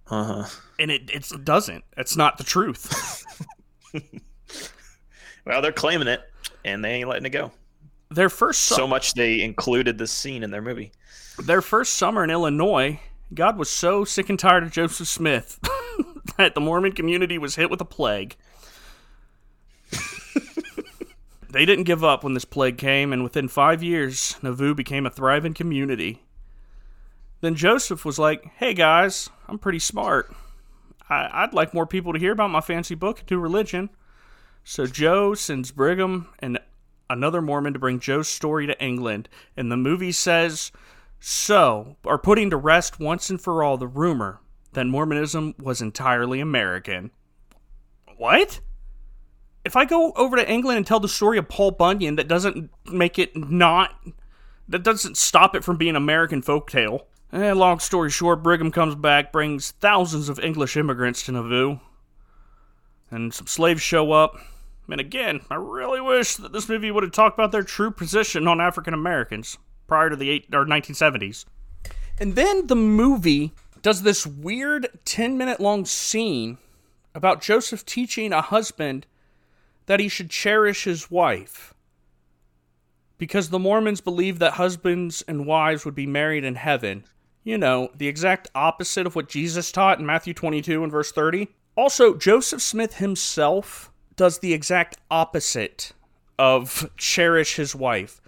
Uh 0.09 0.23
huh. 0.43 0.45
and 0.79 0.89
it 0.91 1.09
it 1.11 1.29
doesn't. 1.43 1.83
It's 1.97 2.15
not 2.15 2.37
the 2.37 2.45
truth. 2.45 3.25
Well, 5.45 5.61
they're 5.61 5.71
claiming 5.71 6.07
it, 6.07 6.21
and 6.63 6.83
they 6.83 6.91
ain't 6.95 7.09
letting 7.09 7.25
it 7.25 7.29
go. 7.29 7.51
their 8.09 8.29
first 8.29 8.61
su- 8.61 8.75
So 8.75 8.87
much 8.87 9.13
they 9.13 9.41
included 9.41 9.97
this 9.97 10.11
scene 10.11 10.43
in 10.43 10.51
their 10.51 10.61
movie. 10.61 10.91
their 11.43 11.61
first 11.61 11.93
summer 11.95 12.23
in 12.23 12.29
Illinois, 12.29 12.99
God 13.33 13.57
was 13.57 13.69
so 13.69 14.03
sick 14.05 14.29
and 14.29 14.39
tired 14.39 14.63
of 14.63 14.71
Joseph 14.71 15.07
Smith 15.07 15.59
that 16.37 16.55
the 16.55 16.61
Mormon 16.61 16.91
community 16.93 17.37
was 17.37 17.55
hit 17.55 17.69
with 17.69 17.81
a 17.81 17.85
plague. 17.85 18.35
they 21.51 21.65
didn't 21.65 21.85
give 21.85 22.03
up 22.03 22.23
when 22.23 22.33
this 22.33 22.45
plague 22.45 22.77
came, 22.77 23.13
and 23.13 23.23
within 23.23 23.47
five 23.47 23.81
years, 23.83 24.35
Nauvoo 24.41 24.73
became 24.75 25.05
a 25.05 25.09
thriving 25.09 25.53
community. 25.53 26.21
Then 27.41 27.55
Joseph 27.55 28.03
was 28.05 28.17
like, 28.19 28.45
Hey 28.57 28.73
guys, 28.73 29.29
I'm 29.47 29.59
pretty 29.59 29.79
smart. 29.79 30.33
I- 31.09 31.29
I'd 31.31 31.53
like 31.53 31.73
more 31.73 31.85
people 31.85 32.13
to 32.13 32.19
hear 32.19 32.31
about 32.31 32.49
my 32.49 32.61
fancy 32.61 32.95
book 32.95 33.19
and 33.19 33.27
do 33.27 33.37
religion. 33.39 33.89
So 34.67 34.87
Joe 34.87 35.35
sends 35.35 35.71
Brigham 35.71 36.27
and 36.39 36.59
another 37.07 37.39
Mormon 37.39 37.73
to 37.73 37.79
bring 37.79 37.99
Joe's 37.99 38.27
story 38.27 38.65
to 38.65 38.83
England, 38.83 39.29
and 39.55 39.71
the 39.71 39.77
movie 39.77 40.11
says 40.11 40.71
so, 41.19 41.97
are 42.03 42.17
putting 42.17 42.49
to 42.49 42.57
rest 42.57 42.99
once 42.99 43.29
and 43.29 43.39
for 43.39 43.61
all 43.61 43.77
the 43.77 43.87
rumor 43.87 44.41
that 44.73 44.87
Mormonism 44.87 45.53
was 45.59 45.83
entirely 45.83 46.39
American. 46.39 47.11
What? 48.17 48.59
If 49.63 49.75
I 49.75 49.85
go 49.85 50.11
over 50.13 50.35
to 50.35 50.51
England 50.51 50.77
and 50.77 50.85
tell 50.85 50.99
the 50.99 51.07
story 51.07 51.37
of 51.37 51.47
Paul 51.47 51.69
Bunyan, 51.71 52.15
that 52.15 52.27
doesn't 52.27 52.71
make 52.91 53.19
it 53.19 53.35
not. 53.35 53.95
That 54.67 54.81
doesn't 54.81 55.15
stop 55.15 55.55
it 55.55 55.63
from 55.63 55.77
being 55.77 55.95
American 55.95 56.41
folktale. 56.41 57.01
Eh, 57.31 57.53
long 57.53 57.77
story 57.77 58.09
short, 58.09 58.41
Brigham 58.41 58.71
comes 58.71 58.95
back, 58.95 59.31
brings 59.31 59.71
thousands 59.71 60.27
of 60.27 60.39
English 60.39 60.75
immigrants 60.75 61.21
to 61.23 61.31
Nauvoo, 61.31 61.79
and 63.11 63.31
some 63.31 63.45
slaves 63.45 63.83
show 63.83 64.11
up. 64.11 64.35
And 64.89 65.01
again, 65.01 65.41
I 65.49 65.55
really 65.55 66.01
wish 66.01 66.35
that 66.35 66.53
this 66.53 66.69
movie 66.69 66.91
would 66.91 67.03
have 67.03 67.11
talked 67.11 67.37
about 67.37 67.51
their 67.51 67.63
true 67.63 67.91
position 67.91 68.47
on 68.47 68.61
African 68.61 68.93
Americans 68.93 69.57
prior 69.87 70.09
to 70.09 70.15
the 70.15 70.29
eight 70.29 70.47
or 70.53 70.65
1970s. 70.65 71.45
And 72.19 72.35
then 72.35 72.67
the 72.67 72.75
movie 72.75 73.53
does 73.81 74.03
this 74.03 74.25
weird 74.25 74.87
10 75.05 75.37
minute 75.37 75.59
long 75.59 75.85
scene 75.85 76.57
about 77.13 77.41
Joseph 77.41 77.85
teaching 77.85 78.33
a 78.33 78.41
husband 78.41 79.05
that 79.85 79.99
he 79.99 80.07
should 80.07 80.29
cherish 80.29 80.83
his 80.83 81.11
wife. 81.11 81.73
Because 83.17 83.49
the 83.49 83.59
Mormons 83.59 84.01
believe 84.01 84.39
that 84.39 84.53
husbands 84.53 85.23
and 85.27 85.45
wives 85.45 85.85
would 85.85 85.95
be 85.95 86.07
married 86.07 86.43
in 86.43 86.55
heaven. 86.55 87.05
You 87.43 87.57
know, 87.57 87.89
the 87.95 88.07
exact 88.07 88.49
opposite 88.55 89.05
of 89.05 89.15
what 89.15 89.29
Jesus 89.29 89.71
taught 89.71 89.99
in 89.99 90.05
Matthew 90.05 90.33
22 90.33 90.83
and 90.83 90.91
verse 90.91 91.11
30. 91.11 91.47
Also, 91.77 92.15
Joseph 92.15 92.61
Smith 92.61 92.95
himself 92.95 93.91
does 94.15 94.39
the 94.39 94.53
exact 94.53 94.97
opposite 95.09 95.93
of 96.37 96.89
cherish 96.97 97.55
his 97.55 97.75
wife. 97.75 98.21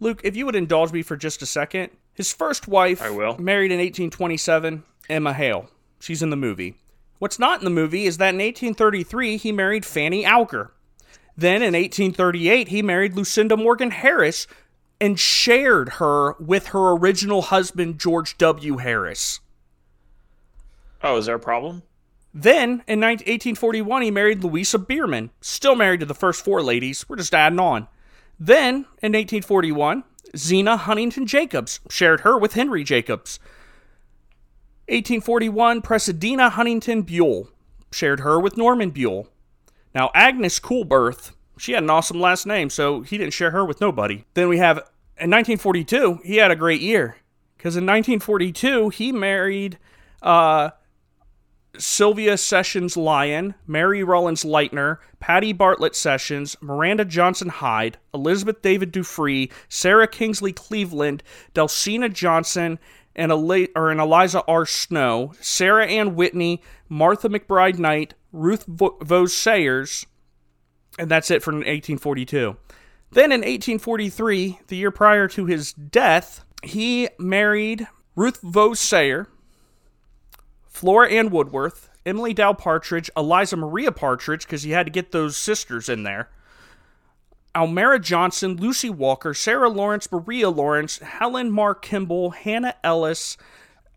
Luke, 0.00 0.20
if 0.24 0.36
you 0.36 0.46
would 0.46 0.56
indulge 0.56 0.92
me 0.92 1.02
for 1.02 1.16
just 1.16 1.42
a 1.42 1.46
second. 1.46 1.90
His 2.14 2.32
first 2.32 2.68
wife, 2.68 3.00
I 3.00 3.10
will. 3.10 3.38
married 3.38 3.72
in 3.72 3.78
1827, 3.78 4.82
Emma 5.08 5.32
Hale. 5.32 5.70
She's 6.00 6.22
in 6.22 6.30
the 6.30 6.36
movie. 6.36 6.76
What's 7.18 7.38
not 7.38 7.60
in 7.60 7.64
the 7.64 7.70
movie 7.70 8.04
is 8.04 8.18
that 8.18 8.34
in 8.34 8.40
1833 8.40 9.36
he 9.36 9.52
married 9.52 9.86
Fanny 9.86 10.24
Alger. 10.24 10.72
Then 11.36 11.62
in 11.62 11.74
1838 11.74 12.68
he 12.68 12.82
married 12.82 13.14
Lucinda 13.14 13.56
Morgan 13.56 13.92
Harris 13.92 14.46
and 15.00 15.18
shared 15.18 15.94
her 15.94 16.34
with 16.34 16.68
her 16.68 16.90
original 16.90 17.42
husband 17.42 17.98
George 17.98 18.36
W. 18.38 18.78
Harris. 18.78 19.40
Oh, 21.02 21.16
is 21.16 21.26
there 21.26 21.36
a 21.36 21.40
problem? 21.40 21.82
Then, 22.34 22.82
in 22.86 23.00
1841, 23.00 24.02
he 24.02 24.10
married 24.10 24.42
Louisa 24.42 24.78
Beaman, 24.78 25.30
still 25.40 25.74
married 25.74 26.00
to 26.00 26.06
the 26.06 26.14
first 26.14 26.44
four 26.44 26.62
ladies. 26.62 27.06
We're 27.08 27.16
just 27.16 27.34
adding 27.34 27.60
on. 27.60 27.88
Then, 28.40 28.86
in 29.02 29.12
1841, 29.12 30.04
Zina 30.36 30.76
Huntington 30.78 31.26
Jacobs 31.26 31.80
shared 31.90 32.20
her 32.20 32.38
with 32.38 32.54
Henry 32.54 32.84
Jacobs. 32.84 33.38
1841, 34.88 35.82
Prescindia 35.82 36.50
Huntington 36.50 37.02
Buell 37.02 37.50
shared 37.92 38.20
her 38.20 38.40
with 38.40 38.56
Norman 38.56 38.90
Buell. 38.90 39.28
Now, 39.94 40.10
Agnes 40.14 40.58
Coolbrith, 40.58 41.32
she 41.58 41.72
had 41.72 41.82
an 41.82 41.90
awesome 41.90 42.20
last 42.20 42.46
name, 42.46 42.70
so 42.70 43.02
he 43.02 43.18
didn't 43.18 43.34
share 43.34 43.50
her 43.50 43.64
with 43.64 43.80
nobody. 43.80 44.24
Then 44.34 44.48
we 44.48 44.58
have, 44.58 44.78
in 45.18 45.30
1942, 45.30 46.20
he 46.24 46.36
had 46.36 46.50
a 46.50 46.56
great 46.56 46.80
year. 46.80 47.16
Because 47.56 47.76
in 47.76 47.84
1942, 47.84 48.88
he 48.88 49.12
married 49.12 49.78
uh, 50.22 50.70
Sylvia 51.78 52.36
Sessions 52.36 52.96
Lyon, 52.96 53.54
Mary 53.66 54.02
Rollins 54.02 54.44
Lightner, 54.44 54.98
Patty 55.20 55.52
Bartlett 55.52 55.96
Sessions, 55.96 56.56
Marinda 56.60 57.04
Johnson 57.06 57.48
Hyde, 57.48 57.98
Elizabeth 58.12 58.60
Davis 58.62 58.90
Durfee, 58.90 59.50
Sarah 59.68 60.08
Kingsley 60.08 60.52
Cleveland, 60.52 61.22
Delcena 61.54 62.12
Johnson, 62.12 62.78
and, 63.14 63.32
Eli- 63.32 63.68
or 63.74 63.90
and 63.90 64.00
Eliza 64.00 64.42
R. 64.46 64.66
Snow, 64.66 65.32
Sarah 65.40 65.86
Ann 65.86 66.14
Whitney, 66.14 66.62
Martha 66.88 67.28
McBride 67.28 67.78
Knight, 67.78 68.14
Ruth 68.32 68.64
Vo- 68.66 68.98
Vose 69.00 69.34
Sayers, 69.34 70.06
and 70.98 71.10
that's 71.10 71.30
it 71.30 71.42
for 71.42 71.52
1842. 71.52 72.56
Then 73.10 73.32
in 73.32 73.40
1843, 73.40 74.60
the 74.68 74.76
year 74.76 74.90
prior 74.90 75.28
to 75.28 75.46
his 75.46 75.72
death, 75.72 76.44
he 76.62 77.08
married 77.18 77.86
Ruth 78.16 78.40
Vose 78.42 78.80
Sayer, 78.80 79.28
Flora 80.72 81.10
Ann 81.10 81.28
Woodworth, 81.28 81.90
Emily 82.04 82.32
Dow 82.32 82.54
Partridge, 82.54 83.10
Eliza 83.16 83.56
Maria 83.56 83.92
Partridge, 83.92 84.44
because 84.46 84.62
he 84.62 84.70
had 84.70 84.86
to 84.86 84.90
get 84.90 85.12
those 85.12 85.36
sisters 85.36 85.88
in 85.88 86.02
there. 86.02 86.30
Almera 87.54 88.00
Johnson, 88.00 88.56
Lucy 88.56 88.88
Walker, 88.88 89.34
Sarah 89.34 89.68
Lawrence, 89.68 90.10
Maria 90.10 90.48
Lawrence, 90.48 90.98
Helen 90.98 91.50
Mark 91.50 91.82
Kimball, 91.82 92.30
Hannah 92.30 92.74
Ellis, 92.82 93.36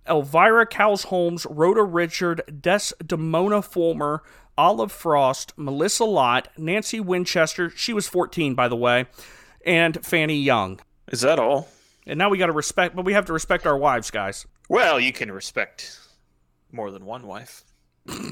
Elvira 0.08 0.66
Cowles 0.66 1.04
Holmes, 1.04 1.48
Rhoda 1.50 1.82
Richard, 1.82 2.42
Des 2.48 2.92
Demona 3.02 3.64
Fulmer, 3.64 4.22
Olive 4.58 4.92
Frost, 4.92 5.54
Melissa 5.58 6.04
Lott, 6.04 6.50
Nancy 6.58 7.00
Winchester, 7.00 7.70
she 7.70 7.94
was 7.94 8.08
14 8.08 8.54
by 8.54 8.68
the 8.68 8.76
way, 8.76 9.06
and 9.66 10.06
Fanny 10.06 10.38
Young. 10.38 10.82
Is 11.08 11.22
that 11.22 11.40
all? 11.40 11.70
And 12.06 12.20
now 12.20 12.30
we 12.30 12.38
got 12.38 12.48
to 12.48 12.52
respect, 12.52 12.96
but 12.96 13.06
we 13.06 13.14
have 13.14 13.26
to 13.26 13.34
respect 13.34 13.66
our 13.66 13.78
wives, 13.78 14.12
guys. 14.12 14.46
Well, 14.68 15.00
you 15.00 15.14
can 15.14 15.32
respect 15.32 16.00
more 16.76 16.92
than 16.92 17.06
one 17.06 17.26
wife. 17.26 17.64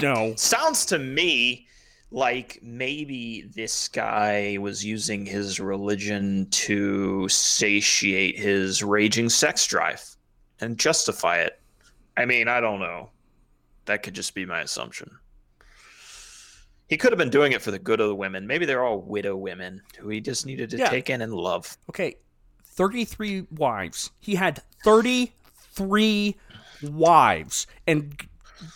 No. 0.00 0.34
Sounds 0.36 0.84
to 0.86 0.98
me 0.98 1.66
like 2.10 2.60
maybe 2.62 3.42
this 3.54 3.88
guy 3.88 4.56
was 4.60 4.84
using 4.84 5.26
his 5.26 5.58
religion 5.58 6.46
to 6.50 7.28
satiate 7.28 8.38
his 8.38 8.84
raging 8.84 9.28
sex 9.28 9.66
drive 9.66 10.04
and 10.60 10.78
justify 10.78 11.38
it. 11.38 11.58
I 12.16 12.24
mean, 12.24 12.46
I 12.46 12.60
don't 12.60 12.78
know. 12.78 13.10
That 13.86 14.02
could 14.04 14.14
just 14.14 14.34
be 14.34 14.46
my 14.46 14.60
assumption. 14.60 15.10
He 16.88 16.96
could 16.96 17.10
have 17.10 17.18
been 17.18 17.30
doing 17.30 17.52
it 17.52 17.62
for 17.62 17.70
the 17.72 17.78
good 17.78 18.00
of 18.00 18.08
the 18.08 18.14
women. 18.14 18.46
Maybe 18.46 18.66
they're 18.66 18.84
all 18.84 19.00
widow 19.00 19.36
women 19.36 19.82
who 19.98 20.08
he 20.10 20.20
just 20.20 20.46
needed 20.46 20.70
to 20.70 20.76
Yeah. 20.76 20.90
take 20.90 21.10
in 21.10 21.22
and 21.22 21.32
love. 21.34 21.76
Okay, 21.88 22.16
33 22.64 23.46
wives. 23.50 24.10
He 24.20 24.34
had 24.36 24.62
33 24.84 26.36
wives. 26.82 27.66
And 27.86 28.14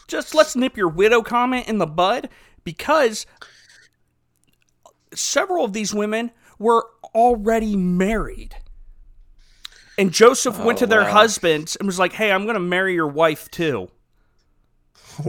just 0.06 0.34
let's 0.34 0.56
nip 0.56 0.76
your 0.76 0.88
widow 0.88 1.22
comment 1.22 1.68
in 1.68 1.78
the 1.78 1.86
bud 1.86 2.28
because 2.64 3.26
several 5.14 5.64
of 5.64 5.72
these 5.72 5.94
women 5.94 6.30
were 6.58 6.86
already 7.14 7.76
married. 7.76 8.56
And 9.96 10.12
Joseph 10.12 10.58
went 10.58 10.78
Oh, 10.78 10.80
to 10.80 10.86
their 10.86 11.02
wow. 11.02 11.10
husbands 11.12 11.74
and 11.76 11.86
was 11.86 11.98
like, 11.98 12.12
"Hey, 12.12 12.30
I'm 12.30 12.44
going 12.44 12.54
to 12.54 12.60
marry 12.60 12.94
your 12.94 13.08
wife 13.08 13.50
too." 13.50 13.88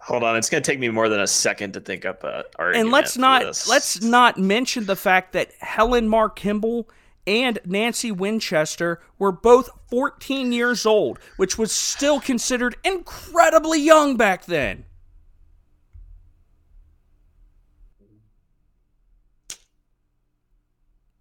Hold 0.00 0.22
on, 0.24 0.36
it's 0.36 0.48
going 0.48 0.62
to 0.62 0.70
take 0.70 0.78
me 0.78 0.88
more 0.88 1.08
than 1.10 1.20
a 1.20 1.26
second 1.26 1.72
to 1.74 1.80
think 1.80 2.06
up 2.06 2.24
a 2.24 2.44
argument. 2.58 2.86
and 2.86 2.90
let's 2.92 3.18
not 3.18 3.42
let's 3.68 4.00
not 4.02 4.38
mention 4.38 4.86
the 4.86 4.96
fact 4.96 5.32
that 5.34 5.52
Helen 5.60 6.08
Mark 6.08 6.36
Kimball 6.36 6.88
and 7.28 7.58
Nancy 7.66 8.10
Winchester 8.10 9.02
were 9.18 9.30
both 9.30 9.68
14 9.90 10.50
years 10.50 10.86
old, 10.86 11.18
which 11.36 11.58
was 11.58 11.70
still 11.70 12.20
considered 12.20 12.74
incredibly 12.82 13.78
young 13.78 14.16
back 14.16 14.46
then. 14.46 14.86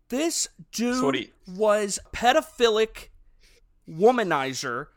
This 0.10 0.48
dude 0.72 1.16
you- 1.16 1.32
was 1.48 2.00
pedophilic 2.14 3.10
womanizer 3.90 4.88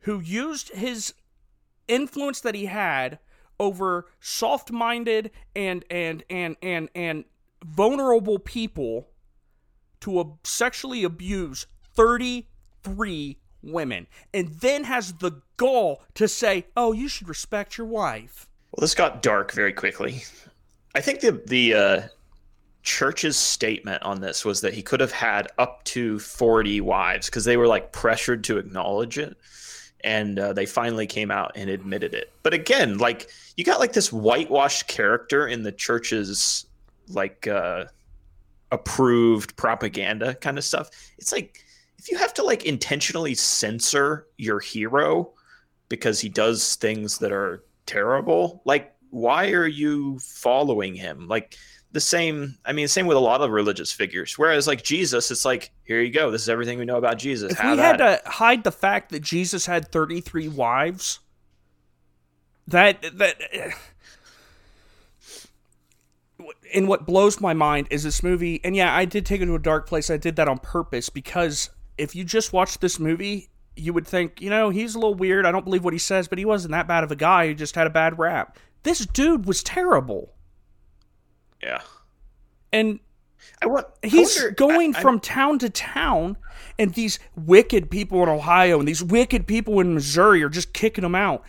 who 0.00 0.20
used 0.20 0.70
his 0.70 1.14
influence 1.88 2.40
that 2.40 2.54
he 2.54 2.66
had 2.66 3.18
over 3.58 4.06
soft-minded 4.20 5.32
and 5.56 5.84
and 5.90 6.24
and 6.30 6.56
and 6.62 6.88
and 6.94 7.24
vulnerable 7.64 8.38
people 8.38 9.08
to 10.00 10.20
ab- 10.20 10.38
sexually 10.44 11.04
abuse 11.04 11.66
33 11.94 13.38
women 13.62 14.06
and 14.32 14.48
then 14.60 14.84
has 14.84 15.12
the 15.14 15.32
gall 15.56 16.02
to 16.14 16.28
say 16.28 16.64
oh 16.76 16.92
you 16.92 17.08
should 17.08 17.28
respect 17.28 17.76
your 17.76 17.86
wife 17.86 18.48
Well, 18.72 18.80
this 18.82 18.94
got 18.94 19.22
dark 19.22 19.52
very 19.52 19.72
quickly. 19.72 20.22
I 20.94 21.00
think 21.00 21.20
the 21.20 21.42
the 21.46 21.74
uh, 21.74 22.02
church's 22.82 23.36
statement 23.36 24.02
on 24.02 24.20
this 24.20 24.44
was 24.44 24.60
that 24.62 24.74
he 24.74 24.82
could 24.82 25.00
have 25.00 25.12
had 25.12 25.48
up 25.58 25.84
to 25.84 26.18
forty 26.18 26.80
wives 26.80 27.26
because 27.26 27.44
they 27.44 27.56
were 27.56 27.66
like 27.66 27.92
pressured 27.92 28.44
to 28.44 28.58
acknowledge 28.58 29.18
it, 29.18 29.36
and 30.02 30.38
uh, 30.38 30.52
they 30.52 30.66
finally 30.66 31.06
came 31.06 31.30
out 31.30 31.52
and 31.54 31.68
admitted 31.68 32.14
it. 32.14 32.32
But 32.42 32.54
again, 32.54 32.98
like 32.98 33.28
you 33.56 33.64
got 33.64 33.80
like 33.80 33.92
this 33.92 34.12
whitewashed 34.12 34.86
character 34.86 35.46
in 35.46 35.62
the 35.62 35.72
church's 35.72 36.66
like 37.08 37.46
uh, 37.46 37.84
approved 38.70 39.56
propaganda 39.56 40.34
kind 40.34 40.58
of 40.58 40.64
stuff. 40.64 40.90
It's 41.18 41.32
like 41.32 41.64
if 41.98 42.10
you 42.10 42.18
have 42.18 42.32
to 42.34 42.42
like 42.44 42.64
intentionally 42.64 43.34
censor 43.34 44.26
your 44.36 44.60
hero 44.60 45.32
because 45.88 46.20
he 46.20 46.28
does 46.28 46.76
things 46.76 47.18
that 47.18 47.32
are 47.32 47.64
terrible 47.86 48.62
like 48.64 48.94
why 49.10 49.50
are 49.50 49.66
you 49.66 50.18
following 50.18 50.94
him 50.94 51.26
like 51.26 51.56
the 51.92 52.00
same 52.00 52.54
i 52.66 52.72
mean 52.72 52.86
same 52.86 53.06
with 53.06 53.16
a 53.16 53.20
lot 53.20 53.40
of 53.40 53.50
religious 53.50 53.90
figures 53.90 54.36
whereas 54.36 54.66
like 54.66 54.82
jesus 54.84 55.30
it's 55.30 55.46
like 55.46 55.70
here 55.84 56.02
you 56.02 56.12
go 56.12 56.30
this 56.30 56.42
is 56.42 56.48
everything 56.50 56.78
we 56.78 56.84
know 56.84 56.98
about 56.98 57.18
jesus 57.18 57.52
if 57.52 57.58
Have 57.58 57.76
we 57.78 57.82
had 57.82 57.94
it. 58.00 58.22
to 58.22 58.28
hide 58.30 58.62
the 58.62 58.70
fact 58.70 59.10
that 59.10 59.20
jesus 59.20 59.64
had 59.64 59.90
33 59.90 60.48
wives 60.48 61.20
that 62.66 63.00
that 63.16 63.40
and 66.74 66.88
what 66.88 67.06
blows 67.06 67.40
my 67.40 67.54
mind 67.54 67.86
is 67.90 68.02
this 68.02 68.22
movie 68.22 68.60
and 68.64 68.76
yeah 68.76 68.94
i 68.94 69.04
did 69.04 69.24
take 69.26 69.40
it 69.40 69.46
to 69.46 69.54
a 69.54 69.58
dark 69.58 69.86
place. 69.88 70.10
I 70.10 70.16
did 70.16 70.36
that 70.36 70.48
on 70.48 70.58
purpose 70.58 71.08
because 71.08 71.70
if 71.96 72.14
you 72.14 72.24
just 72.24 72.52
watched 72.52 72.80
this 72.80 72.98
movie 72.98 73.48
you 73.76 73.92
would 73.92 74.06
think 74.06 74.40
you 74.40 74.50
know 74.50 74.70
he's 74.70 74.94
a 74.94 74.98
little 74.98 75.14
weird. 75.14 75.46
I 75.46 75.52
don't 75.52 75.64
believe 75.64 75.84
what 75.84 75.92
he 75.92 75.98
says 75.98 76.28
but 76.28 76.38
he 76.38 76.44
wasn't 76.44 76.72
that 76.72 76.86
bad 76.88 77.04
of 77.04 77.10
a 77.10 77.16
guy 77.16 77.46
who 77.48 77.54
just 77.54 77.74
had 77.74 77.86
a 77.86 77.90
bad 77.90 78.18
rap. 78.18 78.56
This 78.82 79.04
dude 79.06 79.46
was 79.46 79.62
terrible. 79.62 80.32
Yeah. 81.62 81.80
I 82.72 82.76
and 82.76 83.00
want 83.64 83.86
I 84.02 84.06
he's 84.08 84.36
wonder- 84.36 84.50
going 84.54 84.94
I- 84.94 84.98
I- 84.98 85.02
from 85.02 85.20
town 85.20 85.58
to 85.60 85.70
town 85.70 86.36
and 86.78 86.94
these 86.94 87.18
wicked 87.36 87.90
people 87.90 88.22
in 88.22 88.28
ohio 88.28 88.78
and 88.78 88.86
these 88.88 89.02
wicked 89.02 89.46
people 89.46 89.80
in 89.80 89.94
missouri 89.94 90.42
are 90.42 90.48
just 90.48 90.72
kicking 90.72 91.04
him 91.04 91.14
out. 91.14 91.44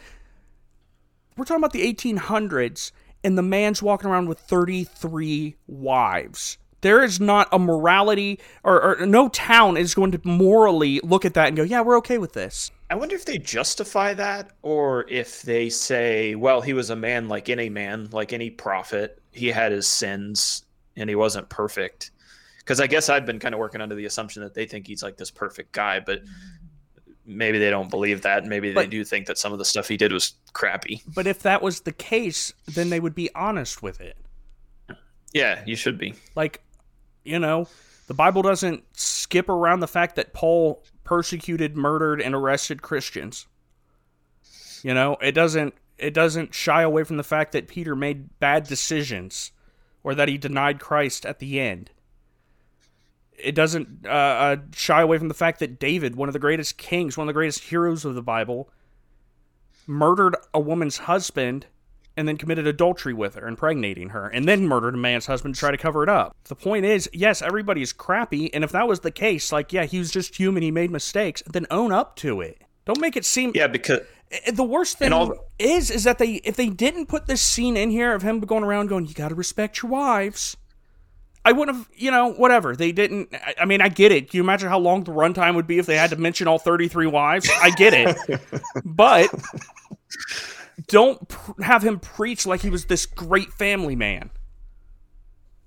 We're 1.38 1.46
talking 1.46 1.62
about 1.62 1.74
the 1.74 1.86
1800s 1.94 2.92
and 3.24 3.38
the 3.38 3.44
man's 3.44 3.82
walking 3.82 4.10
around 4.10 4.28
with 4.28 4.40
33 4.40 5.56
wives 5.68 6.58
there 6.82 7.04
is 7.04 7.20
not 7.20 7.50
a 7.52 7.60
morality 7.60 8.40
or, 8.64 9.02
or 9.02 9.06
no 9.06 9.28
town 9.28 9.76
is 9.76 9.94
going 9.94 10.12
to 10.12 10.22
morally 10.24 11.00
look 11.04 11.26
at 11.26 11.34
that 11.34 11.48
and 11.48 11.58
go 11.58 11.64
yeah 11.64 11.82
we're 11.82 11.98
okay 11.98 12.18
with 12.18 12.34
this 12.34 12.72
I 12.92 12.96
wonder 12.96 13.16
if 13.16 13.26
they 13.26 13.38
justify 13.38 14.16
that 14.16 14.50
or 14.64 15.06
if 15.08 15.44
they 15.44 15.70
say, 15.70 16.34
well, 16.34 16.60
he 16.62 16.74
was 16.74 16.90
a 16.90 16.96
man 16.96 17.28
like 17.28 17.48
any 17.48 17.70
man, 17.70 18.10
like 18.12 18.34
any 18.34 18.50
prophet. 18.50 19.22
He 19.32 19.50
had 19.50 19.72
his 19.72 19.88
sins 19.88 20.64
and 20.96 21.08
he 21.08 21.16
wasn't 21.16 21.50
perfect. 21.50 22.10
Because 22.58 22.82
I 22.82 22.88
guess 22.88 23.08
I've 23.08 23.28
been 23.28 23.40
kind 23.40 23.54
of 23.54 23.60
working 23.60 23.82
under 23.82 23.94
the 23.94 24.06
assumption 24.06 24.42
that 24.42 24.56
they 24.56 24.66
think 24.66 24.88
he's 24.88 25.04
like 25.04 25.18
this 25.18 25.30
perfect 25.30 25.72
guy, 25.72 26.00
but 26.00 26.22
maybe 27.30 27.60
they 27.60 27.70
don't 27.70 27.90
believe 27.90 28.24
that. 28.24 28.46
Maybe 28.46 28.74
they 28.74 28.88
do 28.88 29.04
think 29.06 29.28
that 29.28 29.38
some 29.38 29.54
of 29.54 29.60
the 29.60 29.66
stuff 29.66 29.88
he 29.88 29.98
did 29.98 30.12
was 30.12 30.34
crappy. 30.54 31.02
but 31.14 31.28
if 31.28 31.44
that 31.44 31.62
was 31.62 31.82
the 31.82 31.92
case 31.92 32.54
then 32.68 32.90
they 32.90 33.00
would 33.00 33.16
be 33.16 33.30
honest 33.36 33.82
with 33.84 34.02
it 34.02 34.18
Yeah, 35.34 35.62
you 35.66 35.76
should 35.76 35.98
be. 35.98 36.16
Like, 36.36 36.62
you 37.24 37.40
know, 37.40 37.68
the 38.08 38.14
Bible 38.14 38.42
doesn't 38.42 38.84
skip 38.94 39.50
around 39.50 39.82
the 39.82 39.88
fact 39.88 40.16
that 40.16 40.34
Paul 40.34 40.84
persecuted, 41.04 41.78
murdered, 41.78 42.22
and 42.22 42.34
arrested 42.34 42.82
Christians. 42.82 43.46
You 44.82 44.94
know, 44.94 45.18
it 45.22 45.34
doesn't 45.34 45.76
it 45.98 46.14
doesn't 46.14 46.54
shy 46.54 46.82
away 46.82 47.04
from 47.04 47.18
the 47.18 47.24
fact 47.24 47.52
that 47.52 47.68
Peter 47.68 47.96
made 47.96 48.40
bad 48.40 48.64
decisions 48.68 49.52
or 50.02 50.16
that 50.16 50.30
he 50.30 50.38
denied 50.38 50.80
Christ 50.80 51.26
at 51.26 51.40
the 51.40 51.60
end. 51.60 51.92
It 53.42 53.56
doesn't 53.56 54.06
uh, 54.06 54.10
uh, 54.10 54.56
shy 54.76 55.02
away 55.02 55.18
from 55.18 55.28
the 55.28 55.34
fact 55.34 55.60
that 55.60 55.80
David, 55.80 56.16
one 56.16 56.30
of 56.30 56.34
the 56.34 56.40
greatest 56.40 56.78
kings, 56.78 57.18
one 57.18 57.26
of 57.26 57.28
the 57.30 57.38
greatest 57.38 57.66
heroes 57.66 58.06
of 58.06 58.16
the 58.16 58.22
Bible, 58.22 58.70
murdered 59.88 60.36
a 60.54 60.60
woman's 60.60 60.98
husband 61.00 61.66
and 62.18 62.28
then 62.28 62.38
committed 62.38 62.68
adultery 62.68 63.14
with 63.14 63.36
her, 63.36 63.48
impregnating 63.48 64.10
her, 64.10 64.28
and 64.28 64.46
then 64.48 64.68
murdered 64.68 64.94
a 64.94 64.98
man's 64.98 65.26
husband 65.28 65.56
to 65.56 65.60
try 65.60 65.72
to 65.72 65.78
cover 65.78 66.04
it 66.04 66.10
up. 66.10 66.36
The 66.46 66.56
point 66.56 66.84
is, 66.86 67.10
yes, 67.14 67.42
everybody 67.42 67.82
is 67.82 67.94
crappy, 67.94 68.54
and 68.54 68.64
if 68.64 68.72
that 68.74 68.88
was 68.90 69.00
the 69.00 69.12
case, 69.12 69.54
like, 69.54 69.72
yeah, 69.72 69.86
he 69.86 70.00
was 70.00 70.12
just 70.12 70.36
human, 70.36 70.62
he 70.62 70.72
made 70.72 70.92
mistakes, 70.92 71.42
then 71.48 71.66
own 71.72 71.94
up 71.94 72.18
to 72.18 72.42
it. 72.42 72.62
Don't 72.86 73.00
make 73.00 73.16
it 73.16 73.24
seem. 73.24 73.54
Yeah, 73.56 73.68
because 73.68 74.02
The 74.52 74.64
worst 74.64 74.98
thing 74.98 75.14
all- 75.14 75.34
is, 75.58 75.90
is 75.90 76.04
that 76.04 76.18
they, 76.18 76.34
if 76.44 76.56
they 76.58 76.68
didn't 76.70 77.06
put 77.06 77.28
this 77.28 77.42
scene 77.42 77.78
in 77.78 77.90
here 77.90 78.14
of 78.14 78.22
him 78.22 78.42
going 78.42 78.64
around 78.64 78.88
going, 78.88 79.06
"You 79.08 79.14
got 79.14 79.30
to 79.30 79.36
respect 79.36 79.82
your 79.82 79.90
wives," 79.92 80.58
I 81.46 81.52
wouldn't 81.54 81.78
have, 81.78 81.90
you 81.96 82.12
know, 82.12 82.34
whatever. 82.34 82.76
They 82.76 82.92
didn't. 82.92 83.34
I, 83.34 83.56
I 83.62 83.66
mean, 83.66 83.82
I 83.82 83.90
get 83.90 84.12
it. 84.12 84.30
Can 84.30 84.38
you 84.38 84.44
imagine 84.44 84.70
how 84.70 84.80
long 84.80 85.04
the 85.04 85.12
runtime 85.12 85.56
would 85.56 85.68
be 85.68 85.80
if 85.80 85.86
they 85.86 85.96
had 85.96 86.10
to 86.10 86.16
mention 86.18 86.48
all 86.48 86.60
thirty-three 86.60 87.08
wives? 87.08 87.50
I 87.62 87.72
get 87.72 87.94
it, 87.94 88.42
but 88.86 89.30
don't 90.88 91.28
pr- 91.28 91.64
have 91.64 91.84
him 91.84 92.00
preach 92.00 92.46
like 92.46 92.62
he 92.62 92.70
was 92.70 92.86
this 92.86 93.06
great 93.06 93.54
family 93.54 93.96
man. 93.96 94.30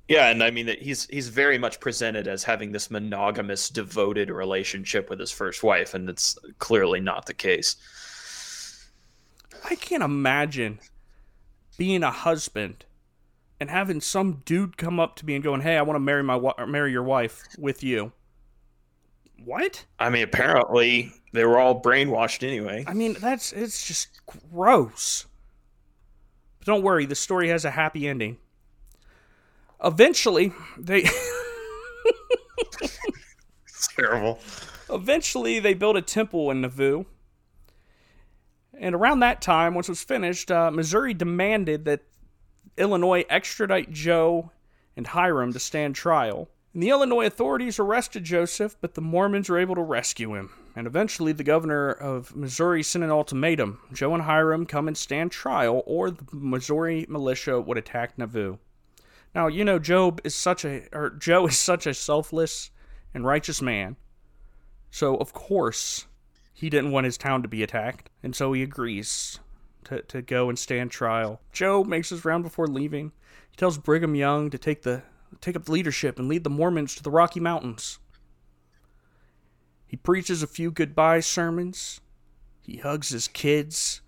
Yeah, 0.08 0.28
and 0.28 0.42
I 0.42 0.50
mean 0.50 0.66
that 0.66 0.82
he's 0.82 1.06
he's 1.06 1.28
very 1.28 1.56
much 1.56 1.80
presented 1.80 2.28
as 2.28 2.44
having 2.44 2.72
this 2.72 2.90
monogamous, 2.90 3.70
devoted 3.70 4.30
relationship 4.30 5.08
with 5.08 5.18
his 5.18 5.30
first 5.30 5.62
wife, 5.62 5.94
and 5.94 6.10
it's 6.10 6.36
clearly 6.58 7.00
not 7.00 7.24
the 7.24 7.34
case. 7.34 7.76
I 9.64 9.76
can't 9.76 10.02
imagine 10.02 10.80
being 11.78 12.02
a 12.02 12.10
husband 12.10 12.84
and 13.62 13.70
having 13.70 14.00
some 14.02 14.42
dude 14.44 14.76
come 14.76 15.00
up 15.00 15.16
to 15.16 15.24
me 15.24 15.34
and 15.36 15.42
going, 15.42 15.62
"Hey, 15.62 15.78
I 15.78 15.82
want 15.82 15.94
to 15.94 16.00
marry 16.00 16.22
my 16.22 16.34
wi- 16.34 16.66
marry 16.66 16.90
your 16.92 17.02
wife 17.04 17.42
with 17.56 17.82
you." 17.82 18.12
What? 19.44 19.86
I 19.98 20.10
mean, 20.10 20.22
apparently 20.24 21.12
they 21.32 21.44
were 21.44 21.58
all 21.58 21.80
brainwashed 21.80 22.46
anyway. 22.46 22.84
I 22.86 22.92
mean, 22.94 23.14
that's 23.18 23.52
it's 23.52 23.86
just 23.86 24.20
gross. 24.52 25.26
But 26.58 26.66
don't 26.66 26.82
worry, 26.82 27.06
the 27.06 27.14
story 27.14 27.48
has 27.48 27.64
a 27.64 27.70
happy 27.70 28.06
ending. 28.06 28.38
Eventually, 29.82 30.52
they 30.78 31.04
It's 33.66 33.88
terrible. 33.96 34.38
eventually 34.90 35.58
they 35.58 35.74
built 35.74 35.96
a 35.96 36.02
temple 36.02 36.50
in 36.50 36.60
Nauvoo. 36.60 37.04
And 38.78 38.94
around 38.94 39.20
that 39.20 39.40
time, 39.42 39.74
once 39.74 39.88
it 39.88 39.92
was 39.92 40.02
finished, 40.02 40.50
uh, 40.50 40.70
Missouri 40.70 41.14
demanded 41.14 41.84
that 41.84 42.02
Illinois 42.76 43.24
extradite 43.28 43.90
Joe 43.90 44.50
and 44.96 45.06
Hyrum 45.08 45.52
to 45.52 45.58
stand 45.58 45.94
trial. 45.94 46.48
And 46.74 46.82
the 46.82 46.88
Illinois 46.88 47.26
authorities 47.26 47.78
arrested 47.78 48.24
Joseph, 48.24 48.76
but 48.80 48.94
the 48.94 49.02
Mormons 49.02 49.48
were 49.48 49.58
able 49.58 49.74
to 49.74 49.82
rescue 49.82 50.34
him. 50.34 50.50
And 50.74 50.86
eventually, 50.86 51.32
the 51.32 51.44
governor 51.44 51.90
of 51.90 52.34
Missouri 52.34 52.82
sent 52.82 53.04
an 53.04 53.10
ultimatum 53.10 53.80
Joe 53.92 54.14
and 54.14 54.22
Hyrum 54.22 54.66
come 54.66 54.88
and 54.88 54.96
stand 54.96 55.30
trial, 55.30 55.82
or 55.84 56.10
the 56.10 56.24
Missouri 56.32 57.04
militia 57.08 57.60
would 57.60 57.76
attack 57.76 58.16
Nauvoo. 58.16 58.56
Now, 59.34 59.48
you 59.48 59.64
know, 59.64 59.78
Job 59.78 60.20
is 60.24 60.34
such 60.34 60.64
a, 60.64 60.88
or 60.92 61.10
Joe 61.10 61.46
is 61.48 61.58
such 61.58 61.86
a 61.86 61.92
selfless 61.92 62.70
and 63.12 63.26
righteous 63.26 63.60
man. 63.60 63.96
So, 64.90 65.16
of 65.16 65.34
course, 65.34 66.06
he 66.54 66.70
didn't 66.70 66.90
want 66.92 67.04
his 67.04 67.18
town 67.18 67.42
to 67.42 67.48
be 67.48 67.62
attacked, 67.62 68.08
and 68.22 68.34
so 68.34 68.52
he 68.52 68.62
agrees 68.62 69.40
to, 69.84 70.02
to 70.02 70.22
go 70.22 70.48
and 70.48 70.58
stand 70.58 70.90
trial. 70.90 71.40
Joe 71.52 71.84
makes 71.84 72.10
his 72.10 72.24
round 72.24 72.44
before 72.44 72.66
leaving. 72.66 73.12
He 73.50 73.56
tells 73.56 73.78
Brigham 73.78 74.14
Young 74.14 74.50
to 74.50 74.58
take 74.58 74.82
the 74.82 75.02
take 75.40 75.56
up 75.56 75.64
the 75.64 75.72
leadership 75.72 76.18
and 76.18 76.28
lead 76.28 76.44
the 76.44 76.50
Mormons 76.50 76.94
to 76.94 77.02
the 77.02 77.10
Rocky 77.10 77.40
Mountains. 77.40 77.98
He 79.86 79.96
preaches 79.96 80.42
a 80.42 80.46
few 80.46 80.70
goodbye 80.70 81.20
sermons. 81.20 82.00
He 82.60 82.76
hugs 82.76 83.10
his 83.10 83.28
kids 83.28 84.02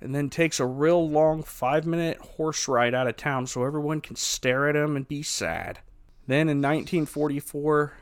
and 0.00 0.14
then 0.14 0.28
takes 0.28 0.60
a 0.60 0.66
real 0.66 1.08
long 1.08 1.42
5-minute 1.42 2.18
horse 2.18 2.68
ride 2.68 2.94
out 2.94 3.06
of 3.06 3.16
town 3.16 3.46
so 3.46 3.64
everyone 3.64 4.00
can 4.00 4.16
stare 4.16 4.68
at 4.68 4.76
him 4.76 4.96
and 4.96 5.08
be 5.08 5.22
sad. 5.22 5.78
Then 6.26 6.48
in 6.48 6.58
1944, 6.58 7.94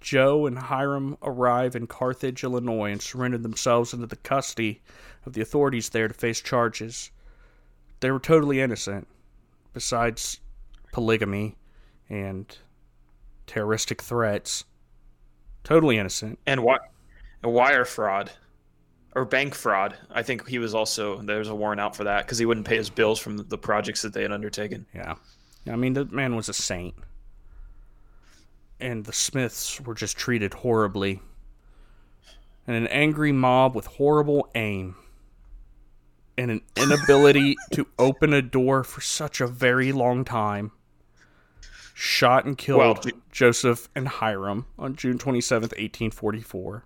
Joe 0.00 0.46
and 0.46 0.58
Hyrum 0.58 1.18
arrive 1.22 1.76
in 1.76 1.86
Carthage, 1.86 2.42
Illinois, 2.42 2.90
and 2.90 3.02
surrender 3.02 3.38
themselves 3.38 3.92
into 3.92 4.06
the 4.06 4.16
custody 4.16 4.80
of 5.26 5.32
the 5.32 5.40
authorities 5.40 5.90
there 5.90 6.08
to 6.08 6.14
face 6.14 6.40
charges. 6.40 7.10
They 8.00 8.10
were 8.10 8.20
totally 8.20 8.60
innocent, 8.60 9.06
besides 9.72 10.40
polygamy 10.92 11.56
and 12.08 12.56
terroristic 13.46 14.02
threats. 14.02 14.64
Totally 15.64 15.98
innocent. 15.98 16.38
And 16.46 16.58
wi- 16.60 16.78
wire 17.42 17.84
fraud 17.84 18.30
or 19.14 19.24
bank 19.24 19.54
fraud. 19.54 19.96
I 20.10 20.22
think 20.22 20.46
he 20.48 20.58
was 20.58 20.74
also 20.74 21.20
there's 21.22 21.48
a 21.48 21.54
warrant 21.54 21.80
out 21.80 21.96
for 21.96 22.04
that 22.04 22.24
because 22.24 22.38
he 22.38 22.46
wouldn't 22.46 22.66
pay 22.66 22.76
his 22.76 22.90
bills 22.90 23.18
from 23.18 23.36
the 23.36 23.58
projects 23.58 24.02
that 24.02 24.12
they 24.12 24.22
had 24.22 24.32
undertaken. 24.32 24.86
Yeah. 24.94 25.14
I 25.70 25.76
mean, 25.76 25.92
the 25.92 26.06
man 26.06 26.36
was 26.36 26.48
a 26.48 26.54
saint. 26.54 26.94
And 28.78 29.04
the 29.04 29.12
Smiths 29.12 29.80
were 29.80 29.94
just 29.94 30.16
treated 30.16 30.54
horribly. 30.54 31.20
And 32.66 32.76
an 32.76 32.86
angry 32.86 33.32
mob 33.32 33.74
with 33.74 33.86
horrible 33.86 34.48
aim. 34.54 34.96
And 36.40 36.50
an 36.50 36.60
inability 36.74 37.56
to 37.72 37.86
open 37.98 38.32
a 38.32 38.40
door 38.40 38.82
for 38.82 39.02
such 39.02 39.42
a 39.42 39.46
very 39.46 39.92
long 39.92 40.24
time. 40.24 40.72
Shot 41.92 42.46
and 42.46 42.56
killed 42.56 42.78
Well, 42.78 42.98
Joseph 43.30 43.90
and 43.94 44.08
Hyrum 44.08 44.64
on 44.78 44.96
June 44.96 45.18
27th, 45.18 45.72
1844. 45.76 46.84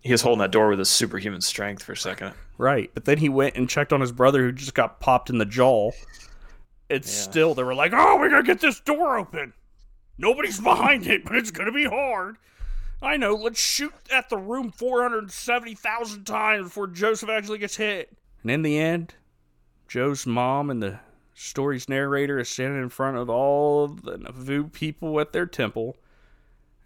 He 0.00 0.12
was 0.12 0.20
holding 0.20 0.40
that 0.40 0.50
door 0.50 0.68
with 0.68 0.78
his 0.78 0.90
superhuman 0.90 1.40
strength 1.40 1.82
for 1.82 1.92
a 1.92 1.96
second. 1.96 2.34
Right. 2.58 2.90
But 2.92 3.06
then 3.06 3.16
he 3.16 3.30
went 3.30 3.56
and 3.56 3.70
checked 3.70 3.90
on 3.92 4.02
his 4.02 4.12
brother 4.12 4.42
who 4.42 4.52
just 4.52 4.74
got 4.74 5.00
popped 5.00 5.30
in 5.30 5.38
the 5.38 5.46
jaw. 5.46 5.92
It's 6.90 7.08
Yeah. 7.08 7.22
still, 7.30 7.54
they 7.54 7.62
were 7.62 7.74
like, 7.74 7.92
oh, 7.94 8.16
we 8.18 8.28
gotta 8.28 8.42
get 8.42 8.60
this 8.60 8.80
door 8.80 9.16
open. 9.18 9.54
Nobody's 10.18 10.60
behind 10.60 11.06
it, 11.06 11.24
but 11.24 11.36
it's 11.36 11.50
gonna 11.50 11.72
be 11.72 11.84
hard. 11.84 12.36
I 13.02 13.16
know, 13.16 13.34
let's 13.34 13.60
shoot 13.60 13.92
at 14.10 14.30
the 14.30 14.38
room 14.38 14.70
470,000 14.72 16.24
times 16.24 16.64
before 16.64 16.86
Joseph 16.86 17.28
actually 17.28 17.58
gets 17.58 17.76
hit. 17.76 18.16
And 18.42 18.50
in 18.50 18.62
the 18.62 18.78
end, 18.78 19.14
Joe's 19.86 20.26
mom 20.26 20.70
and 20.70 20.82
the 20.82 21.00
story's 21.34 21.88
narrator 21.88 22.38
is 22.38 22.48
standing 22.48 22.82
in 22.82 22.88
front 22.88 23.18
of 23.18 23.28
all 23.28 23.84
of 23.84 24.02
the 24.02 24.16
Nauvoo 24.16 24.68
people 24.68 25.20
at 25.20 25.32
their 25.32 25.46
temple. 25.46 25.96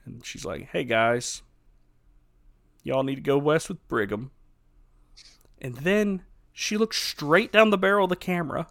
And 0.04 0.24
she's 0.24 0.44
like, 0.44 0.68
hey 0.72 0.84
guys, 0.84 1.42
y'all 2.82 3.04
need 3.04 3.16
to 3.16 3.20
go 3.20 3.38
west 3.38 3.68
with 3.68 3.86
Brigham. 3.86 4.32
And 5.60 5.76
then 5.76 6.22
she 6.52 6.76
looks 6.76 6.98
straight 6.98 7.52
down 7.52 7.70
the 7.70 7.78
barrel 7.78 8.04
of 8.04 8.10
the 8.10 8.16
camera. 8.16 8.66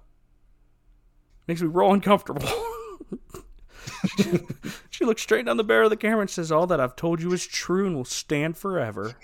Makes 1.48 1.62
me 1.62 1.70
real 1.70 1.94
uncomfortable. 1.94 2.48
she 4.90 5.06
looks 5.06 5.22
straight 5.22 5.46
down 5.46 5.58
the 5.58 5.64
barrel 5.64 5.88
of 5.88 5.92
the 5.92 5.98
camera 5.98 6.22
and 6.22 6.30
says, 6.30 6.52
All 6.52 6.68
that 6.68 6.80
I've 6.80 6.96
told 6.96 7.22
you 7.22 7.32
is 7.34 7.46
true 7.46 7.88
and 7.88 7.96
will 7.96 8.06
stand 8.06 8.58
forever. 8.58 9.16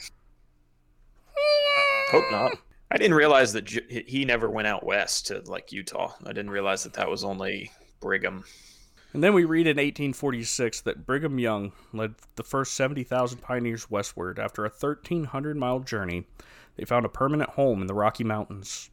Hope 2.12 2.32
not. 2.32 2.54
I 2.92 2.98
didn't 2.98 3.16
realize 3.16 3.54
that 3.54 3.66
J- 3.66 4.04
he 4.08 4.26
never 4.26 4.50
went 4.50 4.68
out 4.68 4.86
west 4.86 5.28
to 5.28 5.42
like 5.46 5.72
Utah. 5.72 6.14
I 6.24 6.30
didn't 6.30 6.52
realize 6.52 6.84
that 6.84 6.94
that 6.94 7.10
was 7.10 7.24
only 7.24 7.72
Brigham. 8.00 8.44
And 9.14 9.24
then 9.24 9.34
we 9.34 9.46
read 9.46 9.66
in 9.66 9.78
1846 9.78 10.82
that 10.82 11.06
Brigham 11.06 11.40
Young 11.40 11.72
led 11.94 12.16
the 12.36 12.44
first 12.44 12.74
70,000 12.76 13.40
pioneers 13.40 13.90
westward. 13.90 14.40
After 14.40 14.66
a 14.66 14.70
1,300 14.70 15.58
mile 15.58 15.80
journey, 15.80 16.26
they 16.76 16.86
found 16.86 17.06
a 17.06 17.10
permanent 17.10 17.52
home 17.52 17.82
in 17.82 17.88
the 17.88 17.94
Rocky 17.94 18.24
Mountains. 18.24 18.90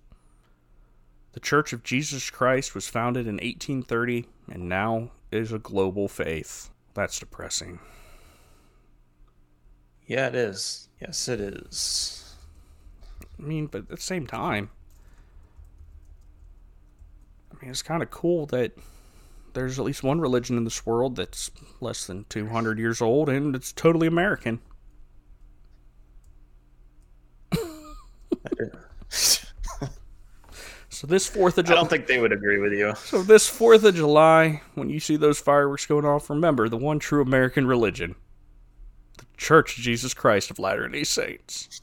The 1.33 1.41
Church 1.41 1.73
of 1.73 1.83
Jesus 1.83 2.31
Christ 2.31 2.75
was 2.75 2.89
founded 2.89 3.27
in 3.27 3.35
1830 3.35 4.27
and 4.51 4.69
now 4.69 5.11
is 5.33 5.53
a 5.53 5.59
global 5.59 6.09
faith. 6.09 6.71
That's 6.95 7.19
depressing. 7.19 7.79
Yeah, 10.07 10.29
it 10.29 10.35
is. 10.35 10.89
Yes, 11.01 11.29
it 11.29 11.41
is. 11.41 12.35
I 13.39 13.43
mean, 13.43 13.67
but 13.67 13.83
at 13.83 13.89
the 13.89 13.97
same 13.97 14.27
time, 14.27 14.71
I 17.51 17.63
mean, 17.63 17.71
it's 17.71 17.83
kind 17.83 18.03
of 18.03 18.11
cool 18.11 18.47
that 18.47 18.73
there's 19.55 19.79
at 19.79 19.85
least 19.85 20.03
one 20.03 20.21
religion 20.21 20.57
in 20.57 20.65
this 20.65 20.85
world 20.87 21.17
that's 21.17 21.51
less 21.81 22.07
than 22.07 22.25
200 22.29 22.79
years 22.79 23.01
old 23.01 23.29
and 23.29 23.55
it's 23.55 23.73
totally 23.73 24.07
American. 24.07 24.61
So 31.03 31.09
this 31.09 31.29
4th 31.29 31.59
of 31.59 31.65
July, 31.65 31.79
I 31.79 31.81
don't 31.81 31.91
think 31.91 32.07
they 32.07 32.21
would 32.21 32.31
agree 32.31 32.59
with 32.59 32.73
you. 32.73 32.95
so 32.95 33.25
this 33.25 33.51
4th 33.51 33.83
of 33.83 33.97
July, 33.97 34.63
when 34.77 34.89
you 34.89 35.01
see 35.01 35.17
those 35.17 35.41
fireworks 35.41 35.85
going 35.85 36.05
off, 36.05 36.31
remember 36.31 36.69
the 36.69 36.77
one 36.77 37.01
true 37.01 37.21
American 37.21 37.67
religion. 37.67 38.15
The 39.19 39.25
Church 39.37 39.77
of 39.77 39.83
Jesus 39.83 40.15
Christ 40.15 40.53
of 40.53 40.61
Latter-day 40.61 41.03
Saints. 41.03 41.81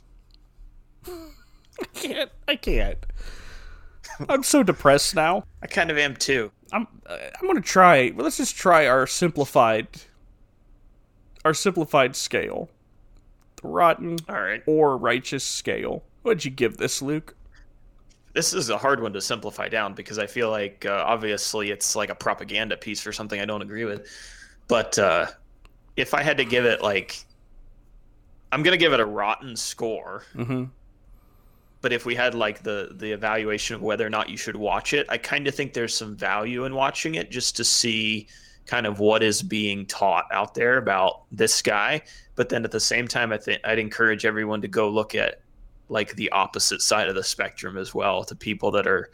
I 1.05 1.85
can't. 1.93 2.31
I 2.47 2.55
can't. 2.55 3.05
I'm 4.29 4.43
so 4.43 4.63
depressed 4.63 5.15
now. 5.15 5.43
I 5.61 5.67
kind 5.67 5.91
of 5.91 5.97
am 5.97 6.15
too. 6.15 6.53
I'm. 6.71 6.87
Uh, 7.05 7.17
I'm 7.41 7.45
gonna 7.45 7.59
try. 7.59 8.11
Well, 8.15 8.23
let's 8.23 8.37
just 8.37 8.55
try 8.55 8.87
our 8.87 9.05
simplified. 9.05 9.89
Our 11.43 11.53
simplified 11.53 12.15
scale. 12.15 12.69
The 13.61 13.67
rotten 13.67 14.17
All 14.29 14.39
right. 14.41 14.63
or 14.65 14.95
righteous 14.95 15.43
scale. 15.43 16.03
What'd 16.21 16.45
you 16.45 16.51
give 16.51 16.77
this, 16.77 17.01
Luke? 17.01 17.35
This 18.34 18.53
is 18.53 18.69
a 18.69 18.77
hard 18.77 19.01
one 19.01 19.14
to 19.14 19.22
simplify 19.22 19.68
down 19.68 19.93
because 19.93 20.19
I 20.19 20.27
feel 20.27 20.51
like 20.51 20.85
uh, 20.85 21.03
obviously 21.06 21.72
it's 21.72 21.95
like 21.95 22.10
a 22.10 22.15
propaganda 22.15 22.77
piece 22.77 23.01
for 23.01 23.11
something 23.11 23.39
I 23.39 23.45
don't 23.45 23.61
agree 23.61 23.85
with. 23.85 24.07
But 24.68 24.99
uh, 24.99 25.27
if 25.95 26.14
I 26.14 26.22
had 26.22 26.38
to 26.38 26.45
give 26.45 26.65
it 26.65 26.81
like, 26.81 27.23
I'm 28.51 28.64
gonna 28.64 28.77
give 28.77 28.93
it 28.93 28.99
a 28.99 29.06
rotten 29.06 29.56
score. 29.56 30.23
Mm-hmm. 30.35 30.65
But 31.81 31.93
if 31.93 32.06
we 32.06 32.15
had 32.15 32.35
like 32.35 32.61
the 32.61 32.89
the 32.91 33.11
evaluation 33.11 33.76
of 33.76 33.81
whether 33.81 34.06
or 34.06 34.10
not 34.10 34.30
you 34.30 34.38
should 34.38 34.56
watch 34.56 34.93
it, 34.93 35.07
I 35.10 35.18
kind 35.18 35.47
of 35.47 35.56
think 35.56 35.73
there's 35.73 35.95
some 35.95 36.15
value 36.15 36.65
in 36.65 36.76
watching 36.76 37.15
it 37.15 37.31
just 37.31 37.56
to 37.57 37.64
see 37.64 38.27
kind 38.65 38.85
of 38.85 38.99
what 38.99 39.23
is 39.23 39.41
being 39.41 39.85
taught 39.88 40.26
out 40.31 40.53
there 40.53 40.77
about 40.77 41.23
this 41.31 41.61
guy. 41.61 42.01
But 42.35 42.49
then 42.49 42.64
at 42.64 42.72
the 42.72 42.80
same 42.80 43.07
time, 43.07 43.31
I 43.31 43.38
think 43.38 43.61
I'd 43.64 43.80
encourage 43.80 44.26
everyone 44.26 44.61
to 44.61 44.68
go 44.68 44.89
look 44.89 45.15
at 45.15 45.41
like 45.89 46.15
the 46.15 46.29
opposite 46.31 46.81
side 46.81 47.09
of 47.09 47.15
the 47.15 47.23
spectrum 47.23 47.77
as 47.77 47.93
well 47.93 48.23
to 48.23 48.35
people 48.35 48.71
that 48.71 48.87
are 48.87 49.09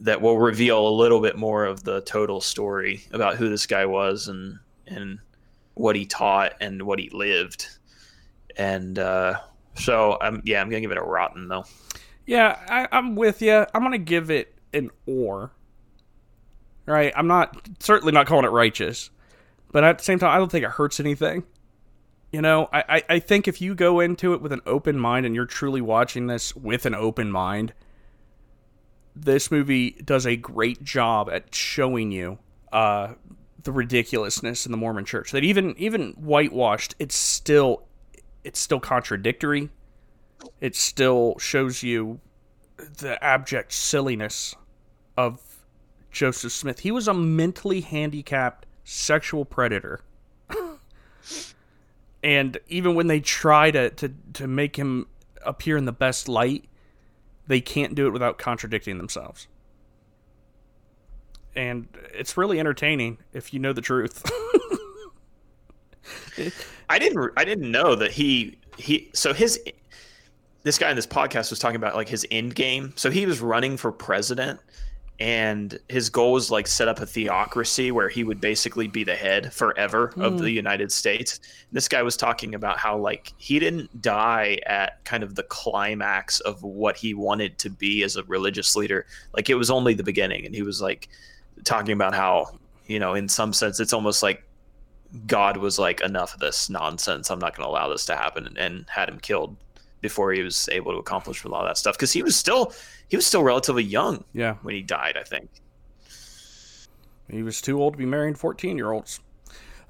that 0.00 0.20
will 0.20 0.38
reveal 0.38 0.88
a 0.88 0.90
little 0.90 1.20
bit 1.20 1.36
more 1.36 1.64
of 1.64 1.84
the 1.84 2.00
total 2.02 2.40
story 2.40 3.04
about 3.12 3.36
who 3.36 3.48
this 3.48 3.66
guy 3.66 3.84
was 3.86 4.28
and 4.28 4.58
and 4.86 5.18
what 5.74 5.96
he 5.96 6.06
taught 6.06 6.54
and 6.60 6.82
what 6.82 6.98
he 6.98 7.08
lived. 7.10 7.68
And 8.56 8.98
uh, 8.98 9.38
so 9.74 10.18
I'm 10.20 10.42
yeah, 10.44 10.60
I'm 10.60 10.68
gonna 10.68 10.80
give 10.80 10.92
it 10.92 10.98
a 10.98 11.02
rotten 11.02 11.48
though. 11.48 11.64
Yeah, 12.26 12.58
I, 12.68 12.88
I'm 12.92 13.16
with 13.16 13.40
you. 13.42 13.66
I'm 13.74 13.82
gonna 13.82 13.98
give 13.98 14.30
it 14.30 14.54
an 14.72 14.90
or. 15.06 15.52
Right, 16.86 17.12
I'm 17.14 17.26
not 17.26 17.68
certainly 17.80 18.12
not 18.12 18.26
calling 18.26 18.46
it 18.46 18.50
righteous, 18.50 19.10
but 19.72 19.84
at 19.84 19.98
the 19.98 20.04
same 20.04 20.18
time, 20.18 20.30
I 20.30 20.38
don't 20.38 20.50
think 20.50 20.64
it 20.64 20.70
hurts 20.70 21.00
anything. 21.00 21.44
You 22.30 22.42
know, 22.42 22.68
I, 22.72 23.02
I, 23.08 23.18
think 23.20 23.48
if 23.48 23.62
you 23.62 23.74
go 23.74 24.00
into 24.00 24.34
it 24.34 24.42
with 24.42 24.52
an 24.52 24.60
open 24.66 24.98
mind 24.98 25.24
and 25.24 25.34
you're 25.34 25.46
truly 25.46 25.80
watching 25.80 26.26
this 26.26 26.54
with 26.54 26.84
an 26.84 26.94
open 26.94 27.32
mind, 27.32 27.72
this 29.16 29.50
movie 29.50 29.92
does 30.04 30.26
a 30.26 30.36
great 30.36 30.84
job 30.84 31.30
at 31.30 31.54
showing 31.54 32.12
you 32.12 32.38
uh, 32.70 33.14
the 33.62 33.72
ridiculousness 33.72 34.66
in 34.66 34.72
the 34.72 34.78
Mormon 34.78 35.06
Church. 35.06 35.32
That 35.32 35.42
even 35.42 35.74
even 35.78 36.12
whitewashed, 36.12 36.94
it's 36.98 37.16
still 37.16 37.84
it's 38.44 38.60
still 38.60 38.80
contradictory. 38.80 39.70
It 40.60 40.76
still 40.76 41.38
shows 41.38 41.82
you 41.82 42.20
the 42.76 43.22
abject 43.24 43.72
silliness 43.72 44.54
of 45.16 45.40
Joseph 46.10 46.52
Smith. 46.52 46.80
He 46.80 46.90
was 46.90 47.08
a 47.08 47.14
mentally 47.14 47.80
handicapped 47.80 48.66
sexual 48.84 49.44
predator. 49.44 50.00
and 52.22 52.58
even 52.68 52.94
when 52.94 53.06
they 53.06 53.20
try 53.20 53.70
to, 53.70 53.90
to, 53.90 54.12
to 54.34 54.46
make 54.46 54.76
him 54.76 55.06
appear 55.44 55.76
in 55.76 55.84
the 55.84 55.92
best 55.92 56.28
light, 56.28 56.64
they 57.46 57.60
can't 57.60 57.94
do 57.94 58.06
it 58.06 58.10
without 58.10 58.38
contradicting 58.38 58.98
themselves. 58.98 59.46
And 61.54 61.88
it's 62.12 62.36
really 62.36 62.60
entertaining 62.60 63.18
if 63.32 63.54
you 63.54 63.60
know 63.60 63.72
the 63.72 63.80
truth. 63.80 64.22
I 66.88 66.98
didn't 66.98 67.32
I 67.36 67.44
didn't 67.44 67.70
know 67.70 67.94
that 67.96 68.12
he 68.12 68.58
he 68.76 69.10
so 69.12 69.34
his 69.34 69.60
this 70.62 70.78
guy 70.78 70.90
in 70.90 70.96
this 70.96 71.06
podcast 71.06 71.50
was 71.50 71.58
talking 71.58 71.76
about 71.76 71.96
like 71.96 72.08
his 72.08 72.26
end 72.30 72.54
game. 72.54 72.92
So 72.96 73.10
he 73.10 73.26
was 73.26 73.40
running 73.40 73.76
for 73.76 73.90
president 73.90 74.60
and 75.20 75.80
his 75.88 76.10
goal 76.10 76.32
was 76.32 76.50
like 76.50 76.68
set 76.68 76.86
up 76.86 77.00
a 77.00 77.06
theocracy 77.06 77.90
where 77.90 78.08
he 78.08 78.22
would 78.22 78.40
basically 78.40 78.86
be 78.86 79.02
the 79.02 79.16
head 79.16 79.52
forever 79.52 80.12
of 80.16 80.34
hmm. 80.34 80.38
the 80.38 80.50
United 80.50 80.92
States. 80.92 81.40
This 81.72 81.88
guy 81.88 82.02
was 82.02 82.16
talking 82.16 82.54
about 82.54 82.78
how 82.78 82.96
like 82.96 83.32
he 83.36 83.58
didn't 83.58 84.00
die 84.00 84.60
at 84.66 85.04
kind 85.04 85.24
of 85.24 85.34
the 85.34 85.42
climax 85.44 86.38
of 86.40 86.62
what 86.62 86.96
he 86.96 87.14
wanted 87.14 87.58
to 87.58 87.70
be 87.70 88.04
as 88.04 88.14
a 88.14 88.22
religious 88.24 88.76
leader. 88.76 89.06
Like 89.34 89.50
it 89.50 89.56
was 89.56 89.70
only 89.70 89.94
the 89.94 90.04
beginning 90.04 90.46
and 90.46 90.54
he 90.54 90.62
was 90.62 90.80
like 90.80 91.08
talking 91.64 91.92
about 91.92 92.14
how, 92.14 92.56
you 92.86 93.00
know, 93.00 93.14
in 93.14 93.28
some 93.28 93.52
sense 93.52 93.80
it's 93.80 93.92
almost 93.92 94.22
like 94.22 94.44
God 95.26 95.56
was 95.56 95.80
like 95.80 96.00
enough 96.00 96.34
of 96.34 96.40
this 96.40 96.70
nonsense. 96.70 97.28
I'm 97.28 97.40
not 97.40 97.56
going 97.56 97.66
to 97.66 97.70
allow 97.70 97.88
this 97.88 98.06
to 98.06 98.14
happen 98.14 98.46
and, 98.46 98.56
and 98.56 98.84
had 98.88 99.08
him 99.08 99.18
killed 99.18 99.56
before 100.00 100.32
he 100.32 100.42
was 100.42 100.68
able 100.72 100.92
to 100.92 100.98
accomplish 100.98 101.44
a 101.44 101.48
lot 101.48 101.62
of 101.62 101.68
that 101.70 101.78
stuff 101.78 101.96
because 101.96 102.12
he 102.12 102.22
was 102.22 102.36
still 102.36 102.72
he 103.08 103.16
was 103.16 103.26
still 103.26 103.42
relatively 103.42 103.82
young 103.82 104.24
yeah. 104.32 104.54
when 104.62 104.74
he 104.74 104.82
died 104.82 105.16
i 105.18 105.22
think 105.24 105.48
He 107.30 107.42
was 107.42 107.60
too 107.60 107.80
old 107.82 107.94
to 107.94 107.98
be 107.98 108.06
marrying 108.06 108.34
14 108.34 108.76
year 108.78 108.90
olds. 108.92 109.20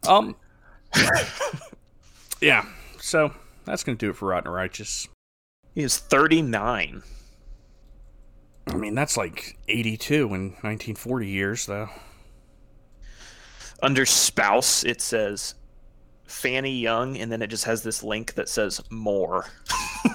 Um, 0.07 0.37
yeah, 2.41 2.65
so 3.01 3.33
that's 3.65 3.85
going 3.85 3.97
to 3.97 4.07
do 4.07 4.11
it 4.11 4.17
for 4.17 4.29
Rotten 4.29 4.51
Righteous. 4.51 5.09
he 5.75 5.83
was 5.83 5.99
39 5.99 7.03
I 8.67 8.77
mean, 8.77 8.95
that's 8.95 9.17
like 9.17 9.57
82 9.69 10.15
in 10.15 10.51
1940 10.61 11.27
years, 11.27 11.67
though. 11.67 11.89
under 13.83 14.05
spouse 14.05 14.85
it 14.85 15.01
says 15.01 15.55
fanny 16.29 16.79
young 16.79 17.17
and 17.17 17.33
then 17.33 17.43
it 17.43 17.47
just 17.49 17.65
has 17.65 17.83
this 17.83 18.03
link 18.03 18.35
that 18.35 18.49
says 18.49 18.81
more 18.91 19.47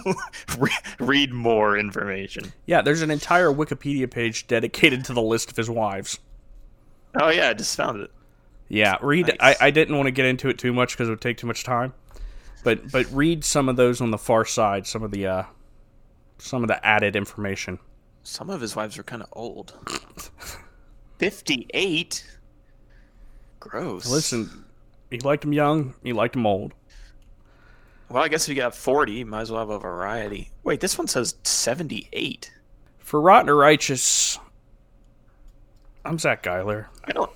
read 0.99 1.34
more 1.34 1.77
information 1.77 2.53
Yeah, 2.65 2.81
there's 2.81 3.02
an 3.02 3.11
entire 3.11 3.49
Wikipedia 3.52 4.10
page 4.10 4.48
dedicated 4.48 5.03
to 5.06 5.14
the 5.14 5.22
list 5.22 5.49
of 5.52 5.57
his 5.57 5.69
wives. 5.69 6.19
oh 7.19 7.30
yeah 7.30 7.49
i 7.49 7.53
just 7.53 7.76
found 7.76 7.99
it 8.02 8.11
Yeah, 8.69 8.98
read. 9.02 9.27
Nice. 9.27 9.57
I, 9.60 9.68
I 9.68 9.72
didn't 9.72 9.95
want 9.98 10.07
to 10.07 10.11
get 10.11 10.26
into 10.26 10.49
it 10.49 10.57
too 10.57 10.72
much 10.73 10.94
because 10.94 11.07
it 11.10 11.11
would 11.11 11.22
take 11.22 11.38
too 11.38 11.48
much 11.48 11.64
time, 11.64 11.94
but 12.64 12.91
but 12.91 13.06
read 13.11 13.44
some 13.44 13.68
of 13.69 13.76
those 13.76 13.99
on 14.02 14.10
the 14.11 14.18
far 14.18 14.45
side. 14.45 14.88
Some 14.88 15.03
of 15.03 15.11
the 15.11 15.27
uh, 15.27 15.44
some 16.40 16.64
of 16.64 16.68
the 16.69 16.84
added 16.85 17.15
information. 17.15 17.77
some 18.23 18.49
of 18.49 18.61
his 18.61 18.76
wives 18.76 18.98
are 18.98 19.03
kind 19.03 19.22
of 19.22 19.27
old 19.34 19.73
58 21.19 22.26
gross 23.60 24.10
Listen, 24.10 24.65
he 25.14 25.19
liked 25.19 25.44
him 25.44 25.53
young. 25.53 25.94
He 26.03 26.11
liked 26.11 26.35
him 26.35 26.45
old. 26.45 26.73
Well, 28.10 28.23
I 28.23 28.27
guess 28.27 28.44
if 28.44 28.56
you 28.56 28.61
got 28.61 28.76
40, 28.76 29.14
you 29.14 29.26
might 29.26 29.41
as 29.41 29.52
well 29.52 29.61
have 29.61 29.69
a 29.69 29.80
variety. 29.80 30.52
Wait, 30.64 30.80
this 30.80 30.98
one 30.98 31.07
says 31.07 31.35
78. 31.44 32.52
For 32.99 33.22
Rotten 33.22 33.49
or 33.49 33.56
Righteous, 33.56 34.40
I'm 36.03 36.18
Zach 36.18 36.44
Geiler. 36.44 36.90
I 37.03 37.11
don't 37.11 37.31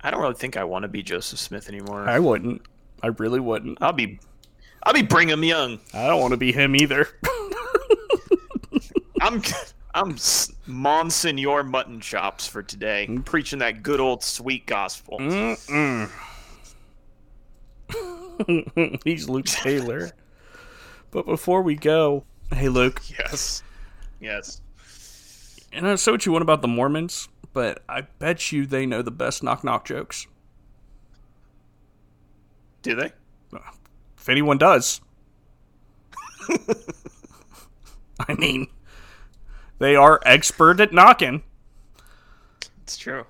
I 0.00 0.10
don't 0.10 0.20
really 0.20 0.34
think 0.34 0.56
I 0.56 0.64
want 0.64 0.84
to 0.84 0.88
be 0.88 1.02
Joseph 1.02 1.38
Smith 1.38 1.68
anymore. 1.68 2.08
I 2.08 2.18
wouldn't. 2.18 2.62
I 3.02 3.08
really 3.08 3.40
wouldn't. 3.40 3.78
I'll 3.80 3.92
be 3.92 4.18
I'll 4.82 4.94
be 4.94 5.02
Brigham 5.02 5.44
Young. 5.44 5.80
I 5.92 6.06
don't 6.06 6.20
want 6.20 6.32
to 6.32 6.38
be 6.38 6.52
him 6.52 6.74
either. 6.76 7.08
I'm 9.20 9.42
I'm 9.94 10.16
Monsignor 10.66 11.62
Mutton 11.62 12.00
Chops 12.00 12.46
for 12.46 12.62
today, 12.62 13.06
I'm 13.08 13.22
preaching 13.22 13.58
that 13.58 13.82
good 13.82 14.00
old 14.00 14.22
sweet 14.22 14.66
gospel. 14.66 15.18
Mm-mm. 15.18 16.10
He's 19.04 19.28
Luke 19.28 19.46
Taylor. 19.46 20.10
But 21.10 21.26
before 21.26 21.62
we 21.62 21.74
go, 21.74 22.24
hey 22.52 22.68
Luke, 22.68 23.02
Yes. 23.18 23.62
Yes. 24.20 24.60
and 25.72 25.86
I 25.88 25.94
say 25.96 26.12
what 26.12 26.26
you 26.26 26.32
want 26.32 26.42
about 26.42 26.62
the 26.62 26.68
Mormons, 26.68 27.28
but 27.52 27.82
I 27.88 28.02
bet 28.02 28.52
you 28.52 28.66
they 28.66 28.86
know 28.86 29.02
the 29.02 29.10
best 29.10 29.42
knock 29.42 29.64
knock 29.64 29.84
jokes. 29.86 30.26
Do 32.82 32.94
they? 32.94 33.12
If 34.18 34.28
anyone 34.28 34.58
does. 34.58 35.00
I 38.28 38.34
mean, 38.34 38.68
they 39.78 39.96
are 39.96 40.20
expert 40.26 40.78
at 40.80 40.92
knocking. 40.92 41.42
It's 42.82 42.96
true. 42.96 43.24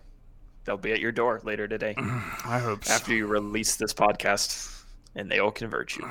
They'll 0.64 0.76
be 0.76 0.92
at 0.92 1.00
your 1.00 1.12
door 1.12 1.40
later 1.44 1.66
today 1.66 1.94
I 1.98 2.58
hope 2.62 2.84
so. 2.84 2.92
after 2.94 3.14
you 3.14 3.26
release 3.26 3.76
this 3.76 3.92
podcast 3.94 4.79
and 5.14 5.30
they 5.30 5.40
will 5.40 5.50
convert 5.50 5.96
you. 5.96 6.06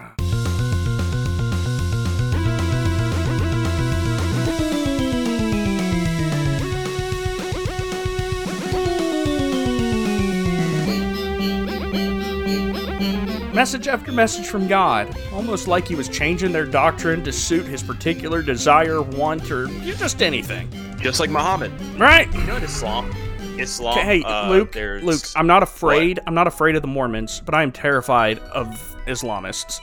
Message 13.54 13.90
after 13.90 14.14
message 14.14 14.48
from 14.48 14.68
God, 14.68 15.14
almost 15.34 15.68
like 15.68 15.86
he 15.86 15.94
was 15.94 16.08
changing 16.08 16.54
their 16.54 16.66
doctrine 16.66 17.26
to 17.26 17.32
suit 17.34 17.66
his 17.66 17.84
particular 17.84 18.42
desire, 18.42 19.02
want, 19.02 19.52
or 19.52 19.68
just 19.84 20.22
anything. 20.22 20.70
Just 21.02 21.20
like 21.20 21.30
Muhammad. 21.30 21.72
Right? 22.00 22.34
You 22.34 22.44
know 22.44 22.54
what 22.54 22.64
Islam? 22.64 23.12
Islam. 23.58 23.98
Hey, 23.98 24.22
uh, 24.24 24.50
Luke, 24.50 24.72
there's- 24.72 25.04
Luke, 25.04 25.22
I'm 25.36 25.48
not 25.48 25.64
afraid. 25.64 26.20
I'm 26.28 26.34
not 26.36 26.48
afraid 26.48 26.76
of 26.76 26.82
the 26.82 26.88
Mormons, 26.88 27.42
but 27.46 27.54
I 27.56 27.64
am 27.64 27.72
terrified 27.72 28.40
of 28.40 28.66
Islamists. 29.08 29.80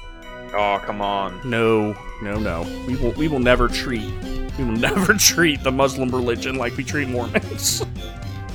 Oh, 0.54 0.80
come 0.84 1.00
on. 1.02 1.40
No, 1.48 1.94
no, 2.22 2.38
no. 2.38 2.62
We 2.86 2.96
will 2.96 3.12
we 3.12 3.28
will 3.28 3.40
never 3.40 3.68
treat 3.68 4.04
we 4.58 4.64
will 4.64 4.72
never 4.76 5.12
treat 5.14 5.62
the 5.62 5.72
Muslim 5.72 6.08
religion 6.10 6.54
like 6.56 6.76
we 6.76 6.84
treat 6.84 7.08
Mormons. 7.08 7.84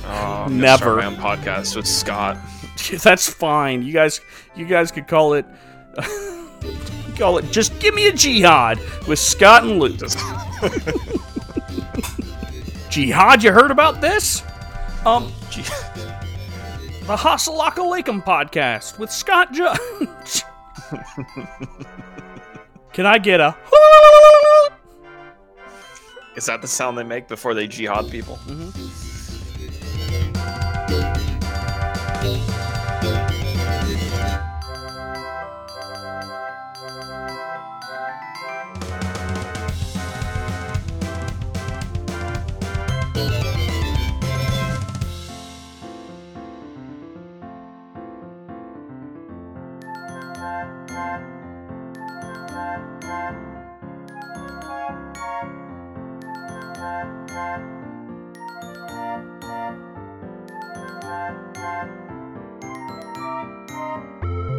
Oh, 0.04 0.48
Never. 0.50 0.78
Start 0.78 0.96
my 0.98 1.04
own 1.06 1.14
podcast 1.14 1.76
with 1.76 1.86
Scott. 1.86 2.36
That's 3.04 3.28
fine. 3.32 3.82
You 3.84 3.92
guys 3.92 4.20
you 4.56 4.66
guys 4.66 4.90
could 4.90 5.06
call 5.06 5.34
it 5.34 5.46
call 7.16 7.38
it 7.38 7.44
just 7.52 7.78
give 7.78 7.94
me 7.94 8.08
a 8.08 8.12
jihad 8.12 8.80
with 9.06 9.20
Scott 9.20 9.62
and 9.62 9.78
Luke. 9.78 10.00
Jihad, 12.90 13.42
you 13.42 13.52
heard 13.52 13.70
about 13.70 14.00
this? 14.00 14.42
Um 15.04 15.32
Gee- 15.50 15.62
the 17.06 17.16
Hassalaka 17.16 17.78
Lakem 17.78 18.24
podcast 18.24 18.98
with 18.98 19.10
Scott 19.10 19.52
Judge. 19.52 20.44
Can 22.92 23.06
I 23.06 23.18
get 23.18 23.40
a 23.40 23.56
Is 26.36 26.46
that 26.46 26.62
the 26.62 26.68
sound 26.68 26.96
they 26.96 27.02
make 27.02 27.26
before 27.28 27.54
they 27.54 27.66
jihad 27.66 28.08
people? 28.10 28.38
Thank 56.82 57.30
you. 64.24 64.51